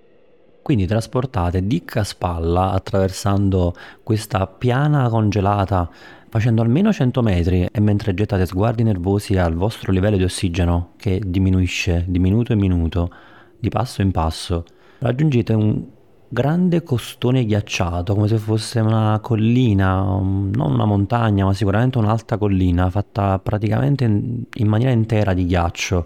Quindi 0.63 0.87
trasportate 0.87 1.67
Dick 1.67 1.97
a 1.97 2.05
spalla 2.05 2.71
attraversando 2.71 3.75
questa 4.03 4.47
piana 4.47 5.09
congelata 5.09 5.91
facendo 6.33 6.63
almeno 6.63 6.91
100 6.91 7.21
metri 7.21 7.69
e 7.71 7.81
mentre 7.81 8.15
gettate 8.15 8.47
sguardi 8.47 8.83
nervosi 8.83 9.37
al 9.37 9.55
vostro 9.55 9.93
livello 9.93 10.17
di 10.17 10.25
ossigeno 10.25 10.93
che 10.97 11.21
diminuisce 11.23 12.05
di 12.09 12.19
minuto 12.19 12.53
in 12.53 12.59
minuto, 12.59 13.11
di 13.59 13.69
passo 13.69 14.01
in 14.01 14.13
passo, 14.13 14.65
raggiungete 15.01 15.53
un 15.53 15.85
grande 16.33 16.83
costone 16.83 17.45
ghiacciato, 17.45 18.15
come 18.15 18.29
se 18.29 18.39
fosse 18.39 18.81
una 18.81 19.19
collina, 19.21 20.01
non 20.03 20.53
una 20.57 20.87
montagna, 20.87 21.45
ma 21.45 21.53
sicuramente 21.53 21.99
un'alta 21.99 22.39
collina, 22.39 22.89
fatta 22.89 23.39
praticamente 23.39 24.05
in, 24.05 24.43
in 24.55 24.67
maniera 24.67 24.93
intera 24.93 25.35
di 25.35 25.45
ghiaccio. 25.45 26.03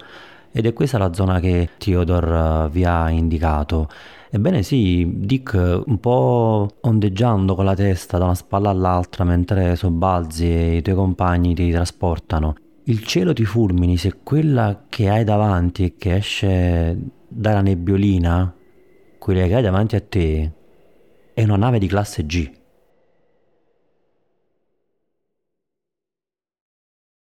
Ed 0.51 0.67
è 0.67 0.73
questa 0.73 0.99
la 0.99 1.13
zona 1.13 1.39
che 1.39 1.69
Theodore 1.79 2.65
uh, 2.65 2.69
vi 2.69 2.85
ha 2.85 3.09
indicato. 3.11 3.89
Ebbene 4.31 4.63
sì, 4.63 5.11
Dick 5.19 5.83
un 5.87 5.99
po' 5.99 6.69
ondeggiando 6.81 7.55
con 7.55 7.65
la 7.65 7.75
testa 7.75 8.19
da 8.19 8.25
una 8.25 8.35
spalla 8.35 8.71
all'altra 8.71 9.25
mentre 9.25 9.77
sobbalzi 9.77 10.47
e 10.47 10.77
i 10.77 10.83
tuoi 10.83 10.95
compagni 10.95 11.55
ti 11.55 11.71
trasportano. 11.71 12.55
Il 12.85 13.03
cielo 13.05 13.33
ti 13.33 13.45
fulmini 13.45 13.97
se 13.97 14.19
quella 14.23 14.85
che 14.89 15.09
hai 15.09 15.25
davanti 15.25 15.85
e 15.85 15.95
che 15.97 16.17
esce 16.17 16.97
dalla 17.29 17.61
nebbiolina 17.61 18.55
quella 19.27 19.47
che 19.47 19.55
hai 19.57 19.63
davanti 19.63 19.97
a 19.97 20.01
te 20.01 20.53
è 21.35 21.43
una 21.43 21.57
nave 21.57 21.81
di 21.81 21.89
classe 21.89 22.25
G. 22.27 22.49